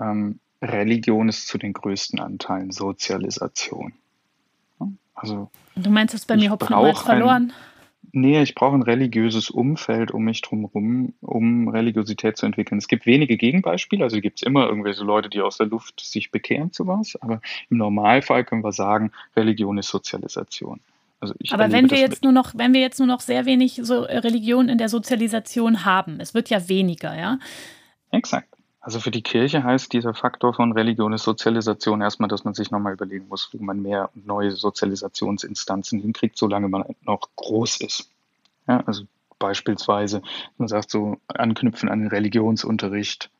[0.00, 3.92] ähm, Religion ist zu den größten Anteilen Sozialisation.
[5.14, 7.52] Also, du meinst, das bei mir Hopfen und verloren?
[8.14, 12.78] nee, ich brauche ein religiöses Umfeld um mich drumherum, um Religiosität zu entwickeln.
[12.78, 16.30] Es gibt wenige Gegenbeispiele, also gibt es immer irgendwelche Leute, die aus der Luft sich
[16.30, 17.40] bekehren zu was, aber
[17.70, 20.80] im Normalfall können wir sagen, Religion ist Sozialisation.
[21.20, 24.02] Also aber wenn wir jetzt nur noch, wenn wir jetzt nur noch sehr wenig so
[24.02, 27.38] Religion in der Sozialisation haben, es wird ja weniger, ja.
[28.10, 28.53] Exakt.
[28.84, 32.70] Also für die Kirche heißt dieser Faktor von Religion ist Sozialisation erstmal, dass man sich
[32.70, 38.10] nochmal überlegen muss, wie man mehr neue Sozialisationsinstanzen hinkriegt, solange man noch groß ist.
[38.68, 39.04] Ja, also
[39.38, 40.20] beispielsweise,
[40.58, 43.30] man sagt so, anknüpfen an den Religionsunterricht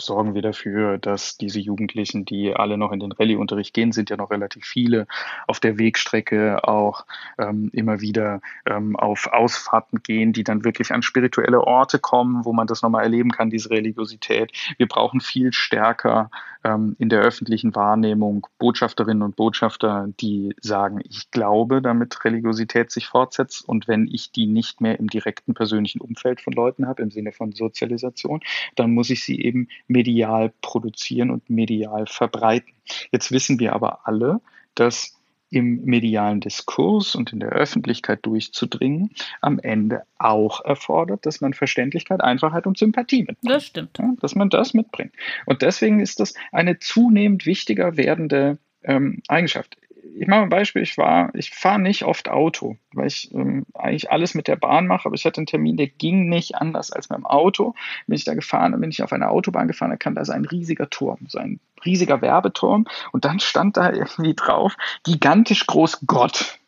[0.00, 4.16] sorgen wir dafür, dass diese Jugendlichen, die alle noch in den Rallye-Unterricht gehen, sind ja
[4.16, 5.06] noch relativ viele,
[5.46, 7.06] auf der Wegstrecke auch
[7.38, 12.52] ähm, immer wieder ähm, auf Ausfahrten gehen, die dann wirklich an spirituelle Orte kommen, wo
[12.52, 14.52] man das nochmal erleben kann, diese Religiosität.
[14.78, 16.30] Wir brauchen viel stärker
[16.64, 23.06] ähm, in der öffentlichen Wahrnehmung Botschafterinnen und Botschafter, die sagen, ich glaube, damit Religiosität sich
[23.06, 27.10] fortsetzt und wenn ich die nicht mehr im direkten persönlichen Umfeld von Leuten habe, im
[27.10, 28.40] Sinne von Sozialisation,
[28.74, 32.72] dann muss ich sie eben medial produzieren und medial verbreiten.
[33.12, 34.40] Jetzt wissen wir aber alle,
[34.74, 35.18] dass
[35.50, 39.10] im medialen Diskurs und in der Öffentlichkeit durchzudringen,
[39.40, 43.54] am Ende auch erfordert, dass man Verständlichkeit, Einfachheit und Sympathie mitbringt.
[43.54, 43.98] Das stimmt.
[43.98, 45.12] Ja, dass man das mitbringt.
[45.46, 49.76] Und deswegen ist das eine zunehmend wichtiger werdende ähm, Eigenschaft
[50.16, 54.10] ich mache ein Beispiel, ich war, ich fahre nicht oft Auto, weil ich ähm, eigentlich
[54.10, 57.08] alles mit der Bahn mache, aber ich hatte einen Termin, der ging nicht anders als
[57.08, 57.74] mit dem Auto.
[58.06, 60.32] Bin ich da gefahren, dann bin ich auf einer Autobahn gefahren, da kam da so
[60.32, 66.06] ein riesiger Turm, so ein riesiger Werbeturm und dann stand da irgendwie drauf, gigantisch groß
[66.06, 66.58] Gott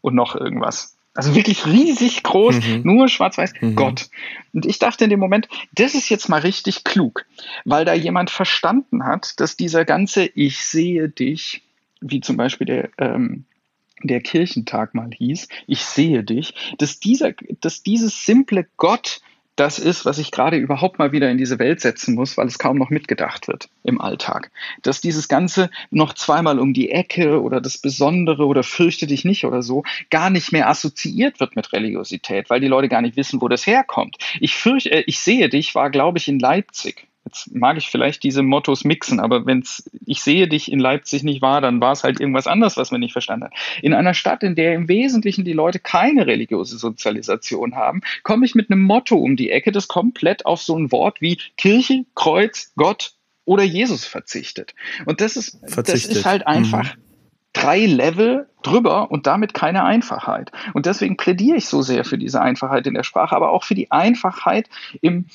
[0.00, 0.96] und noch irgendwas.
[1.14, 2.82] Also wirklich riesig groß, mhm.
[2.84, 3.74] nur schwarz-weiß, mhm.
[3.74, 4.10] Gott.
[4.52, 7.24] Und ich dachte in dem Moment, das ist jetzt mal richtig klug,
[7.64, 11.62] weil da jemand verstanden hat, dass dieser ganze Ich sehe dich
[12.00, 13.44] wie zum Beispiel der, ähm,
[14.02, 19.20] der Kirchentag mal hieß, ich sehe dich, dass, dieser, dass dieses simple Gott
[19.56, 22.58] das ist, was ich gerade überhaupt mal wieder in diese Welt setzen muss, weil es
[22.58, 24.50] kaum noch mitgedacht wird im Alltag.
[24.82, 29.46] Dass dieses Ganze noch zweimal um die Ecke oder das Besondere oder fürchte dich nicht
[29.46, 33.40] oder so gar nicht mehr assoziiert wird mit Religiosität, weil die Leute gar nicht wissen,
[33.40, 34.18] wo das herkommt.
[34.40, 38.22] Ich fürchte, äh, ich sehe dich war, glaube ich, in Leipzig Jetzt mag ich vielleicht
[38.22, 39.64] diese Mottos mixen, aber wenn
[40.06, 43.00] ich sehe dich in Leipzig nicht war, dann war es halt irgendwas anderes, was man
[43.00, 43.52] nicht verstanden hat.
[43.82, 48.54] In einer Stadt, in der im Wesentlichen die Leute keine religiöse Sozialisation haben, komme ich
[48.54, 52.72] mit einem Motto um die Ecke, das komplett auf so ein Wort wie Kirche, Kreuz,
[52.76, 53.14] Gott
[53.44, 54.76] oder Jesus verzichtet.
[55.04, 56.10] Und das ist, verzichtet.
[56.10, 57.00] das ist halt einfach mhm.
[57.52, 60.52] drei Level drüber und damit keine Einfachheit.
[60.74, 63.74] Und deswegen plädiere ich so sehr für diese Einfachheit in der Sprache, aber auch für
[63.74, 64.68] die Einfachheit
[65.00, 65.26] im,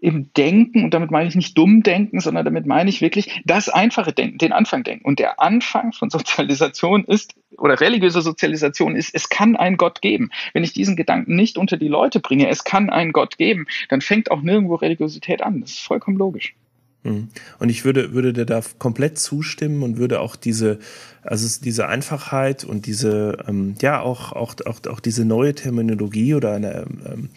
[0.00, 3.68] im Denken, und damit meine ich nicht dumm denken, sondern damit meine ich wirklich das
[3.68, 5.04] einfache Denken, den Anfang denken.
[5.04, 10.30] Und der Anfang von Sozialisation ist, oder religiöse Sozialisation ist, es kann einen Gott geben.
[10.54, 14.00] Wenn ich diesen Gedanken nicht unter die Leute bringe, es kann einen Gott geben, dann
[14.00, 15.60] fängt auch nirgendwo Religiosität an.
[15.60, 16.54] Das ist vollkommen logisch.
[17.02, 17.28] Mhm.
[17.58, 20.78] Und ich würde, würde dir da komplett zustimmen und würde auch diese,
[21.22, 26.52] also diese Einfachheit und diese, ähm, ja, auch, auch, auch, auch diese neue Terminologie oder
[26.52, 27.30] eine ähm,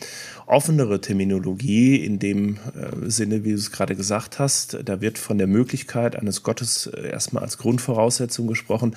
[0.45, 4.77] offenere Terminologie in dem äh, Sinne, wie du es gerade gesagt hast.
[4.85, 8.95] Da wird von der Möglichkeit eines Gottes äh, erstmal als Grundvoraussetzung gesprochen.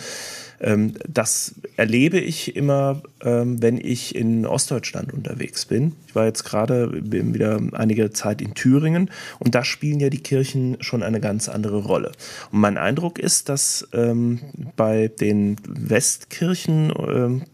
[0.61, 5.93] Ähm, das erlebe ich immer, ähm, wenn ich in Ostdeutschland unterwegs bin.
[6.09, 10.79] Ich war jetzt gerade wieder einige Zeit in Thüringen und da spielen ja die Kirchen
[10.81, 12.13] schon eine ganz andere Rolle.
[12.51, 14.41] Und mein Eindruck ist, dass ähm,
[14.77, 16.93] bei den Westkirchen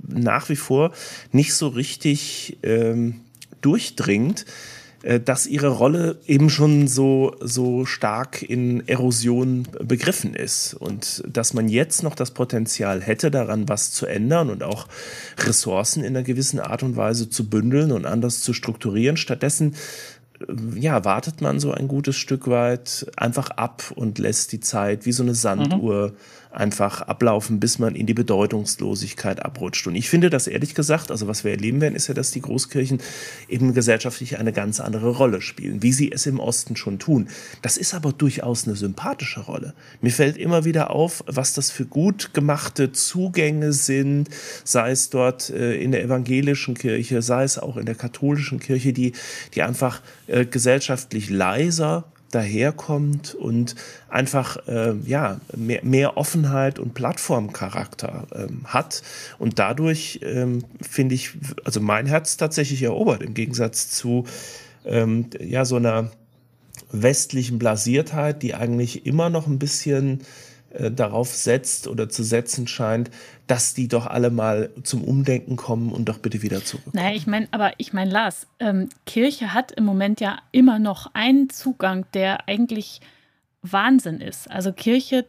[0.07, 0.93] nach wie vor
[1.32, 2.59] nicht so richtig
[3.63, 4.45] durchdringt,
[5.03, 11.55] äh, dass ihre Rolle eben schon so, so stark in Erosion begriffen ist und dass
[11.55, 14.87] man jetzt noch das Potenzial hätte, daran was zu ändern und auch
[15.39, 19.17] Ressourcen in einer gewissen Art und Weise zu bündeln und anders zu strukturieren.
[19.17, 19.75] Stattdessen
[20.41, 25.05] äh, ja, wartet man so ein gutes Stück weit einfach ab und lässt die Zeit
[25.07, 26.17] wie so eine Sanduhr mhm
[26.53, 29.87] einfach ablaufen, bis man in die Bedeutungslosigkeit abrutscht.
[29.87, 32.41] Und ich finde das ehrlich gesagt, also was wir erleben werden, ist ja, dass die
[32.41, 33.01] Großkirchen
[33.49, 37.29] eben gesellschaftlich eine ganz andere Rolle spielen, wie sie es im Osten schon tun.
[37.63, 39.75] Das ist aber durchaus eine sympathische Rolle.
[40.01, 44.29] Mir fällt immer wieder auf, was das für gut gemachte Zugänge sind,
[44.65, 48.93] sei es dort äh, in der evangelischen Kirche, sei es auch in der katholischen Kirche,
[48.93, 49.13] die,
[49.55, 53.76] die einfach äh, gesellschaftlich leiser daherkommt und
[54.09, 59.03] einfach äh, ja, mehr, mehr Offenheit und Plattformcharakter ähm, hat.
[59.39, 61.33] Und dadurch ähm, finde ich,
[61.64, 64.24] also mein Herz tatsächlich erobert im Gegensatz zu
[64.85, 66.11] ähm, ja, so einer
[66.91, 70.20] westlichen Blasiertheit, die eigentlich immer noch ein bisschen
[70.75, 73.11] äh, darauf setzt oder zu setzen scheint,
[73.47, 76.95] dass die doch alle mal zum Umdenken kommen und doch bitte wieder zurück.
[76.95, 81.11] Naja, ich meine, aber ich meine, Lars, ähm, Kirche hat im Moment ja immer noch
[81.14, 83.01] einen Zugang, der eigentlich
[83.62, 84.51] Wahnsinn ist.
[84.51, 85.27] Also Kirche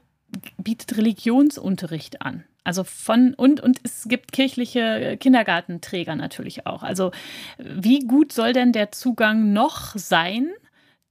[0.58, 2.44] bietet Religionsunterricht an.
[2.64, 6.82] Also von und und es gibt kirchliche Kindergartenträger natürlich auch.
[6.82, 7.12] Also
[7.58, 10.50] wie gut soll denn der Zugang noch sein?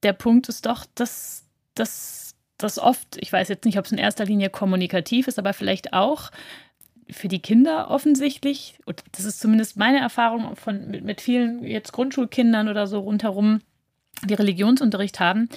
[0.03, 2.22] Der Punkt ist doch, dass das
[2.63, 5.93] das oft, ich weiß jetzt nicht, ob es in erster Linie kommunikativ ist, aber vielleicht
[5.93, 6.31] auch
[7.11, 11.93] für die Kinder offensichtlich, und das ist zumindest meine Erfahrung von, mit, mit vielen jetzt
[11.93, 13.61] Grundschulkindern oder so rundherum,
[14.25, 15.49] die Religionsunterricht haben,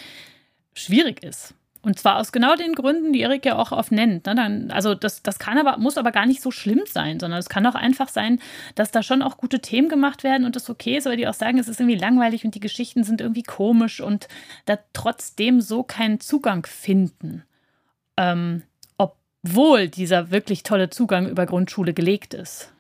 [0.74, 1.54] schwierig ist.
[1.86, 4.26] Und zwar aus genau den Gründen, die Erik ja auch oft nennt.
[4.26, 4.34] Ne?
[4.34, 7.48] Dann, also das, das kann aber, muss aber gar nicht so schlimm sein, sondern es
[7.48, 8.40] kann auch einfach sein,
[8.74, 11.36] dass da schon auch gute Themen gemacht werden und das okay ist, aber die auch
[11.36, 14.28] sagen, es ist irgendwie langweilig und die Geschichten sind irgendwie komisch und
[14.66, 17.44] da trotzdem so keinen Zugang finden.
[18.18, 18.64] Ähm,
[18.98, 22.74] obwohl dieser wirklich tolle Zugang über Grundschule gelegt ist.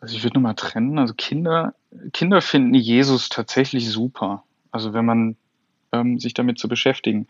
[0.00, 1.00] Also ich würde nur mal trennen.
[1.00, 1.74] Also Kinder,
[2.12, 4.44] Kinder finden Jesus tatsächlich super.
[4.70, 5.36] Also wenn man
[6.16, 7.26] sich damit zu beschäftigen.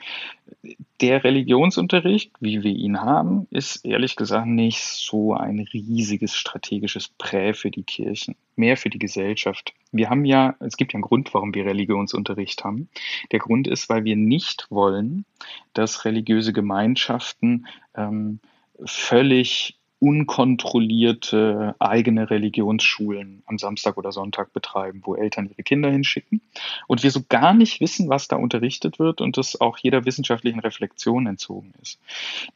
[1.00, 7.54] Der Religionsunterricht, wie wir ihn haben, ist ehrlich gesagt nicht so ein riesiges strategisches Prä
[7.54, 9.72] für die Kirchen, mehr für die Gesellschaft.
[9.92, 12.90] Wir haben ja, es gibt ja einen Grund, warum wir Religionsunterricht haben.
[13.32, 15.24] Der Grund ist, weil wir nicht wollen,
[15.72, 18.40] dass religiöse Gemeinschaften ähm,
[18.84, 26.40] völlig unkontrollierte eigene Religionsschulen am Samstag oder Sonntag betreiben, wo Eltern ihre Kinder hinschicken
[26.86, 30.60] und wir so gar nicht wissen, was da unterrichtet wird und das auch jeder wissenschaftlichen
[30.60, 32.00] Reflexion entzogen ist.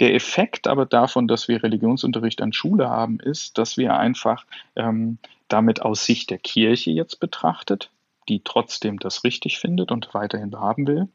[0.01, 5.19] Der Effekt aber davon, dass wir Religionsunterricht an Schule haben, ist, dass wir einfach ähm,
[5.49, 7.91] damit aus Sicht der Kirche jetzt betrachtet,
[8.31, 11.09] die trotzdem das richtig findet und weiterhin haben will,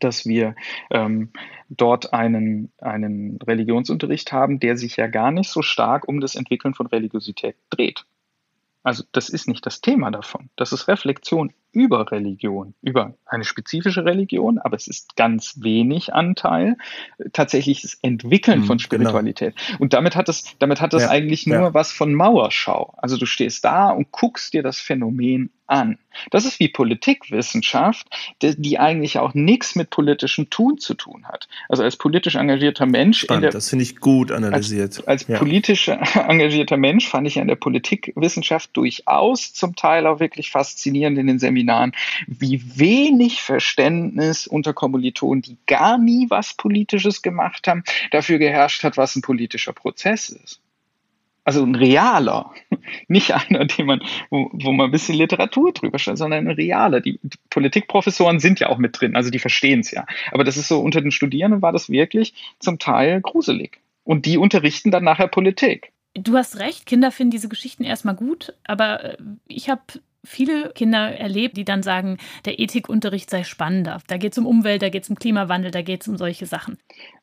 [0.00, 0.54] dass wir
[0.90, 1.30] ähm,
[1.68, 6.74] dort einen, einen Religionsunterricht haben, der sich ja gar nicht so stark um das Entwickeln
[6.74, 8.04] von Religiosität dreht.
[8.86, 10.48] Also das ist nicht das Thema davon.
[10.54, 16.76] Das ist Reflexion über Religion, über eine spezifische Religion, aber es ist ganz wenig Anteil
[17.32, 19.56] tatsächlich das Entwickeln von mhm, Spiritualität.
[19.56, 19.78] Genau.
[19.80, 21.74] Und damit hat es, damit hat das ja, eigentlich nur ja.
[21.74, 22.94] was von Mauerschau.
[22.98, 25.98] Also du stehst da und guckst dir das Phänomen an.
[26.30, 28.06] Das ist wie Politikwissenschaft,
[28.42, 31.48] die eigentlich auch nichts mit politischem Tun zu tun hat.
[31.68, 33.20] Also als politisch engagierter Mensch.
[33.20, 34.98] Spannend, der, das finde ich gut analysiert.
[34.98, 35.38] Als, als ja.
[35.38, 41.26] politisch engagierter Mensch fand ich an der Politikwissenschaft durchaus zum Teil auch wirklich faszinierend in
[41.26, 41.92] den Seminaren,
[42.26, 48.96] wie wenig Verständnis unter Kommilitonen, die gar nie was Politisches gemacht haben, dafür geherrscht hat,
[48.96, 50.60] was ein politischer Prozess ist
[51.46, 52.52] also ein realer,
[53.08, 57.00] nicht einer, den man, wo, wo man ein bisschen Literatur drüber stellt, sondern ein realer.
[57.00, 57.20] Die,
[57.50, 60.04] Politikprofessoren sind ja auch mit drin, also die verstehen es ja.
[60.32, 63.78] Aber das ist so, unter den Studierenden war das wirklich zum Teil gruselig.
[64.02, 65.92] Und die unterrichten dann nachher Politik.
[66.14, 69.16] Du hast recht, Kinder finden diese Geschichten erstmal gut, aber äh,
[69.46, 69.82] ich habe
[70.26, 74.00] viele Kinder erlebt, die dann sagen, der Ethikunterricht sei spannender.
[74.08, 76.46] Da geht es um Umwelt, da geht es um Klimawandel, da geht es um solche
[76.46, 76.78] Sachen.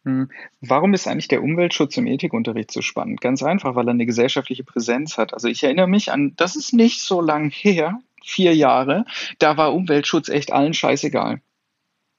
[0.05, 0.29] Hm.
[0.61, 3.21] Warum ist eigentlich der Umweltschutz im Ethikunterricht so spannend?
[3.21, 5.33] Ganz einfach, weil er eine gesellschaftliche Präsenz hat.
[5.33, 9.05] Also ich erinnere mich an, das ist nicht so lang her, vier Jahre,
[9.39, 11.41] da war Umweltschutz echt allen scheißegal.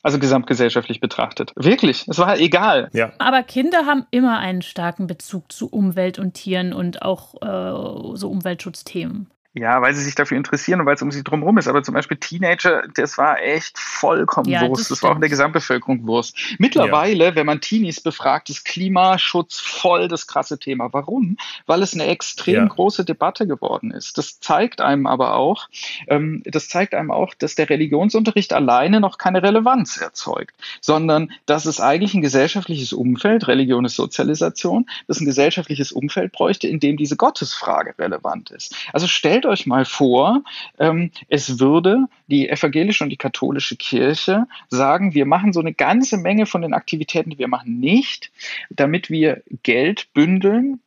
[0.03, 1.55] Also gesamtgesellschaftlich betrachtet.
[1.57, 2.91] Wirklich, es war egal.
[2.93, 3.13] Ja.
[3.19, 8.29] Aber Kinder haben immer einen starken Bezug zu Umwelt und Tieren und auch äh, so
[8.31, 9.31] Umweltschutzthemen.
[9.57, 11.69] Ja, weil sie sich dafür interessieren und weil es um sie drumherum ist.
[11.69, 14.81] Aber zum Beispiel Teenager, das war echt vollkommen ja, Wurst.
[14.81, 16.37] Das, das war auch in der Gesamtbevölkerung Wurst.
[16.59, 17.35] Mittlerweile, ja.
[17.37, 20.93] wenn man Teenies befragt, ist Klimaschutz voll das krasse Thema.
[20.93, 21.37] Warum?
[21.67, 22.65] Weil es eine extrem ja.
[22.65, 24.19] große Debatte geworden ist.
[24.19, 25.69] Das zeigt einem aber auch,
[26.09, 31.65] ähm, das zeigt einem auch, dass der Religionsunterricht alleine noch keine Relevanz erzeugt, sondern dass
[31.65, 36.97] es eigentlich ein gesellschaftliches Umfeld, Religion ist Sozialisation, dass ein gesellschaftliches Umfeld bräuchte, in dem
[36.97, 38.75] diese Gottesfrage relevant ist.
[38.93, 40.43] Also stellt stellt euch mal vor,
[40.79, 46.17] ähm, es würde die evangelische und die katholische Kirche sagen, wir machen so eine ganze
[46.17, 48.33] Menge von den Aktivitäten, die wir machen, nicht,
[48.71, 50.81] damit wir Geld bündeln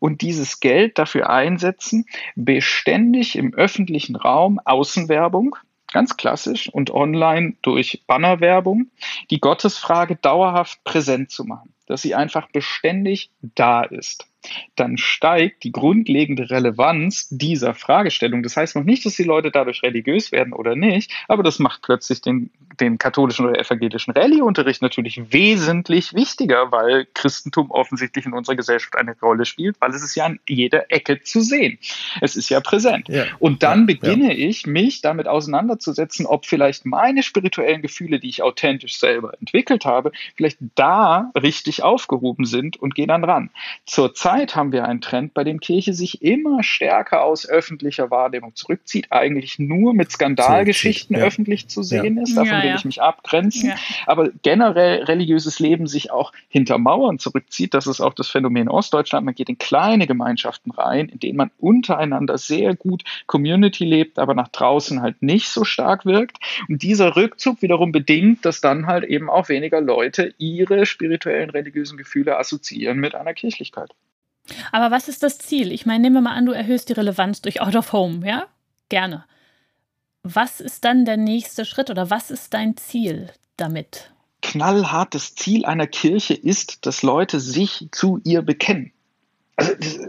[0.00, 5.54] und dieses Geld dafür einsetzen, beständig im öffentlichen Raum Außenwerbung,
[5.92, 8.90] ganz klassisch und online durch Bannerwerbung,
[9.30, 14.29] die Gottesfrage dauerhaft präsent zu machen, dass sie einfach beständig da ist
[14.76, 18.42] dann steigt die grundlegende Relevanz dieser Fragestellung.
[18.42, 21.82] Das heißt noch nicht, dass die Leute dadurch religiös werden oder nicht, aber das macht
[21.82, 22.50] plötzlich den,
[22.80, 29.14] den katholischen oder evangelischen Rallyeunterricht natürlich wesentlich wichtiger, weil Christentum offensichtlich in unserer Gesellschaft eine
[29.20, 31.78] Rolle spielt, weil es ist ja an jeder Ecke zu sehen.
[32.20, 33.08] Es ist ja präsent.
[33.08, 33.24] Ja.
[33.38, 34.48] Und dann ja, beginne ja.
[34.48, 40.12] ich, mich damit auseinanderzusetzen, ob vielleicht meine spirituellen Gefühle, die ich authentisch selber entwickelt habe,
[40.36, 43.50] vielleicht da richtig aufgehoben sind und gehe dann ran.
[43.86, 48.10] Zur Zeit Zeit haben wir einen Trend, bei dem Kirche sich immer stärker aus öffentlicher
[48.10, 51.24] Wahrnehmung zurückzieht, eigentlich nur mit Skandalgeschichten ja.
[51.24, 52.22] öffentlich zu sehen ja.
[52.22, 52.36] ist.
[52.36, 53.72] Davon ja, will ich mich abgrenzen.
[54.06, 57.74] Aber generell religiöses Leben sich auch hinter Mauern zurückzieht.
[57.74, 59.24] Das ist auch das Phänomen Ostdeutschland.
[59.24, 64.34] Man geht in kleine Gemeinschaften rein, in denen man untereinander sehr gut Community lebt, aber
[64.34, 66.38] nach draußen halt nicht so stark wirkt.
[66.68, 71.98] Und dieser Rückzug wiederum bedingt, dass dann halt eben auch weniger Leute ihre spirituellen religiösen
[71.98, 73.90] Gefühle assoziieren mit einer Kirchlichkeit.
[74.72, 75.72] Aber was ist das Ziel?
[75.72, 78.46] Ich meine, nehmen wir mal an, du erhöhst die Relevanz durch Out of Home, ja?
[78.88, 79.24] Gerne.
[80.22, 84.10] Was ist dann der nächste Schritt oder was ist dein Ziel damit?
[84.42, 88.92] knallhart, das Ziel einer Kirche ist, dass Leute sich zu ihr bekennen.
[89.56, 90.08] Also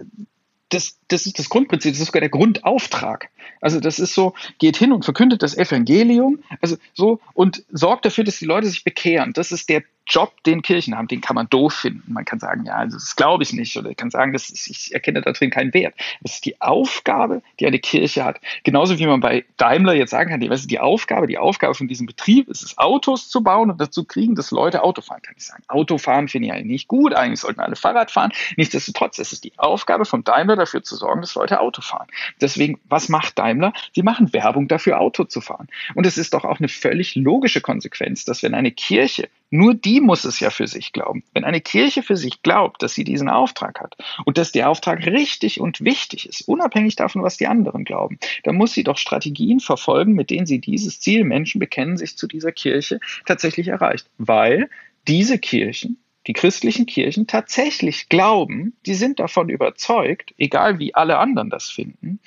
[0.71, 3.29] das, das ist das Grundprinzip, das ist sogar der Grundauftrag.
[3.59, 8.23] Also das ist so, geht hin und verkündet das Evangelium, also so und sorgt dafür,
[8.23, 9.33] dass die Leute sich bekehren.
[9.33, 12.11] Das ist der Job, den Kirchen haben, den kann man doof finden.
[12.11, 14.93] Man kann sagen, ja, also das glaube ich nicht oder kann sagen, das ist, ich
[14.93, 15.93] erkenne da drin keinen Wert.
[16.21, 18.41] Das ist die Aufgabe, die eine Kirche hat.
[18.63, 21.27] Genauso wie man bei Daimler jetzt sagen kann, die, was ist die Aufgabe?
[21.27, 24.83] Die Aufgabe von diesem Betrieb ist es, Autos zu bauen und dazu kriegen, dass Leute
[24.83, 25.21] Auto fahren.
[25.21, 28.31] Kann ich sagen, Autofahren finde ich eigentlich nicht gut, eigentlich sollten alle Fahrrad fahren.
[28.57, 32.07] Nichtsdestotrotz ist es die Aufgabe von Daimler dafür zu sorgen, dass Leute Auto fahren.
[32.39, 33.73] Deswegen, was macht Daimler?
[33.93, 35.67] Sie machen Werbung dafür, Auto zu fahren.
[35.95, 39.99] Und es ist doch auch eine völlig logische Konsequenz, dass wenn eine Kirche nur die
[39.99, 41.23] muss es ja für sich glauben.
[41.33, 45.05] Wenn eine Kirche für sich glaubt, dass sie diesen Auftrag hat und dass der Auftrag
[45.05, 49.59] richtig und wichtig ist, unabhängig davon, was die anderen glauben, dann muss sie doch Strategien
[49.59, 54.07] verfolgen, mit denen sie dieses Ziel, Menschen bekennen sich zu dieser Kirche, tatsächlich erreicht.
[54.17, 54.69] Weil
[55.05, 61.49] diese Kirchen, die christlichen Kirchen tatsächlich glauben, die sind davon überzeugt, egal wie alle anderen
[61.49, 62.19] das finden,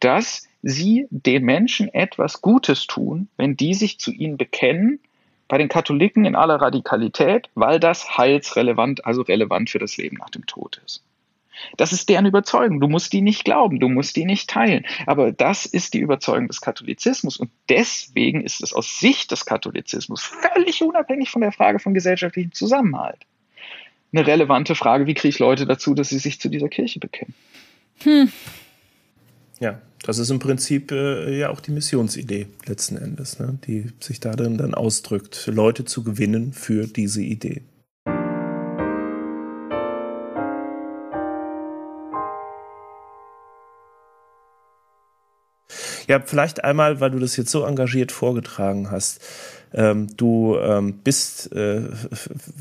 [0.00, 5.00] dass sie den Menschen etwas Gutes tun, wenn die sich zu ihnen bekennen
[5.46, 10.30] bei den Katholiken in aller Radikalität, weil das heilsrelevant, also relevant für das Leben nach
[10.30, 11.04] dem Tod ist.
[11.76, 12.80] Das ist deren Überzeugung.
[12.80, 14.84] Du musst die nicht glauben, du musst die nicht teilen.
[15.06, 17.36] Aber das ist die Überzeugung des Katholizismus.
[17.36, 22.52] Und deswegen ist es aus Sicht des Katholizismus völlig unabhängig von der Frage von gesellschaftlichem
[22.52, 23.20] Zusammenhalt
[24.14, 27.34] eine relevante Frage, wie kriege ich Leute dazu, dass sie sich zu dieser Kirche bekennen.
[28.02, 28.30] Hm.
[29.60, 33.58] Ja, das ist im Prinzip äh, ja auch die Missionsidee letzten Endes, ne?
[33.66, 37.62] die sich darin dann ausdrückt, Leute zu gewinnen für diese Idee.
[46.08, 49.20] Ja, vielleicht einmal, weil du das jetzt so engagiert vorgetragen hast.
[49.72, 51.82] Ähm, du ähm, bist äh,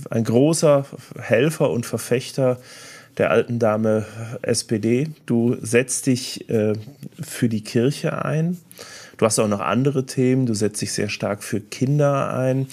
[0.09, 0.85] ein großer
[1.19, 2.57] Helfer und Verfechter
[3.17, 4.05] der alten Dame
[4.41, 5.09] SPD.
[5.25, 6.73] Du setzt dich äh,
[7.21, 8.57] für die Kirche ein.
[9.17, 10.45] Du hast auch noch andere Themen.
[10.45, 12.67] Du setzt dich sehr stark für Kinder ein.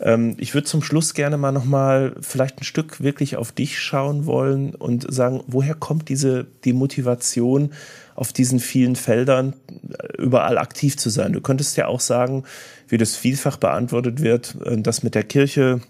[0.00, 3.78] Ähm, ich würde zum Schluss gerne mal noch mal vielleicht ein Stück wirklich auf dich
[3.78, 7.72] schauen wollen und sagen, woher kommt diese die Motivation,
[8.16, 11.32] auf diesen vielen Feldern äh, überall aktiv zu sein?
[11.32, 12.44] Du könntest ja auch sagen,
[12.88, 15.80] wie das vielfach beantwortet wird, äh, dass mit der Kirche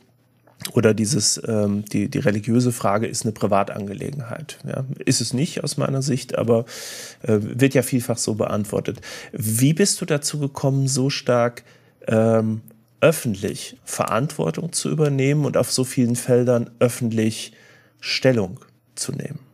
[0.73, 4.59] oder dieses, ähm, die, die religiöse Frage ist eine Privatangelegenheit.
[4.66, 6.65] Ja, ist es nicht aus meiner Sicht, aber
[7.23, 9.01] äh, wird ja vielfach so beantwortet.
[9.32, 11.62] Wie bist du dazu gekommen, so stark
[12.09, 12.62] ähm,
[13.01, 17.53] öffentlich Verantwortung zu übernehmen und auf so vielen Feldern öffentlich
[18.01, 18.61] Stellung
[18.94, 19.45] zu nehmen?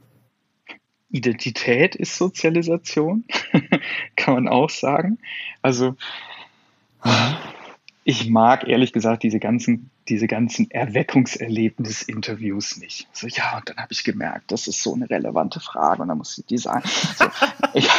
[1.13, 3.25] Identität ist Sozialisation,
[4.17, 5.19] kann man auch sagen.
[5.61, 5.95] Also
[8.05, 13.07] ich mag ehrlich gesagt diese ganzen, diese ganzen Erweckungserlebnis-Interviews nicht.
[13.13, 16.19] So, ja, und dann habe ich gemerkt, das ist so eine relevante Frage und dann
[16.19, 16.83] muss ich die sagen.
[17.17, 17.25] So,
[17.75, 17.93] ja,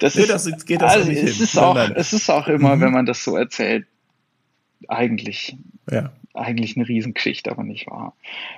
[0.00, 1.44] das nee, ist, das geht das also, nicht es hin.
[1.44, 2.80] Ist auch, es ist auch immer, mhm.
[2.80, 3.86] wenn man das so erzählt,
[4.88, 5.58] eigentlich,
[5.90, 6.10] ja.
[6.32, 8.14] eigentlich eine Riesengeschichte, aber nicht wahr.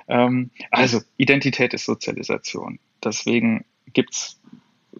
[0.07, 2.79] Ähm, also, Identität ist Sozialisation.
[3.03, 4.39] Deswegen gibt's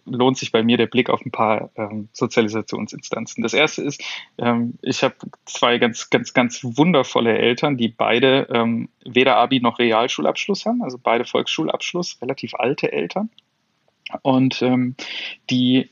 [0.06, 3.42] lohnt sich bei mir der Blick auf ein paar ähm, Sozialisationsinstanzen.
[3.42, 4.02] Das erste ist,
[4.38, 5.14] ähm, ich habe
[5.46, 10.98] zwei ganz, ganz, ganz wundervolle Eltern, die beide ähm, weder Abi noch Realschulabschluss haben, also
[11.02, 13.30] beide Volksschulabschluss, relativ alte Eltern.
[14.22, 14.94] Und ähm,
[15.50, 15.88] die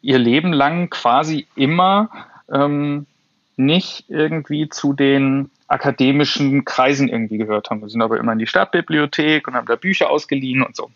[0.00, 2.10] ihr Leben lang quasi immer
[2.52, 3.06] ähm,
[3.56, 7.80] nicht irgendwie zu den akademischen Kreisen irgendwie gehört haben.
[7.80, 10.90] Wir sind aber immer in die Stadtbibliothek und haben da Bücher ausgeliehen und so.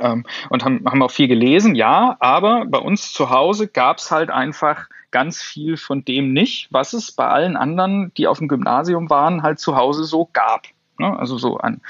[0.00, 4.10] Ähm, und haben, haben auch viel gelesen, ja, aber bei uns zu Hause gab es
[4.10, 8.48] halt einfach ganz viel von dem nicht, was es bei allen anderen, die auf dem
[8.48, 10.66] Gymnasium waren, halt zu Hause so gab.
[10.98, 11.18] Ne?
[11.18, 11.80] Also so an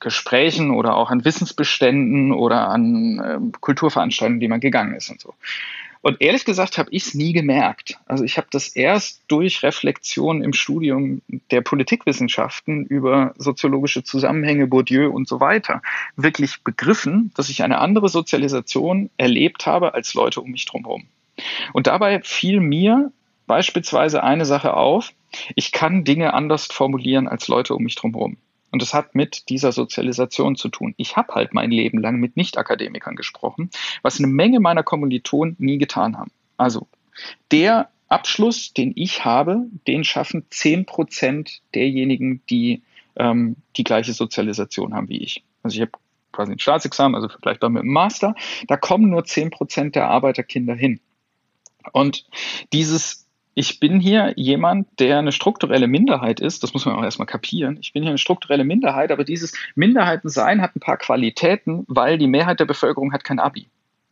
[0.00, 5.34] Gesprächen oder auch an Wissensbeständen oder an äh, Kulturveranstaltungen, die man gegangen ist und so.
[6.04, 7.98] Und ehrlich gesagt habe ich es nie gemerkt.
[8.04, 15.08] Also ich habe das erst durch Reflexion im Studium der Politikwissenschaften über soziologische Zusammenhänge, Bourdieu
[15.08, 15.80] und so weiter
[16.14, 21.06] wirklich begriffen, dass ich eine andere Sozialisation erlebt habe als Leute um mich drumherum.
[21.72, 23.10] Und dabei fiel mir
[23.46, 25.10] beispielsweise eine Sache auf,
[25.56, 28.36] ich kann Dinge anders formulieren als Leute um mich drumherum.
[28.74, 30.94] Und das hat mit dieser Sozialisation zu tun.
[30.96, 33.70] Ich habe halt mein Leben lang mit Nicht-Akademikern gesprochen,
[34.02, 36.32] was eine Menge meiner Kommilitonen nie getan haben.
[36.56, 36.88] Also
[37.52, 42.82] der Abschluss, den ich habe, den schaffen 10 Prozent derjenigen, die
[43.14, 45.44] ähm, die gleiche Sozialisation haben wie ich.
[45.62, 45.92] Also ich habe
[46.32, 48.34] quasi ein Staatsexamen, also vergleichbar mit dem Master.
[48.66, 50.98] Da kommen nur 10 Prozent der Arbeiterkinder hin.
[51.92, 52.26] Und
[52.72, 53.23] dieses
[53.54, 56.62] ich bin hier jemand, der eine strukturelle Minderheit ist.
[56.62, 57.78] Das muss man auch erstmal kapieren.
[57.80, 62.26] Ich bin hier eine strukturelle Minderheit, aber dieses Minderheitensein hat ein paar Qualitäten, weil die
[62.26, 63.68] Mehrheit der Bevölkerung hat kein Abi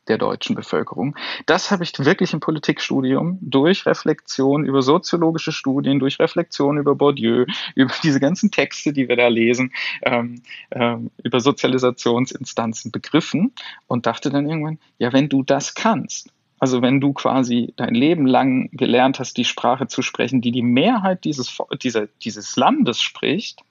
[0.09, 1.17] der deutschen Bevölkerung.
[1.47, 7.47] Das habe ich wirklich im Politikstudium durch Reflexion über soziologische Studien, durch Reflexion über Bourdieu,
[7.77, 10.43] über diese ganzen Texte, die wir da lesen, ähm,
[10.73, 13.53] ähm, über Sozialisationsinstanzen begriffen
[13.87, 16.33] und dachte dann irgendwann, ja, wenn du das kannst,
[16.63, 20.63] also wenn du quasi dein Leben lang gelernt hast, die Sprache zu sprechen, die die
[20.63, 23.65] Mehrheit dieses, dieser, dieses Landes spricht,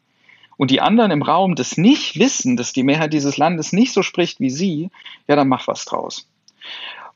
[0.58, 4.04] und die anderen im Raum das nicht wissen, dass die Mehrheit dieses Landes nicht so
[4.04, 4.90] spricht wie sie,
[5.26, 6.28] ja, dann mach was draus.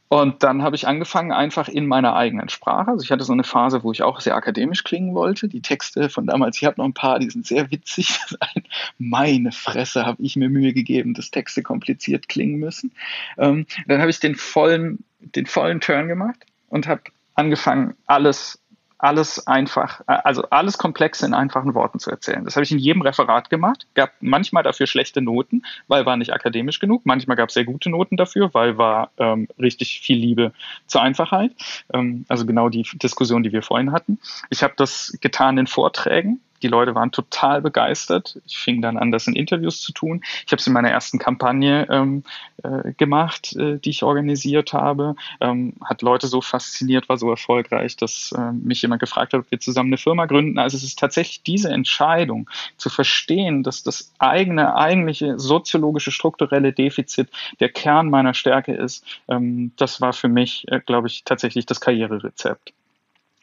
[0.07, 2.91] Und dann habe ich angefangen, einfach in meiner eigenen Sprache.
[2.91, 5.47] Also ich hatte so eine Phase, wo ich auch sehr akademisch klingen wollte.
[5.47, 8.19] Die Texte von damals, ich habe noch ein paar, die sind sehr witzig.
[8.99, 12.91] Meine Fresse habe ich mir Mühe gegeben, dass Texte kompliziert klingen müssen.
[13.37, 15.03] Ähm, dann habe ich den vollen
[15.33, 17.03] den vollen Turn gemacht und habe
[17.33, 18.59] angefangen, alles
[18.97, 22.45] alles einfach, also alles Komplexe in einfachen Worten zu erzählen.
[22.45, 23.87] Das habe ich in jedem Referat gemacht.
[23.93, 27.01] Gab manchmal dafür schlechte Noten, weil war nicht akademisch genug.
[27.05, 30.53] Manchmal gab es sehr gute Noten dafür, weil war ähm, richtig viel Liebe
[30.87, 31.51] zur Einfachheit.
[31.93, 34.19] Ähm, also genau die Diskussion, die wir vorhin hatten.
[34.49, 38.39] Ich habe das getan in Vorträgen die Leute waren total begeistert.
[38.47, 40.21] Ich fing dann an, das in Interviews zu tun.
[40.47, 42.23] Ich habe es in meiner ersten Kampagne ähm,
[42.63, 45.15] äh, gemacht, äh, die ich organisiert habe.
[45.41, 49.51] Ähm, hat Leute so fasziniert, war so erfolgreich, dass äh, mich jemand gefragt hat, ob
[49.51, 50.57] wir zusammen eine Firma gründen.
[50.57, 57.29] Also es ist tatsächlich diese Entscheidung zu verstehen, dass das eigene, eigentliche soziologische, strukturelle Defizit
[57.59, 59.05] der Kern meiner Stärke ist.
[59.27, 62.73] Ähm, das war für mich, äh, glaube ich, tatsächlich das Karriererezept.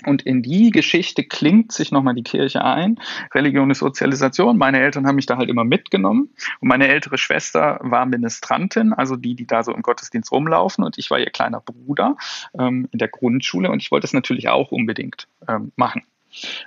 [0.06, 2.98] Und in die Geschichte klingt sich nochmal die Kirche ein.
[3.34, 4.58] Religion ist Sozialisation.
[4.58, 6.30] Meine Eltern haben mich da halt immer mitgenommen.
[6.60, 10.84] Und meine ältere Schwester war Ministrantin, also die, die da so im Gottesdienst rumlaufen.
[10.84, 12.16] Und ich war ihr kleiner Bruder
[12.58, 13.70] ähm, in der Grundschule.
[13.70, 16.02] Und ich wollte es natürlich auch unbedingt ähm, machen.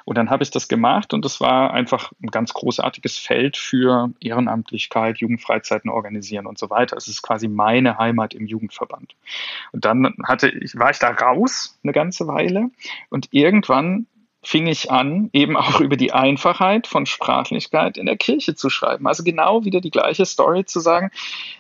[0.06, 4.12] Und dann habe ich das gemacht und das war einfach ein ganz großartiges Feld für
[4.20, 6.98] Ehrenamtlichkeit, Jugendfreizeiten organisieren und so weiter.
[6.98, 9.16] Es ist quasi meine Heimat im Jugendverband.
[9.72, 12.70] Und dann hatte ich, war ich da raus eine ganze Weile
[13.10, 14.08] und irgendwann
[14.46, 19.08] fing ich an, eben auch über die Einfachheit von Sprachlichkeit in der Kirche zu schreiben.
[19.08, 21.12] Also genau wieder die gleiche Story zu sagen,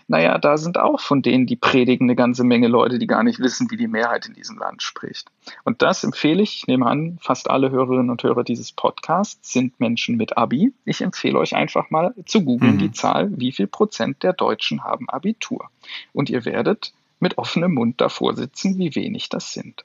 [0.07, 3.39] naja, da sind auch von denen, die predigen, eine ganze Menge Leute, die gar nicht
[3.39, 5.29] wissen, wie die Mehrheit in diesem Land spricht.
[5.63, 9.79] Und das empfehle ich, ich nehme an, fast alle Hörerinnen und Hörer dieses Podcasts sind
[9.79, 10.73] Menschen mit Abi.
[10.85, 12.79] Ich empfehle euch einfach mal zu googeln mhm.
[12.79, 15.69] die Zahl, wie viel Prozent der Deutschen haben Abitur.
[16.13, 19.83] Und ihr werdet mit offenem Mund davor sitzen, wie wenig das sind.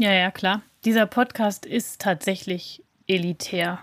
[0.00, 0.62] Ja, ja, klar.
[0.86, 3.80] Dieser Podcast ist tatsächlich elitär.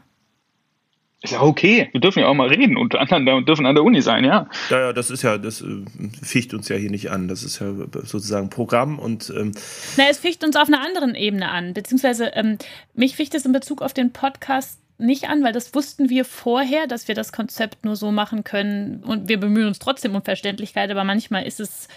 [1.21, 1.89] Ist ja okay.
[1.91, 4.49] Wir dürfen ja auch mal reden und anderen dürfen an der Uni sein, ja.
[4.71, 5.85] Ja, ja, das ist ja, das äh,
[6.23, 7.27] ficht uns ja hier nicht an.
[7.27, 9.29] Das ist ja sozusagen Programm und.
[9.29, 9.51] Ähm
[9.95, 11.75] Na, es ficht uns auf einer anderen Ebene an.
[11.75, 12.57] Beziehungsweise ähm,
[12.95, 16.87] mich ficht es in Bezug auf den Podcast nicht an, weil das wussten wir vorher,
[16.87, 20.89] dass wir das Konzept nur so machen können und wir bemühen uns trotzdem um Verständlichkeit,
[20.89, 21.87] aber manchmal ist es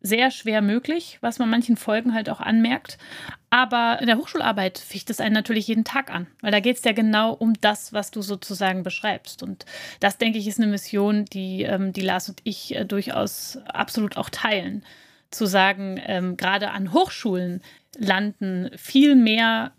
[0.00, 2.98] sehr schwer möglich, was man manchen Folgen halt auch anmerkt.
[3.50, 6.84] Aber in der Hochschularbeit ficht es einen natürlich jeden Tag an, weil da geht es
[6.84, 9.42] ja genau um das, was du sozusagen beschreibst.
[9.42, 9.64] Und
[10.00, 14.16] das, denke ich, ist eine Mission, die, ähm, die Lars und ich äh, durchaus absolut
[14.16, 14.84] auch teilen.
[15.30, 17.62] Zu sagen, ähm, gerade an Hochschulen
[17.98, 19.72] landen viel mehr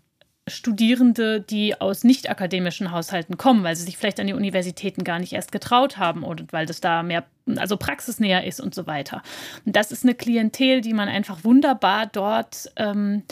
[0.50, 5.18] Studierende, die aus nicht akademischen Haushalten kommen, weil sie sich vielleicht an die Universitäten gar
[5.18, 7.24] nicht erst getraut haben oder weil das da mehr,
[7.56, 9.22] also praxisnäher ist und so weiter.
[9.64, 13.22] Und das ist eine Klientel, die man einfach wunderbar dort ähm,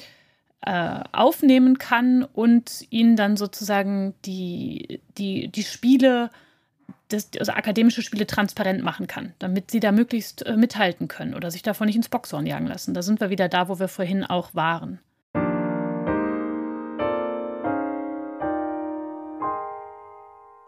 [0.63, 6.31] äh, aufnehmen kann und ihnen dann sozusagen die, die, die Spiele,
[7.09, 11.51] das, also akademische Spiele transparent machen kann, damit sie da möglichst äh, mithalten können oder
[11.51, 12.95] sich davon nicht ins Boxhorn jagen lassen.
[12.95, 14.99] Da sind wir wieder da, wo wir vorhin auch waren.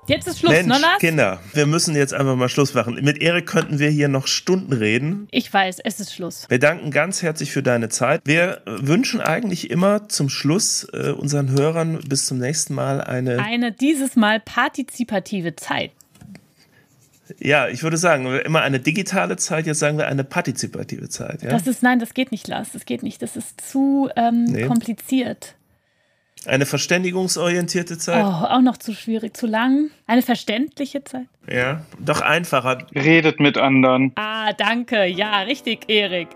[0.08, 0.98] Jetzt ist Schluss, Mensch, ne, Lars?
[1.00, 2.98] Kinder, wir müssen jetzt einfach mal Schluss machen.
[3.02, 5.28] Mit Erik könnten wir hier noch Stunden reden.
[5.30, 6.46] Ich weiß, es ist Schluss.
[6.48, 8.22] Wir danken ganz herzlich für deine Zeit.
[8.24, 13.38] Wir wünschen eigentlich immer zum Schluss äh, unseren Hörern bis zum nächsten Mal eine.
[13.38, 15.92] Eine dieses Mal partizipative Zeit.
[17.38, 21.42] Ja, ich würde sagen, immer eine digitale Zeit, jetzt sagen wir eine partizipative Zeit.
[21.42, 21.50] Ja?
[21.50, 22.72] Das ist, nein, das geht nicht, Lars.
[22.72, 23.20] Das geht nicht.
[23.20, 24.64] Das ist zu ähm, nee.
[24.64, 25.54] kompliziert.
[26.46, 28.24] Eine verständigungsorientierte Zeit?
[28.24, 29.90] Oh, auch noch zu schwierig, zu lang.
[30.06, 31.26] Eine verständliche Zeit?
[31.50, 32.78] Ja, doch einfacher.
[32.94, 34.12] Redet mit anderen.
[34.16, 35.06] Ah, danke.
[35.06, 36.28] Ja, richtig, Erik.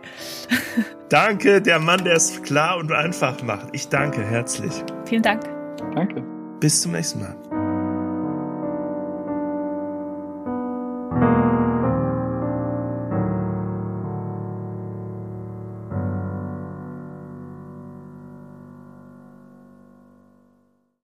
[1.08, 3.68] danke, der Mann, der es klar und einfach macht.
[3.72, 4.72] Ich danke herzlich.
[5.06, 5.44] Vielen Dank.
[5.94, 6.22] Danke.
[6.60, 7.51] Bis zum nächsten Mal.